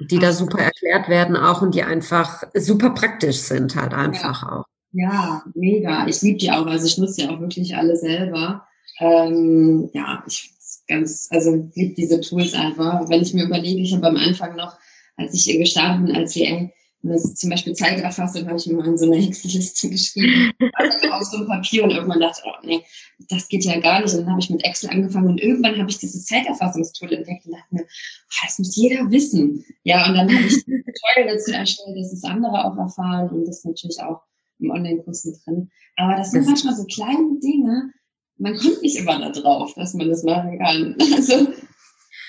Die 0.10 0.20
da 0.20 0.34
super 0.34 0.60
erklärt 0.60 1.08
werden 1.08 1.38
auch 1.38 1.62
und 1.62 1.74
die 1.74 1.84
einfach 1.84 2.44
super 2.54 2.90
praktisch 2.90 3.38
sind 3.38 3.76
halt 3.76 3.94
einfach 3.94 4.42
ja. 4.42 4.52
auch. 4.52 4.66
Ja, 4.92 5.44
mega. 5.54 6.08
Ich 6.08 6.22
liebe 6.22 6.38
die 6.38 6.52
auch. 6.52 6.66
Also 6.66 6.86
ich 6.86 6.98
nutze 6.98 7.22
die 7.22 7.30
auch 7.30 7.40
wirklich 7.40 7.76
alle 7.76 7.96
selber. 7.96 8.68
Ähm, 9.00 9.90
ja, 9.94 10.24
ich 10.28 10.52
ganz, 10.88 11.28
also 11.32 11.70
liebe 11.76 11.96
diese 11.96 12.22
Tools 12.22 12.54
einfach. 12.54 13.10
Wenn 13.10 13.22
ich 13.22 13.34
mir 13.34 13.46
überlege, 13.46 13.82
ich 13.82 13.94
habe 13.94 14.08
am 14.08 14.18
Anfang 14.18 14.56
noch, 14.56 14.78
als 15.18 15.34
ich 15.34 15.58
gestartet 15.58 16.06
bin 16.06 16.16
als 16.16 16.36
VA, 16.36 16.70
das 17.10 17.36
zum 17.36 17.50
Beispiel 17.50 17.74
Zeiterfassung 17.74 18.48
habe 18.48 18.58
ich 18.58 18.68
mir 18.68 18.76
mal 18.76 18.88
in 18.88 18.98
so 18.98 19.06
eine 19.06 19.18
Excel-Liste 19.18 19.90
geschrieben, 19.90 20.52
also 20.74 21.10
auf 21.10 21.24
so 21.24 21.38
ein 21.38 21.48
Papier 21.48 21.84
und 21.84 21.92
irgendwann 21.92 22.20
dachte 22.20 22.42
ich, 22.44 22.52
oh 22.52 22.66
nee, 22.66 22.82
das 23.30 23.48
geht 23.48 23.66
ja 23.66 23.80
gar 23.80 24.02
nicht. 24.02 24.14
Und 24.14 24.22
dann 24.22 24.32
habe 24.32 24.40
ich 24.40 24.50
mit 24.50 24.64
Excel 24.64 24.90
angefangen 24.90 25.28
und 25.28 25.42
irgendwann 25.42 25.78
habe 25.78 25.90
ich 25.90 25.98
dieses 25.98 26.26
Zeiterfassungstool 26.26 27.12
entdeckt 27.14 27.46
und 27.46 27.54
dachte 27.54 27.76
mir, 27.76 27.84
oh, 27.84 28.42
das 28.44 28.60
muss 28.60 28.76
jeder 28.76 29.10
wissen. 29.12 29.66
Ja, 29.84 30.08
und 30.08 30.16
dann 30.16 30.30
habe 30.30 30.48
ich 30.48 30.64
Tutorial 30.64 31.36
dazu 31.36 31.52
erstellt, 31.52 31.98
dass 31.98 32.14
es 32.14 32.24
andere 32.24 32.66
auch 32.66 32.78
erfahren 32.78 33.30
und 33.30 33.46
das 33.46 33.64
natürlich 33.64 34.00
auch 34.02 34.22
im 34.60 34.72
Online-Kurs 34.72 35.26
mit 35.26 35.38
drin. 35.46 35.70
Aber 35.98 36.16
das 36.16 36.32
sind 36.32 36.46
manchmal 36.46 36.76
so 36.76 36.86
kleine 36.86 37.40
Dinge, 37.40 37.92
man 38.38 38.58
kommt 38.58 38.82
nicht 38.82 38.98
immer 38.98 39.20
da 39.20 39.30
drauf, 39.32 39.74
dass 39.76 39.94
man 39.94 40.10
das 40.10 40.24
machen 40.24 40.60
kann. 40.60 40.96
Also 41.16 41.48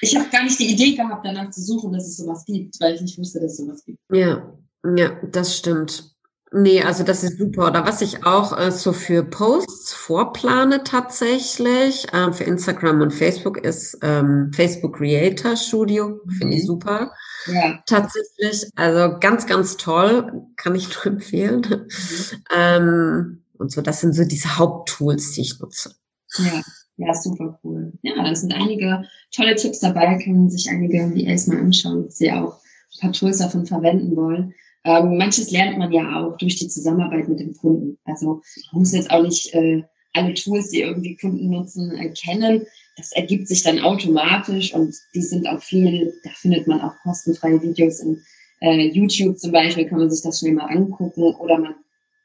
ich 0.02 0.14
habe 0.14 0.28
gar 0.30 0.44
nicht 0.44 0.58
die 0.58 0.72
Idee 0.72 0.94
gehabt, 0.94 1.24
danach 1.24 1.50
zu 1.50 1.62
suchen, 1.62 1.92
dass 1.92 2.06
es 2.06 2.18
sowas 2.18 2.44
gibt, 2.44 2.78
weil 2.80 2.94
ich 2.94 3.00
nicht 3.00 3.18
wusste, 3.18 3.40
dass 3.40 3.52
es 3.52 3.58
sowas 3.58 3.84
gibt. 3.84 3.98
Ja, 4.12 4.56
ja, 4.84 5.10
das 5.30 5.56
stimmt. 5.56 6.16
Nee, 6.52 6.82
also 6.82 7.02
das 7.02 7.24
ist 7.24 7.38
super. 7.38 7.66
Oder 7.66 7.84
was 7.84 8.02
ich 8.02 8.24
auch 8.24 8.56
äh, 8.58 8.70
so 8.70 8.92
für 8.92 9.24
Posts 9.24 9.92
vorplane 9.92 10.84
tatsächlich 10.84 12.12
äh, 12.14 12.32
für 12.32 12.44
Instagram 12.44 13.00
und 13.00 13.12
Facebook 13.12 13.58
ist 13.58 13.98
ähm, 14.02 14.52
Facebook 14.54 14.96
Creator 14.96 15.56
Studio. 15.56 16.20
Finde 16.38 16.56
ich 16.56 16.62
mhm. 16.62 16.66
super. 16.66 17.12
Ja. 17.46 17.82
Tatsächlich. 17.86 18.70
Also 18.76 19.18
ganz, 19.18 19.46
ganz 19.46 19.76
toll. 19.76 20.46
Kann 20.56 20.74
ich 20.74 20.94
nur 20.94 21.06
empfehlen. 21.14 21.62
Mhm. 21.68 22.44
Ähm, 22.56 23.42
und 23.58 23.72
so, 23.72 23.82
das 23.82 24.00
sind 24.00 24.14
so 24.14 24.24
diese 24.24 24.56
Haupttools, 24.56 25.32
die 25.32 25.42
ich 25.42 25.58
nutze. 25.60 25.94
Ja. 26.38 26.62
Ja, 26.98 27.12
super 27.12 27.58
cool. 27.62 27.92
Ja, 28.00 28.14
da 28.22 28.34
sind 28.34 28.54
einige 28.54 29.02
tolle 29.30 29.54
Tipps 29.54 29.80
dabei, 29.80 30.18
können 30.22 30.48
sich 30.48 30.70
einige 30.70 31.14
VAs 31.14 31.46
mal 31.46 31.58
anschauen, 31.58 32.08
sie 32.08 32.32
auch 32.32 32.58
ein 32.94 33.00
paar 33.00 33.12
Tools 33.12 33.36
davon 33.38 33.66
verwenden 33.66 34.16
wollen. 34.16 34.54
Ähm, 34.86 35.16
manches 35.18 35.50
lernt 35.50 35.78
man 35.78 35.90
ja 35.90 36.20
auch 36.20 36.36
durch 36.36 36.56
die 36.56 36.68
Zusammenarbeit 36.68 37.28
mit 37.28 37.40
dem 37.40 37.54
Kunden. 37.54 37.98
Also 38.04 38.40
man 38.72 38.80
muss 38.80 38.92
jetzt 38.92 39.10
auch 39.10 39.22
nicht 39.22 39.52
äh, 39.52 39.82
alle 40.12 40.32
Tools, 40.34 40.70
die 40.70 40.82
irgendwie 40.82 41.16
Kunden 41.16 41.50
nutzen, 41.50 41.90
erkennen. 41.90 42.64
Das 42.96 43.10
ergibt 43.10 43.48
sich 43.48 43.64
dann 43.64 43.80
automatisch 43.80 44.72
und 44.72 44.94
die 45.12 45.22
sind 45.22 45.48
auch 45.48 45.60
viel, 45.60 46.14
da 46.22 46.30
findet 46.30 46.68
man 46.68 46.80
auch 46.80 46.94
kostenfreie 47.02 47.60
Videos 47.60 47.98
in 47.98 48.22
äh, 48.60 48.88
YouTube 48.88 49.36
zum 49.38 49.50
Beispiel, 49.50 49.86
kann 49.86 49.98
man 49.98 50.08
sich 50.08 50.22
das 50.22 50.38
schnell 50.38 50.54
mal 50.54 50.66
angucken 50.66 51.34
oder 51.34 51.58
man 51.58 51.74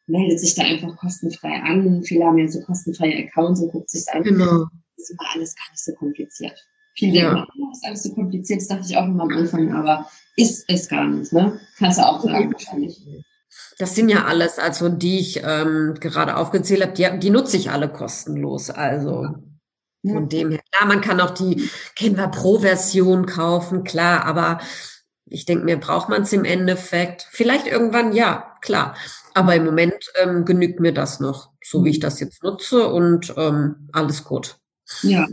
meldet 0.05 0.39
sich 0.39 0.53
da 0.53 0.62
einfach 0.62 0.95
kostenfrei 0.97 1.62
an. 1.64 2.03
Viele 2.03 2.26
haben 2.26 2.38
ja 2.38 2.47
so 2.47 2.62
kostenfreie 2.62 3.26
Accounts 3.26 3.59
und 3.59 3.72
guckt 3.72 3.89
sich 3.89 4.07
an. 4.14 4.22
Genau. 4.22 4.68
Das 4.97 5.09
ist 5.09 5.12
immer 5.12 5.30
alles 5.34 5.55
gar 5.55 5.72
nicht 5.72 5.84
so 5.84 5.93
kompliziert. 5.93 6.64
Viele 6.96 7.20
ja. 7.20 7.34
denken, 7.34 7.52
oh, 7.60 7.72
ist 7.72 7.86
alles 7.86 8.04
so 8.04 8.14
kompliziert, 8.14 8.62
das 8.62 8.68
dachte 8.68 8.86
ich 8.88 8.98
auch 8.98 9.06
immer 9.06 9.24
am 9.24 9.32
Anfang, 9.32 9.74
aber 9.74 10.10
ist 10.36 10.66
es 10.68 10.89
gar 10.89 11.08
nicht, 11.08 11.32
ne? 11.34 11.60
Kannst 11.78 12.00
du 12.00 12.04
auch 12.04 12.22
sagen, 12.22 12.52
wahrscheinlich. 12.52 13.02
Das 13.78 13.96
sind 13.96 14.10
ja 14.10 14.26
alles, 14.26 14.60
also 14.60 14.89
die 14.89 15.20
ich 15.20 15.42
ähm, 15.44 15.96
gerade 16.00 16.38
aufgezählt 16.38 16.82
habe, 16.82 16.94
die, 16.94 17.20
die 17.20 17.30
nutze 17.30 17.58
ich 17.58 17.72
alle 17.72 17.89
kostenlos. 17.89 18.70
Also 18.70 19.28
ja. 20.04 20.14
von 20.14 20.30
dem 20.30 20.52
her. 20.52 20.60
Klar, 20.72 20.88
man 20.88 21.02
kann 21.02 21.20
auch 21.20 21.32
die 21.32 21.70
Canva 21.96 22.28
Pro-Version 22.28 23.26
kaufen, 23.26 23.84
klar, 23.84 24.26
aber 24.26 24.60
ich 25.26 25.46
denke 25.46 25.64
mir, 25.64 25.78
braucht 25.78 26.10
man 26.10 26.24
es 26.24 26.34
im 26.34 26.44
Endeffekt? 26.44 27.28
Vielleicht 27.32 27.68
irgendwann, 27.68 28.14
ja, 28.14 28.58
klar. 28.62 28.96
Aber 29.34 29.56
im 29.56 29.64
Moment 29.64 30.12
ähm, 30.22 30.44
genügt 30.44 30.80
mir 30.82 30.94
das 30.94 31.22
noch, 31.22 31.52
so 31.64 31.86
wie 31.86 31.92
ich 31.92 32.00
das 32.00 32.20
jetzt 32.20 32.44
nutze 32.44 32.88
und 32.88 33.34
ähm, 33.38 33.89
alles 33.94 34.26
gut. 34.26 34.58
Ja. 35.04 35.28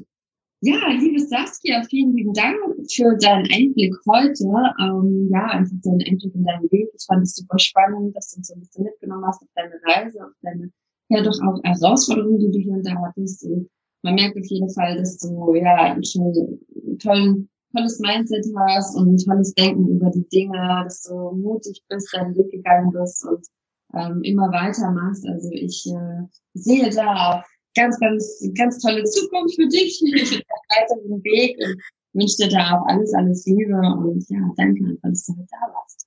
Ja, 0.60 0.88
liebe 0.90 1.20
Saskia, 1.20 1.84
vielen 1.84 2.16
lieben 2.16 2.32
Dank 2.32 2.56
für 2.92 3.16
deinen 3.18 3.46
Einblick 3.52 3.94
heute. 4.08 4.44
Ähm, 4.80 5.28
ja, 5.30 5.46
einfach 5.46 5.76
deinen 5.84 6.02
Einblick 6.02 6.34
in 6.34 6.44
deinen 6.44 6.70
Weg. 6.72 6.88
Ich 6.98 7.06
fand 7.06 7.22
es 7.22 7.36
super 7.36 7.58
spannend, 7.60 8.16
dass 8.16 8.30
du 8.30 8.38
uns 8.38 8.48
so 8.48 8.54
ein 8.54 8.60
bisschen 8.60 8.84
mitgenommen 8.84 9.24
hast 9.24 9.40
auf 9.40 9.48
deine 9.54 9.80
Reise, 9.84 10.24
auf 10.24 10.32
deine 10.42 10.72
ja 11.10 11.22
doch 11.22 11.38
auch 11.42 11.62
Herausforderungen, 11.62 12.40
die 12.40 12.50
du 12.50 12.58
hier 12.58 12.72
und 12.72 12.86
da 12.86 12.94
hattest. 13.06 13.44
Und 13.44 13.68
man 14.02 14.16
merkt 14.16 14.36
auf 14.36 14.46
jeden 14.46 14.70
Fall, 14.70 14.96
dass 14.96 15.18
du 15.18 15.54
ja 15.54 15.96
schon 16.02 16.58
einen 16.74 16.98
tollen 16.98 17.48
tolles 17.72 18.00
Mindset 18.00 18.46
hast 18.56 18.96
und 18.96 19.14
ein 19.14 19.18
tolles 19.18 19.54
Denken 19.54 19.88
über 19.88 20.10
die 20.10 20.28
Dinge, 20.30 20.58
dass 20.84 21.02
du 21.02 21.32
mutig 21.36 21.82
bist, 21.88 22.12
deinen 22.14 22.36
Weg 22.36 22.50
gegangen 22.50 22.90
bist 22.90 23.24
und 23.24 23.46
ähm, 23.94 24.22
immer 24.22 24.50
weitermachst. 24.50 25.26
Also 25.28 25.50
ich 25.52 25.86
äh, 25.86 26.26
sehe 26.54 26.90
da 26.90 27.44
ganz, 27.74 27.98
ganz, 28.00 28.50
ganz 28.56 28.78
tolle 28.78 29.04
Zukunft 29.04 29.54
für 29.54 29.68
dich, 29.68 30.00
weiteren 30.68 31.22
Weg 31.24 31.58
und 31.58 31.80
wünsche 32.12 32.36
dir 32.36 32.48
da 32.48 32.78
auch 32.78 32.86
alles, 32.86 33.12
alles 33.14 33.46
Liebe 33.46 33.74
und 33.74 34.24
ja, 34.28 34.40
danke, 34.56 34.96
dass 35.02 35.26
du 35.26 35.32
heute 35.32 35.46
da 35.50 35.72
warst. 35.72 36.06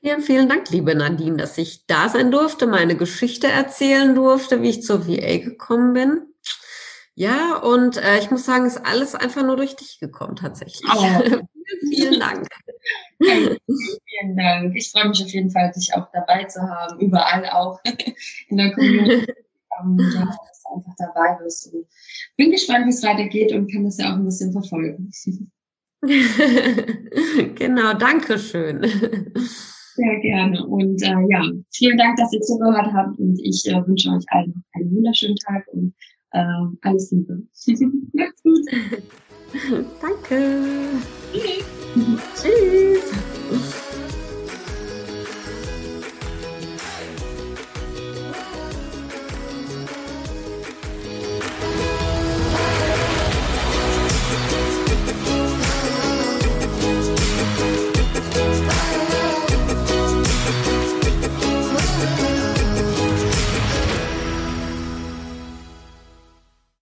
Ja, 0.00 0.18
vielen 0.20 0.50
Dank, 0.50 0.70
liebe 0.70 0.94
Nadine, 0.94 1.38
dass 1.38 1.56
ich 1.56 1.86
da 1.86 2.10
sein 2.10 2.30
durfte, 2.30 2.66
meine 2.66 2.94
Geschichte 2.94 3.46
erzählen 3.46 4.14
durfte, 4.14 4.60
wie 4.60 4.68
ich 4.68 4.82
zur 4.82 5.08
VA 5.08 5.38
gekommen 5.38 5.94
bin. 5.94 6.26
Ja, 7.14 7.56
und 7.56 7.96
äh, 7.96 8.18
ich 8.18 8.30
muss 8.30 8.44
sagen, 8.44 8.66
ist 8.66 8.84
alles 8.84 9.14
einfach 9.14 9.42
nur 9.42 9.56
durch 9.56 9.76
dich 9.76 10.00
gekommen, 10.00 10.36
tatsächlich. 10.36 10.82
Oh. 10.92 11.44
vielen 11.88 12.20
Dank. 12.20 12.48
vielen 13.18 14.36
Dank. 14.36 14.76
Ich 14.76 14.90
freue 14.90 15.08
mich 15.08 15.22
auf 15.22 15.30
jeden 15.30 15.50
Fall, 15.50 15.72
dich 15.74 15.94
auch 15.94 16.08
dabei 16.12 16.44
zu 16.44 16.60
haben, 16.60 16.98
überall 17.00 17.48
auch 17.50 17.80
in 18.48 18.56
der 18.56 18.72
Community. 18.72 19.32
Ähm, 19.82 19.98
ja, 20.14 20.30
einfach 20.74 20.94
dabei 20.98 21.38
bist. 21.42 21.72
Und 21.72 21.86
bin 22.36 22.50
gespannt, 22.50 22.86
wie 22.86 22.90
es 22.90 23.02
weitergeht 23.02 23.52
und 23.52 23.70
kann 23.72 23.84
das 23.84 23.98
ja 23.98 24.12
auch 24.12 24.16
ein 24.16 24.24
bisschen 24.24 24.52
verfolgen. 24.52 25.10
genau, 27.54 27.94
danke 27.94 28.38
schön. 28.38 28.82
Sehr 29.94 30.20
gerne. 30.20 30.66
Und 30.66 31.00
äh, 31.02 31.14
ja, 31.30 31.42
vielen 31.72 31.96
Dank, 31.96 32.16
dass 32.16 32.32
ihr 32.32 32.40
zugehört 32.40 32.92
habt 32.92 33.18
und 33.18 33.38
ich 33.40 33.64
äh, 33.66 33.86
wünsche 33.86 34.10
euch 34.10 34.24
allen 34.28 34.64
einen 34.72 34.94
wunderschönen 34.94 35.36
Tag 35.36 35.64
und 35.68 35.94
äh, 36.32 36.44
alles 36.82 37.12
Liebe. 37.12 37.42
Macht's 38.12 38.42
gut. 38.42 38.66
Danke. 40.02 40.64
Tschüss. 41.32 41.64
Tschüss. 42.42 43.80